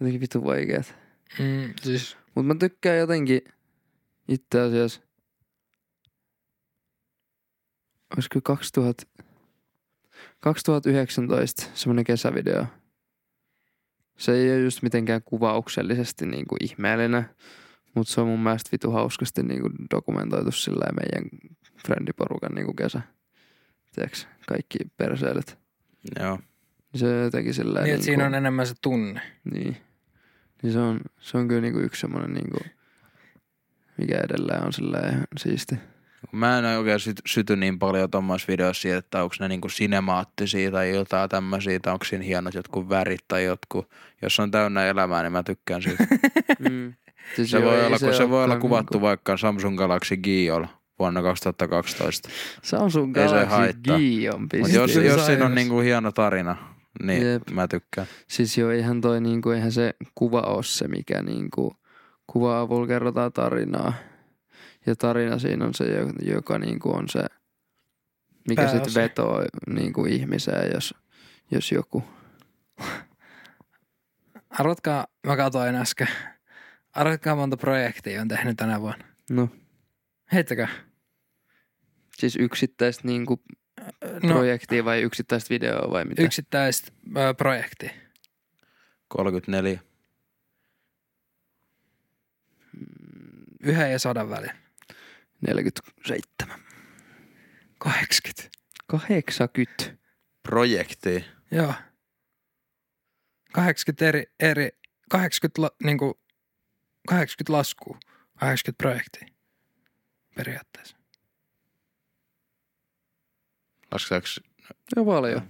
Jotenkin 0.00 0.20
vittu 0.20 0.44
vaikeet. 0.44 0.94
Mm, 1.38 1.74
siis 1.82 2.16
Mut 2.34 2.46
mä 2.46 2.54
tykkään 2.54 2.98
jotenkin 2.98 3.42
itse 4.28 4.60
asiassa. 4.60 5.00
Olisiko 8.16 8.40
2000, 8.42 9.04
2019 10.40 11.62
semmonen 11.74 12.04
kesävideo. 12.04 12.66
Se 14.18 14.32
ei 14.32 14.50
ole 14.50 14.60
just 14.60 14.82
mitenkään 14.82 15.22
kuvauksellisesti 15.24 16.26
niinku 16.26 16.56
ihmeellinen, 16.60 17.24
mutta 17.94 18.12
se 18.12 18.20
on 18.20 18.26
mun 18.26 18.42
mielestä 18.42 18.68
vitu 18.72 18.90
hauskasti 18.90 19.42
niinku 19.42 19.70
dokumentoitu 19.94 20.52
sillä 20.52 20.86
meidän 21.00 21.30
frendiporukan 21.86 22.54
niinku 22.54 22.74
kesä. 22.74 23.00
Tiedätkö, 23.94 24.18
kaikki 24.48 24.78
perseilyt. 24.96 25.58
Joo. 26.20 26.38
Niin 26.92 27.00
se 27.00 27.06
on 27.06 27.22
jotenkin 27.22 27.54
sillä 27.54 27.80
niin, 27.80 27.94
että 27.94 28.04
siinä 28.04 28.26
on 28.26 28.34
enemmän 28.34 28.66
se 28.66 28.74
tunne. 28.82 29.20
niin. 29.52 29.76
Niin 30.62 30.72
se 30.72 30.78
on, 30.78 31.00
se 31.20 31.38
on 31.38 31.48
kyllä 31.48 31.60
niinku 31.60 31.78
yksi 31.78 32.00
semmonen 32.00 32.34
niinku, 32.34 32.58
mikä 33.96 34.20
edelleen 34.24 34.64
on 34.64 34.72
sillä 34.72 34.98
ihan 34.98 35.26
siisti. 35.38 35.76
Mä 36.32 36.58
en 36.58 36.64
oikein 36.64 37.00
syty, 37.00 37.22
syty 37.26 37.56
niin 37.56 37.78
paljon 37.78 38.10
tuommoissa 38.10 38.46
videoissa 38.48 38.82
siitä, 38.82 38.96
että 38.96 39.22
onko 39.22 39.34
ne 39.40 39.48
niinku 39.48 39.68
sinemaattisia 39.68 40.70
tai 40.70 40.94
jotain 40.94 41.30
tämmöisiä, 41.30 41.80
tai 41.80 41.92
onko 41.92 42.04
siinä 42.04 42.24
hienot 42.24 42.54
jotkut 42.54 42.88
värit 42.88 43.20
tai 43.28 43.44
jotkut. 43.44 43.90
Jos 44.22 44.40
on 44.40 44.50
täynnä 44.50 44.84
elämää, 44.86 45.22
niin 45.22 45.32
mä 45.32 45.42
tykkään 45.42 45.82
siitä. 45.82 46.06
Mm. 46.58 46.92
Siis 47.36 47.50
Se 47.50 47.58
joo, 47.58 47.70
voi 47.70 47.86
olla, 47.86 47.98
kun 47.98 48.14
se 48.14 48.30
voi 48.30 48.44
olla 48.44 48.56
kuvattu 48.56 48.94
niinku- 48.94 49.06
vaikka 49.06 49.36
Samsung 49.36 49.78
Galaxy 49.78 50.16
Geol 50.16 50.64
vuonna 50.98 51.22
2012. 51.22 52.28
Samsung 52.62 53.14
se 53.14 53.20
Galaxy. 53.24 53.78
G 53.82 53.90
on 54.34 54.48
pisti. 54.48 54.76
jos, 54.76 54.94
se 54.94 55.04
jos 55.04 55.26
siinä 55.26 55.46
on 55.46 55.54
niinku 55.54 55.80
hieno 55.80 56.12
tarina, 56.12 56.56
niin 57.02 57.26
Jep. 57.26 57.42
mä 57.50 57.68
tykkään. 57.68 58.06
Siis 58.28 58.58
joo, 58.58 58.70
eihän 58.70 59.00
toi 59.00 59.20
niinku, 59.20 59.50
eihän 59.50 59.72
se 59.72 59.94
kuva 60.14 60.40
ole 60.40 60.62
se, 60.62 60.88
mikä 60.88 61.22
niinku, 61.22 61.76
kuva 62.26 62.60
avulla 62.60 62.86
kerrotaan 62.86 63.32
tarinaa. 63.32 63.92
Ja 64.86 64.96
tarina 64.96 65.38
siinä 65.38 65.64
on 65.64 65.74
se, 65.74 65.84
jo- 65.84 66.32
joka 66.34 66.58
niinku 66.58 66.90
on 66.90 67.08
se, 67.08 67.24
mikä 68.48 68.68
sitten 68.68 68.94
vetoo 68.94 69.44
niinku 69.66 70.04
ihmiseen, 70.04 70.70
jos, 70.74 70.94
jos 71.50 71.72
joku. 71.72 72.04
Arvatkaa, 74.50 75.06
mä 75.26 75.36
katsoin 75.36 75.74
äsken. 75.74 76.08
Arvatkaa 76.92 77.36
monta 77.36 77.56
projektia 77.56 78.20
on 78.20 78.28
tehnyt 78.28 78.56
tänä 78.56 78.80
vuonna. 78.80 79.04
No, 79.30 79.48
Heittäkää. 80.32 80.68
siis 82.16 82.36
yksittäistä 82.36 83.02
niinku 83.08 83.42
No, 84.22 84.34
projektia 84.34 84.84
vai 84.84 85.02
yksittäistä 85.02 85.50
videoa 85.50 85.90
vai 85.90 86.04
mitä? 86.04 86.22
yksittäistä 86.22 86.92
ö, 87.16 87.34
projektia. 87.34 87.90
34. 89.08 89.80
Yhden 93.62 93.92
ja 93.92 93.98
sadan 93.98 94.30
välillä. 94.30 94.54
47. 95.46 96.60
80. 97.78 98.58
80. 98.86 99.98
Projekti. 100.42 101.24
Joo. 101.50 101.74
80 103.52 104.06
eri, 104.06 104.24
eri 104.40 104.70
80, 105.10 105.62
la, 105.62 105.70
niinku, 105.82 106.20
80 107.08 107.52
laskua, 107.52 107.98
80 108.40 108.78
projektia 108.78 109.28
periaatteessa. 110.34 110.96
Laskeeko? 113.92 114.26
Joo, 114.96 115.04
paljon. 115.04 115.42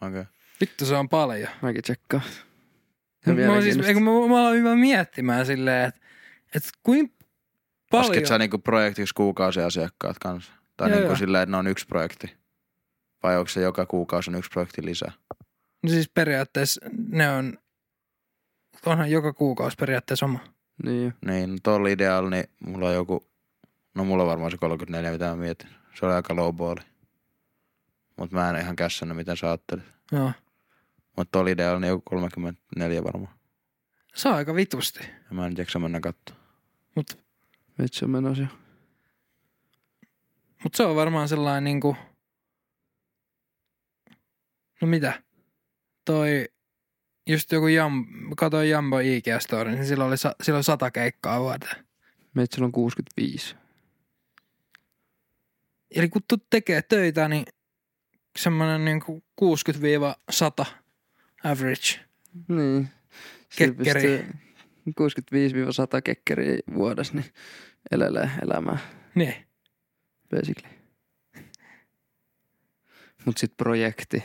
Okei. 0.00 0.20
Okay. 0.20 0.24
Vittu 0.60 0.86
se 0.86 0.96
on 0.96 1.08
paljon. 1.08 1.48
Mäkin 1.62 1.82
tsekkaan. 1.82 2.22
Mä, 3.26 3.52
oon 3.52 3.62
siis, 3.62 3.78
eikö 3.78 4.00
mä, 4.00 4.10
mä 4.10 4.40
aloin 4.40 4.58
hyvä 4.58 4.74
miettimään 4.76 5.46
silleen, 5.46 5.88
että 5.88 6.00
et 6.54 6.62
kuinka 6.82 7.14
paljon... 7.90 8.08
Lasket 8.08 8.26
sä 8.26 8.38
niinku 8.38 8.58
projektiksi 8.58 9.14
kuukausiasiakkaat 9.14 10.18
kanssa? 10.18 10.52
Tai 10.76 10.90
Joo, 10.90 10.98
niinku 10.98 11.16
silleen, 11.16 11.42
että 11.42 11.50
ne 11.50 11.56
on 11.56 11.66
yksi 11.66 11.86
projekti? 11.86 12.36
Vai 13.22 13.38
onko 13.38 13.48
se 13.48 13.60
joka 13.60 13.86
kuukausi 13.86 14.30
on 14.30 14.36
yksi 14.36 14.50
projekti 14.50 14.84
lisää? 14.84 15.12
No 15.82 15.88
siis 15.90 16.08
periaatteessa 16.08 16.80
ne 17.08 17.30
on, 17.30 17.58
onhan 18.86 19.10
joka 19.10 19.32
kuukausi 19.32 19.76
periaatteessa 19.76 20.26
oma. 20.26 20.38
Niin. 20.84 21.14
Niin, 21.26 21.50
no 21.50 21.58
tuolla 21.62 21.88
idealla, 21.88 22.30
niin 22.30 22.44
mulla 22.66 22.88
on 22.88 22.94
joku, 22.94 23.26
no 23.94 24.04
mulla 24.04 24.22
on 24.22 24.28
varmaan 24.28 24.50
se 24.50 24.56
34, 24.56 25.12
mitä 25.12 25.24
mä 25.24 25.36
mietin. 25.36 25.68
Se 25.94 26.06
oli 26.06 26.14
aika 26.14 26.36
low 26.36 26.56
balli. 26.56 26.91
Mut 28.16 28.32
mä 28.32 28.50
en 28.50 28.56
ihan 28.56 28.76
kässännyt, 28.76 29.16
mitä 29.16 29.36
sä 29.36 29.46
ajattelit. 29.46 29.84
Joo. 30.12 30.32
Mutta 31.16 31.32
tuolla 31.32 31.50
idealla 31.50 31.80
niin 31.80 31.88
joku 31.88 32.02
34 32.04 33.04
varmaan. 33.04 33.34
Se 34.14 34.28
on 34.28 34.34
aika 34.34 34.54
vitusti. 34.54 35.00
Ja 35.00 35.34
mä 35.34 35.46
en 35.46 35.54
jaksa 35.58 35.78
mennä 35.78 36.00
katsoa. 36.00 36.36
Mutta 36.94 37.16
Vitsi 37.78 38.04
on 38.04 38.36
jo. 38.38 38.46
mut 40.64 40.74
se 40.74 40.82
on 40.82 40.96
varmaan 40.96 41.28
sellainen 41.28 41.64
niinku, 41.64 41.96
no 44.80 44.88
mitä, 44.88 45.22
toi, 46.04 46.48
just 47.26 47.52
joku 47.52 47.66
Jam, 47.66 48.06
katoin 48.36 48.70
Jambo 48.70 48.98
IG 48.98 49.26
Story, 49.38 49.70
niin 49.70 49.86
sillä 49.86 50.04
oli, 50.04 50.16
sa, 50.16 50.34
sillä 50.42 50.56
oli 50.56 50.64
sata 50.64 50.90
keikkaa 50.90 51.40
vuoteen. 51.40 51.86
Meitsellä 52.34 52.64
on 52.64 52.72
65. 52.72 53.56
Eli 55.90 56.08
kun 56.08 56.22
tu 56.28 56.36
tekee 56.50 56.82
töitä, 56.82 57.28
niin 57.28 57.44
semmoinen 58.38 58.84
niinku 58.84 59.24
60-100 59.42 60.64
average. 61.44 62.00
Niin. 62.48 62.88
Kekkeri. 63.58 64.00
pystyy 64.02 64.26
65-100 65.98 66.02
kekkeriä 66.04 66.58
vuodessa, 66.74 67.14
niin 67.14 67.24
elelee 67.90 68.30
elämää, 68.42 68.78
Niin. 69.14 69.34
basically. 70.30 70.74
Mut 73.24 73.38
sit 73.38 73.56
projekti, 73.56 74.22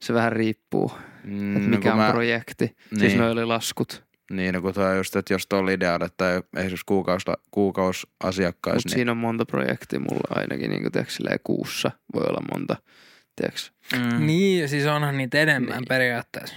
se 0.00 0.14
vähän 0.14 0.32
riippuu, 0.32 0.92
Mm, 1.24 1.56
että 1.56 1.68
mikä 1.68 1.82
kun 1.82 1.92
on 1.92 1.98
mä, 2.06 2.10
projekti. 2.12 2.64
Niin. 2.66 3.00
Siis 3.00 3.12
Niin. 3.12 3.18
noi 3.20 3.30
oli 3.30 3.44
laskut. 3.44 4.04
Niin, 4.30 4.54
no 4.54 4.60
kun 4.62 4.74
toi 4.74 4.90
on 4.90 4.96
just, 4.96 5.16
että 5.16 5.34
jos 5.34 5.46
tuolla 5.46 5.70
idealla, 5.70 6.06
että 6.06 6.42
esimerkiksi 6.56 6.84
kuukaus, 6.86 7.22
kuukaus 7.50 8.06
asiakkaisi, 8.24 8.76
Mutta 8.76 8.88
niin 8.88 8.94
siinä 8.94 9.10
on 9.10 9.16
monta 9.16 9.46
projektia 9.46 10.00
mulla 10.00 10.40
ainakin, 10.40 10.70
niin 10.70 10.82
kuin 10.92 11.04
silleen 11.08 11.38
kuussa 11.44 11.90
voi 12.14 12.22
olla 12.28 12.40
monta, 12.52 12.76
tiedätkö? 13.40 13.60
mm. 13.96 14.26
Niin, 14.26 14.60
ja 14.60 14.68
siis 14.68 14.86
onhan 14.86 15.18
niitä 15.18 15.38
enemmän 15.38 15.76
Niin. 15.76 15.84
periaatteessa. 15.88 16.54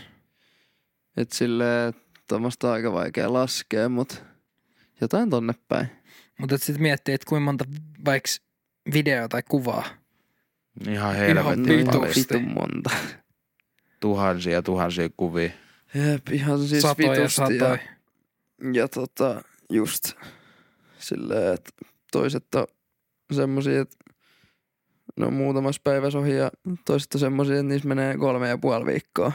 Et 1.17 1.31
silleen, 1.31 1.93
tuommoista 2.27 2.67
on 2.67 2.73
aika 2.73 2.93
vaikea 2.93 3.33
laskea, 3.33 3.89
mut 3.89 4.23
jotain 5.01 5.29
tonne 5.29 5.53
päin. 5.67 5.87
Mutta 6.39 6.57
sitten 6.57 6.81
miettii, 6.81 7.13
että 7.13 7.25
kuinka 7.29 7.45
monta 7.45 7.65
vaikka 8.05 8.29
video 8.93 9.27
tai 9.27 9.43
kuvaa. 9.49 9.85
ihan 10.87 11.15
helvetin 11.15 11.85
paljon. 11.85 12.47
monta. 12.53 12.89
Tuhansia 13.99 14.61
tuhansia 14.61 15.09
kuvia. 15.17 15.49
Jep, 15.93 16.29
ihan 16.31 16.59
siis 16.59 16.81
satoja, 16.81 17.11
vitusti. 17.11 17.35
satoja. 17.35 17.69
Ja, 17.69 17.79
ja 18.73 18.87
tota, 18.87 19.41
just 19.69 20.03
silleen, 20.99 21.53
että 21.53 21.69
toiset 22.11 22.55
on 22.55 22.67
semmosia, 23.33 23.81
että 23.81 23.95
ne 25.19 25.25
on 25.25 25.33
muutamassa 25.33 25.81
päivässä 25.83 26.19
ohi 26.19 26.35
ja 26.35 26.51
toiset 26.85 27.13
on 27.13 27.19
semmosia, 27.19 27.55
että 27.55 27.63
niissä 27.63 27.87
menee 27.87 28.17
kolme 28.17 28.49
ja 28.49 28.57
puoli 28.57 28.85
viikkoa. 28.85 29.31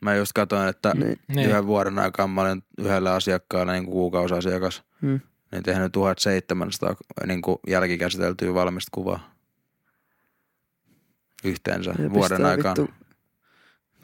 Mä 0.00 0.14
just 0.14 0.32
katsoin, 0.32 0.68
että 0.68 0.92
Niin. 0.94 1.18
Niin. 1.28 1.48
yhden 1.48 1.66
vuoden 1.66 1.98
aikaan 1.98 2.30
mä 2.30 2.40
olin 2.40 2.64
yhdellä 2.78 3.14
asiakkaalla 3.14 3.72
niin 3.72 3.84
kuin 3.84 3.92
kuukausiasiakas. 3.92 4.82
Hmm. 5.02 5.20
Niin 5.52 5.62
tehnyt 5.62 5.92
1700 5.92 6.96
niin 7.26 7.42
kuin 7.42 7.58
jälkikäsiteltyä 7.66 8.54
valmista 8.54 8.88
kuvaa. 8.94 9.34
Yhteensä 11.44 11.94
Ja 11.98 12.12
vuoden 12.12 12.44
aikaan. 12.44 12.76
Vittu, 12.78 12.94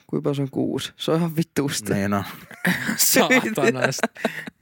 kuinka 0.07 0.35
se 0.35 0.43
on 0.43 0.51
kuusi? 0.51 0.93
Se 0.97 1.11
on 1.11 1.19
ihan 1.19 1.37
vittuusti. 1.37 1.95
Niin 1.95 2.15
on. 2.15 2.25
Saatanasta. 2.97 4.09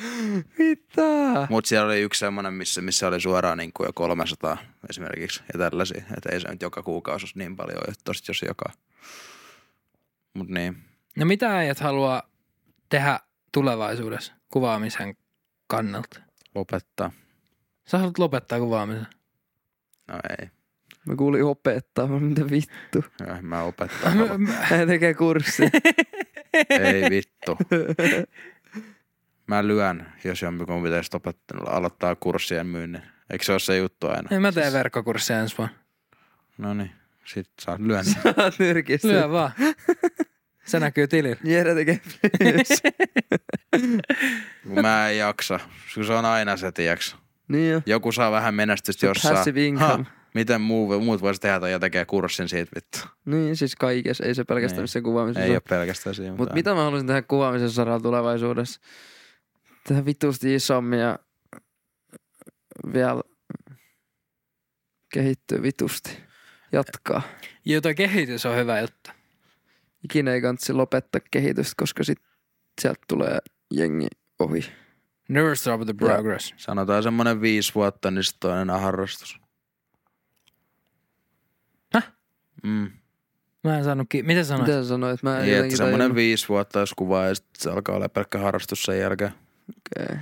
Mitä? 0.58 1.46
Mutta 1.50 1.68
siellä 1.68 1.86
oli 1.86 2.00
yksi 2.00 2.18
semmoinen, 2.18 2.54
missä, 2.54 2.80
missä 2.80 3.08
oli 3.08 3.20
suoraan 3.20 3.58
niin 3.58 3.72
kuin 3.72 3.86
jo 3.86 3.92
300 3.92 4.58
esimerkiksi 4.90 5.42
ja 5.52 5.58
tällaisia. 5.58 6.04
Että 6.16 6.28
ei 6.32 6.40
se 6.40 6.48
nyt 6.50 6.62
joka 6.62 6.82
kuukausi 6.82 7.24
olisi 7.24 7.38
niin 7.38 7.56
paljon, 7.56 7.78
että 7.88 8.04
tosta 8.04 8.30
jos 8.30 8.42
joka. 8.48 8.72
Mut 10.34 10.48
niin. 10.48 10.76
No 11.16 11.26
mitä 11.26 11.56
äijät 11.56 11.80
haluaa 11.80 12.30
tehdä 12.88 13.20
tulevaisuudessa 13.52 14.32
kuvaamisen 14.48 15.16
kannalta? 15.66 16.20
Lopettaa. 16.54 17.12
Sä 17.86 17.98
haluat 17.98 18.18
lopettaa 18.18 18.58
kuvaamisen. 18.58 19.06
No 20.08 20.18
ei. 20.40 20.48
Mä 21.06 21.16
kuulin 21.16 21.44
opettaa, 21.44 22.06
mä 22.06 22.20
mitä 22.20 22.50
vittu. 22.50 23.04
Ja 23.26 23.36
en 23.36 23.46
mä 23.46 23.62
opettaa. 23.62 24.10
halua. 24.10 24.38
Hän 24.60 24.88
tekee 24.88 25.14
kurssi. 25.14 25.62
ei 26.70 27.10
vittu. 27.10 27.58
Mä 29.46 29.66
lyön, 29.66 30.06
jos 30.24 30.42
jonkun 30.42 30.82
pitäisi 30.82 31.10
opettaa, 31.14 31.58
aloittaa 31.76 32.14
kurssien 32.16 32.66
myynnin. 32.66 33.02
Eikö 33.30 33.44
se 33.44 33.52
ole 33.52 33.58
se 33.60 33.76
juttu 33.76 34.06
aina? 34.08 34.28
Ei, 34.30 34.38
mä 34.38 34.52
teen 34.52 34.72
verkkokurssia 34.72 35.40
ensi 35.40 35.58
vuonna. 35.58 35.74
No 36.58 36.74
niin, 36.74 36.90
sit 37.24 37.46
saa 37.60 37.76
lyön. 37.80 38.04
Saat 38.04 38.58
nyrkissä. 38.58 39.08
Lyö 39.08 39.30
vaan. 39.30 39.52
Se 40.64 40.80
näkyy 40.80 41.06
tilillä. 41.08 41.36
Jere 41.44 41.74
tekee 41.74 42.00
mä 44.82 45.08
en 45.08 45.18
jaksa. 45.18 45.60
Kun 45.94 46.04
se 46.04 46.12
on 46.12 46.24
aina 46.24 46.56
se, 46.56 46.72
tiiäks. 46.72 47.16
niin 47.48 47.70
jo. 47.72 47.82
Joku 47.86 48.12
saa 48.12 48.30
vähän 48.32 48.54
menestystä 48.54 49.00
Se 49.00 49.06
jossain. 49.06 49.34
passive 49.36 49.64
income. 49.66 50.06
miten 50.34 50.60
muu, 50.60 51.00
muut 51.00 51.20
voisi 51.22 51.40
tehdä 51.40 51.60
tai 51.60 51.70
ja 51.72 51.78
tekee 51.78 52.04
kurssin 52.04 52.48
siitä 52.48 52.70
vittu. 52.74 52.98
Niin, 53.24 53.56
siis 53.56 53.76
kaikessa. 53.76 54.24
Ei 54.24 54.34
se 54.34 54.44
pelkästään 54.44 54.76
Niin. 54.76 54.82
missä 54.84 55.00
kuvaamisessa. 55.00 55.44
Ei 55.44 55.50
ole. 55.50 55.56
ole 55.56 55.62
pelkästään 55.78 56.14
siinä. 56.14 56.36
Mutta 56.36 56.54
mitä 56.54 56.74
mä 56.74 56.82
haluaisin 56.84 57.06
tehdä 57.06 57.22
kuvaamisen 57.22 57.70
saralla 57.70 58.00
tulevaisuudessa? 58.00 58.80
Tehdä 59.88 60.04
vitusti 60.04 60.54
isommin 60.54 60.98
ja 60.98 61.18
vielä 62.92 63.22
kehittyä 65.12 65.62
vitusti. 65.62 66.18
Jatkaa. 66.72 67.22
Joo, 67.64 67.80
toi 67.80 67.94
kehitys 67.94 68.46
on 68.46 68.56
hyvä 68.56 68.80
juttu. 68.80 69.10
Ikinä 70.04 70.32
ei 70.32 70.40
kannata 70.40 70.76
lopettaa 70.76 71.20
kehitystä, 71.30 71.74
koska 71.76 72.04
sit 72.04 72.18
sieltä 72.80 73.00
tulee 73.08 73.38
jengi 73.70 74.06
ohi. 74.38 74.60
Never 75.28 75.56
stop 75.56 75.80
the 75.84 75.92
progress. 75.92 76.54
Sanotaan 76.56 77.02
semmonen 77.02 77.40
viisi 77.40 77.74
vuotta, 77.74 78.10
niin 78.10 78.24
sit 78.24 78.44
on 78.44 78.58
enää 78.58 78.78
harrastus. 78.78 79.40
Häh? 81.92 82.12
Mm. 82.62 82.90
Mä 83.64 83.78
en 83.78 83.84
saanut 83.84 84.06
ki- 84.10 84.22
Mitä 84.22 84.44
sanoit? 84.44 84.66
Mitä 84.66 84.82
sä 84.82 84.88
sanoit? 84.88 85.22
Mä 85.22 85.36
en 85.36 85.42
Niin, 85.42 85.48
että 85.48 85.56
jotenkin 85.56 85.76
semmonen 85.76 86.14
viisi 86.14 86.48
vuotta, 86.48 86.80
jos 86.80 86.94
kuvaa 86.94 87.26
ja 87.26 87.34
sit 87.34 87.46
se 87.58 87.70
alkaa 87.70 87.96
olla 87.96 88.08
pelkkä 88.08 88.38
harrastus 88.38 88.82
sen 88.82 88.98
jälkeen. 88.98 89.32
Okei. 89.68 90.16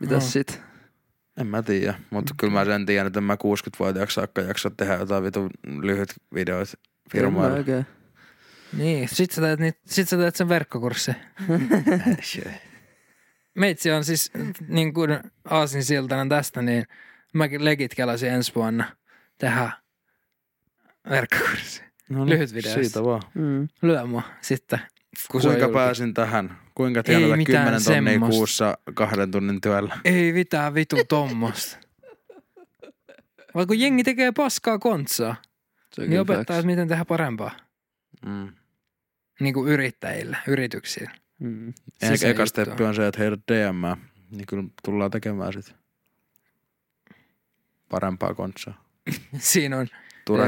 Mitäs 0.00 0.22
No. 0.24 0.30
sit? 0.30 0.60
En 1.40 1.46
mä 1.46 1.62
tiedä, 1.62 1.94
mutta 2.10 2.34
kyllä 2.40 2.52
mä 2.52 2.64
sen 2.64 2.86
tiedän, 2.86 3.06
että 3.06 3.20
en 3.20 3.24
mä 3.24 3.34
60-vuotiaaksi 3.34 4.14
saakka 4.14 4.40
jaksa 4.42 4.70
tehdä 4.70 4.94
jotain 4.94 5.24
vitu 5.24 5.48
lyhyt 5.82 6.14
videoita 6.34 6.72
En 6.74 6.80
mä 7.04 7.10
firmoille. 7.12 7.58
oikein. 7.58 7.86
Niin, 8.76 9.08
sit 9.08 9.30
sä 9.30 9.40
teet, 9.40 9.60
niit, 9.60 9.78
sit 9.86 10.08
sä 10.08 10.16
teet 10.16 10.36
sen 10.36 10.48
verkkokurssin. 10.48 11.16
Meitsi 13.54 13.90
on 13.90 14.04
siis 14.04 14.30
niin 14.68 14.94
kuin 14.94 15.10
Aasin 15.50 15.84
siltana 15.84 16.26
tästä, 16.28 16.62
niin 16.62 16.84
mäkin 17.34 17.64
legit 17.64 17.94
kelasin 17.94 18.30
ensi 18.32 18.52
vuonna 18.54 18.96
tehdä 19.38 19.70
verkkokurssi. 21.10 21.82
No 22.08 22.26
Lyhyt 22.26 22.54
videoista. 22.54 22.82
Siitä 22.82 23.04
vaan. 23.04 23.22
Mm. 23.34 23.68
Lyö 23.82 24.06
mua 24.06 24.22
sitten. 24.40 24.80
Kun 25.30 25.40
Kuinka 25.42 25.68
pääsin 25.68 26.14
tähän? 26.14 26.58
Kuinka 26.74 27.02
tienata 27.02 27.36
mitään 27.36 27.64
10 27.64 27.84
tonnia 27.84 28.12
semmosta. 28.12 28.36
kuussa 28.36 28.78
kahden 28.94 29.30
tunnin 29.30 29.60
työllä? 29.60 29.98
Ei 30.04 30.32
mitään 30.32 30.74
vitu 30.74 30.96
tommosta. 31.08 31.78
Vai 33.54 33.66
kun 33.66 33.80
jengi 33.80 34.04
tekee 34.04 34.32
paskaa 34.32 34.78
kontsaa, 34.78 35.36
Se 35.92 36.02
on 36.02 36.10
niin 36.10 36.20
opettaa, 36.20 36.56
että 36.56 36.66
miten 36.66 36.88
tehdä 36.88 37.04
parempaa. 37.04 37.50
Mm. 38.26 38.52
Niin 39.40 39.54
kuin 39.54 39.68
yrittäjille, 39.68 40.36
yrityksille. 40.46 41.10
Mm. 41.40 41.68
E- 42.02 42.16
se 42.16 42.30
eka 42.30 42.46
steppi 42.46 42.84
on. 42.84 42.94
se, 42.94 43.06
että 43.06 43.20
heidät 43.20 43.40
DM, 43.52 44.00
niin 44.30 44.46
kyllä 44.46 44.64
tullaan 44.84 45.10
tekemään 45.10 45.52
sit 45.52 45.74
parempaa 47.88 48.34
kontsaa. 48.34 48.84
Siinä 49.38 49.78
on, 49.78 49.86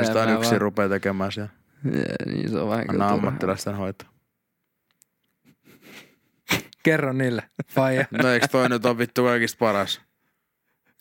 yksin 0.01 0.51
vaan. 0.51 0.61
rupeaa 0.61 0.89
tekemään 0.89 1.33
siellä. 1.33 1.51
Yeah, 1.85 2.05
niin 2.27 2.51
se 2.51 2.59
on 2.59 2.69
vähän 2.69 2.85
Anna 2.91 3.09
ammattilaisten 3.09 3.77
hoito. 3.77 4.05
Kerro 6.87 7.13
niille, 7.13 7.43
faija. 7.69 8.07
No 8.23 8.29
eikö 8.29 8.49
toi 8.49 8.69
nyt 8.69 8.85
on 8.87 8.99
vittu 8.99 9.25
kaikista 9.25 9.59
paras? 9.59 10.01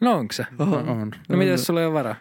No 0.02 0.12
onko 0.18 0.34
se? 0.34 0.46
Oho. 0.60 0.76
On. 0.78 1.12
No 1.30 1.38
mitäs 1.38 1.64
sulla 1.64 1.80
ei 1.80 1.86
ole 1.86 1.94
varaa? 1.94 2.16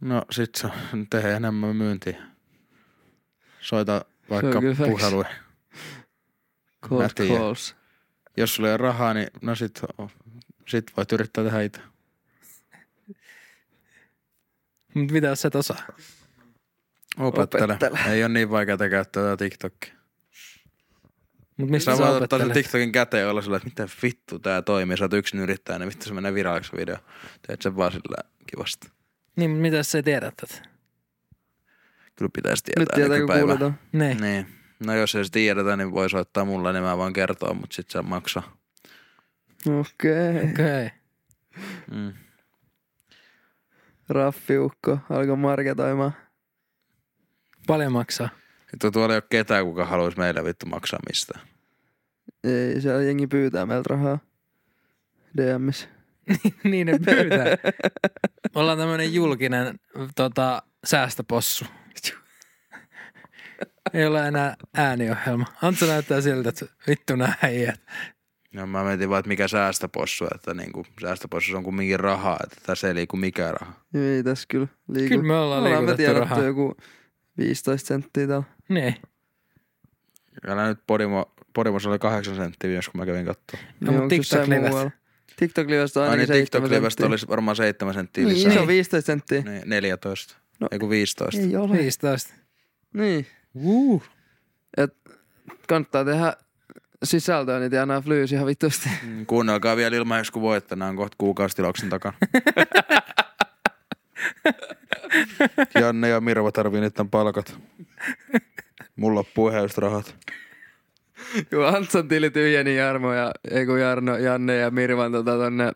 No 0.00 0.22
sit 0.30 0.54
se 0.54 0.66
on- 0.66 1.06
tee 1.10 1.32
enemmän 1.36 1.76
myyntiä. 1.76 2.22
Soita 3.60 4.04
vaikka 4.30 4.60
puheluja. 4.86 5.28
Cold 6.88 7.28
calls. 7.28 7.76
Jos 8.36 8.54
sulla 8.54 8.68
ei 8.68 8.72
ole 8.72 8.76
rahaa, 8.76 9.14
niin 9.14 9.28
no 9.42 9.54
sit, 9.54 9.80
sit 10.68 10.92
voit 10.96 11.12
yrittää 11.12 11.44
tehdä 11.44 11.60
itse. 11.62 11.80
Mut 14.94 15.10
mitä 15.12 15.26
jos 15.26 15.44
et 15.44 15.54
osaa? 15.54 15.82
Opettele. 17.18 17.64
Opettele. 17.74 17.98
Ei 18.08 18.24
ole 18.24 18.32
niin 18.32 18.50
vaikeaa 18.50 18.88
käyttää 18.90 19.22
tätä 19.22 19.36
TikTokia. 19.36 19.95
Mut 21.56 21.70
mistä 21.70 21.90
Sä 21.90 21.96
sä, 21.96 22.02
voit 22.02 22.22
ottaa 22.22 22.38
sen? 22.38 22.52
TikTokin 22.52 22.92
käteen 22.92 23.20
ja 23.20 23.30
olla 23.30 23.42
sillä, 23.42 23.56
että 23.56 23.68
mitä 23.68 23.88
vittu 24.02 24.38
tää 24.38 24.62
toimii. 24.62 24.96
Sä 24.96 25.04
oot 25.04 25.12
yksin 25.12 25.40
yrittäjä, 25.40 25.78
niin 25.78 25.88
vittu 25.88 26.04
se 26.04 26.14
menee 26.14 26.34
viraaliksi 26.34 26.70
se 26.70 26.76
video. 26.76 26.96
Teet 27.46 27.62
sen 27.62 27.76
vaan 27.76 27.92
sillä 27.92 28.16
kivasti. 28.46 28.88
Niin, 29.36 29.50
mut 29.50 29.60
mitä 29.60 29.76
jos 29.76 29.92
sä 29.92 30.02
tiedät 30.02 30.34
tätä? 30.36 30.68
Kyllä 32.16 32.30
pitäisi 32.34 32.62
Nyt 32.78 32.88
tietää 32.94 33.16
tietää, 33.16 33.26
kun 33.26 33.40
kuuletaan. 33.40 33.78
Niin. 33.92 34.20
Niin. 34.20 34.46
No 34.86 34.94
jos 34.94 35.14
ei 35.14 35.24
se 35.24 35.30
tiedetä, 35.30 35.76
niin 35.76 35.92
voi 35.92 36.10
soittaa 36.10 36.44
mulle, 36.44 36.72
niin 36.72 36.82
mä 36.82 36.96
voin 36.96 37.12
kertoa, 37.12 37.54
mutta 37.54 37.76
sit 37.76 37.90
se 37.90 38.02
maksaa. 38.02 38.56
Okei. 39.66 40.30
Okay. 40.30 40.50
Okei. 40.50 40.86
Okay. 40.86 40.90
Mm. 41.90 42.12
Raffiukko 44.08 44.98
alkoi 45.10 45.36
marketoimaan. 45.36 46.12
Paljon 47.66 47.92
maksaa. 47.92 48.28
Vittu 48.72 48.90
tuolla 48.90 49.14
ei 49.14 49.16
ole 49.16 49.22
ketään, 49.30 49.64
kuka 49.64 49.84
haluaisi 49.84 50.18
meille 50.18 50.44
vittu 50.44 50.66
maksaa 50.66 50.98
mistään. 51.08 51.40
Ei, 52.44 52.80
siellä 52.80 53.02
jengi 53.02 53.26
pyytää 53.26 53.66
meiltä 53.66 53.94
rahaa. 53.94 54.18
DMissä. 55.36 55.88
niin 56.64 56.86
ne 56.86 56.98
pyytää. 56.98 57.46
Me 58.54 58.60
ollaan 58.60 58.78
tämmönen 58.78 59.14
julkinen 59.14 59.78
tota, 60.16 60.62
säästöpossu. 60.84 61.64
Ei 63.94 64.06
ole 64.06 64.28
enää 64.28 64.56
ääniohjelma. 64.74 65.46
Antsa 65.62 65.86
näyttää 65.86 66.20
siltä, 66.20 66.48
että 66.48 66.66
vittu 66.88 67.16
nää 67.16 67.34
äijät. 67.42 67.80
No 68.54 68.66
mä 68.66 68.84
mietin 68.84 69.10
vaan, 69.10 69.18
että 69.18 69.28
mikä 69.28 69.48
säästöpossu, 69.48 70.26
että 70.34 70.54
niinku 70.54 70.86
säästöpossu 71.00 71.56
on 71.56 71.62
kumminkin 71.62 72.00
rahaa, 72.00 72.38
että 72.44 72.56
tässä 72.66 72.88
ei 72.88 72.94
liiku 72.94 73.16
mikään 73.16 73.54
raha. 73.60 73.72
Ei 73.94 74.22
tässä 74.22 74.46
kyllä 74.48 74.66
liiku. 74.92 75.08
Kyllä 75.08 75.22
me 75.22 75.36
ollaan 75.36 75.62
me 75.62 75.68
liikutettu 75.68 75.96
tiedetty 75.96 76.20
rahaa. 76.20 76.42
joku 76.42 76.76
15 77.38 77.86
senttiä 77.88 78.26
täällä. 78.26 78.44
Niin. 78.68 78.94
Älä 80.48 80.68
nyt 80.68 80.78
Podimo, 80.86 81.34
Podimossa 81.52 81.90
oli 81.90 81.98
kahdeksan 81.98 82.36
senttiä 82.36 82.68
viimeksi, 82.68 82.90
kun 82.90 83.00
mä 83.00 83.06
kävin 83.06 83.26
katsoa. 83.26 83.60
No, 83.80 83.92
mut 83.92 84.02
onko 84.02 84.14
jossain 84.14 84.42
TikTok-livestä? 84.50 84.90
TikTok-livestä 85.36 86.00
on 86.00 86.04
Ai 86.04 86.10
ainakin 86.10 86.32
niin 86.32 86.42
7 86.46 86.62
TikTok-livestä 86.70 86.90
senttiä. 86.90 87.06
olisi 87.06 87.28
varmaan 87.28 87.56
seitsemän 87.56 87.94
senttiä 87.94 88.24
Niin, 88.24 88.36
lisää. 88.38 88.52
se 88.52 88.60
on 88.60 88.68
15 88.68 89.06
senttiä. 89.06 89.42
Niin, 89.42 89.62
14. 89.66 90.34
No. 90.34 90.40
No, 90.60 90.68
Eiku 90.70 90.90
15. 90.90 91.40
Ei 91.40 91.56
ole. 91.56 91.78
15. 91.78 92.34
Niin. 92.92 93.26
Uh. 93.54 94.02
Et 94.76 94.96
kannattaa 95.68 96.04
tehdä 96.04 96.36
sisältöä, 97.04 97.58
niin 97.60 97.70
tienaa 97.70 98.00
flyys 98.00 98.32
ihan 98.32 98.46
vitusti. 98.46 98.88
Mm, 99.02 99.26
Kuunnelkaa 99.26 99.76
vielä 99.76 99.96
ilmaiseksi, 99.96 100.32
kun 100.32 100.42
voitte. 100.42 100.76
Nämä 100.76 100.88
on 100.88 100.96
kohta 100.96 101.14
kuukausitilauksen 101.18 101.88
takana. 101.90 102.16
Janne 105.80 106.08
ja 106.08 106.20
Mirva 106.20 106.52
tarvii 106.52 106.80
niiden 106.80 107.10
palkat. 107.10 107.58
Mulla 108.96 109.18
loppuu 109.18 109.50
rahat. 109.76 110.16
Kun 111.50 111.66
Antson 111.66 112.08
tili 112.08 112.30
tyhjeni 112.30 112.76
Jarmo 112.76 113.12
ja, 113.12 113.32
ei 113.50 113.66
kun 113.66 113.80
Jarno, 113.80 114.16
Janne 114.16 114.56
ja 114.56 114.70
Mirvan 114.70 115.12
tota 115.12 115.36
tonne 115.36 115.72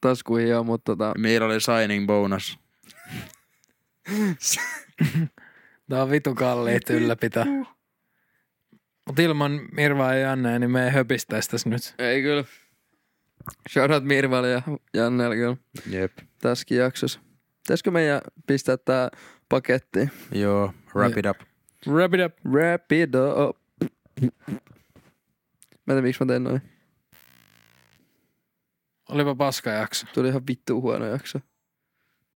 taskuihin 0.00 0.48
jo, 0.48 0.64
mutta 0.64 0.92
tota, 0.92 1.12
Meillä 1.18 1.46
oli 1.46 1.60
signing 1.60 2.06
bonus. 2.06 2.58
Tää 5.88 6.02
on 6.02 6.10
vitu 6.10 6.34
kalliit 6.34 6.90
ylläpitää. 6.90 7.46
Mutta 9.06 9.22
ilman 9.22 9.60
Mirvaa 9.72 10.14
ja 10.14 10.20
Janne, 10.20 10.58
niin 10.58 10.70
me 10.70 10.84
ei 10.84 10.90
höpistäisi 10.90 11.50
tässä 11.50 11.68
nyt. 11.68 11.94
Ei 11.98 12.22
kyllä. 12.22 12.44
Shoutout 13.72 14.04
Mirvalle 14.04 14.50
ja 14.50 14.62
Jannelle 14.94 15.36
kyllä 15.36 15.56
Jep. 15.90 16.12
tässäkin 16.38 16.78
jaksossa. 16.78 17.20
Pitäisikö 17.66 17.90
meidän 17.90 18.20
pistää 18.46 18.76
tää 18.76 19.10
paketti? 19.48 20.08
Joo, 20.32 20.72
wrap 20.94 21.18
it 21.18 21.26
up. 21.26 21.36
Wrap 21.88 22.14
it 22.14 22.20
up. 22.26 22.52
Wrap 22.52 22.92
it 22.92 23.10
up. 23.48 23.56
Mä 24.20 25.94
en 25.94 25.96
tiedä, 25.96 26.02
miksi 26.02 26.24
mä 26.24 26.26
tein 26.26 26.44
noin. 26.44 26.62
Olipa 29.08 29.34
paska 29.34 29.70
jakso. 29.70 30.06
Tuli 30.14 30.28
ihan 30.28 30.46
vittu 30.46 30.80
huono 30.80 31.06
jakso. 31.06 31.40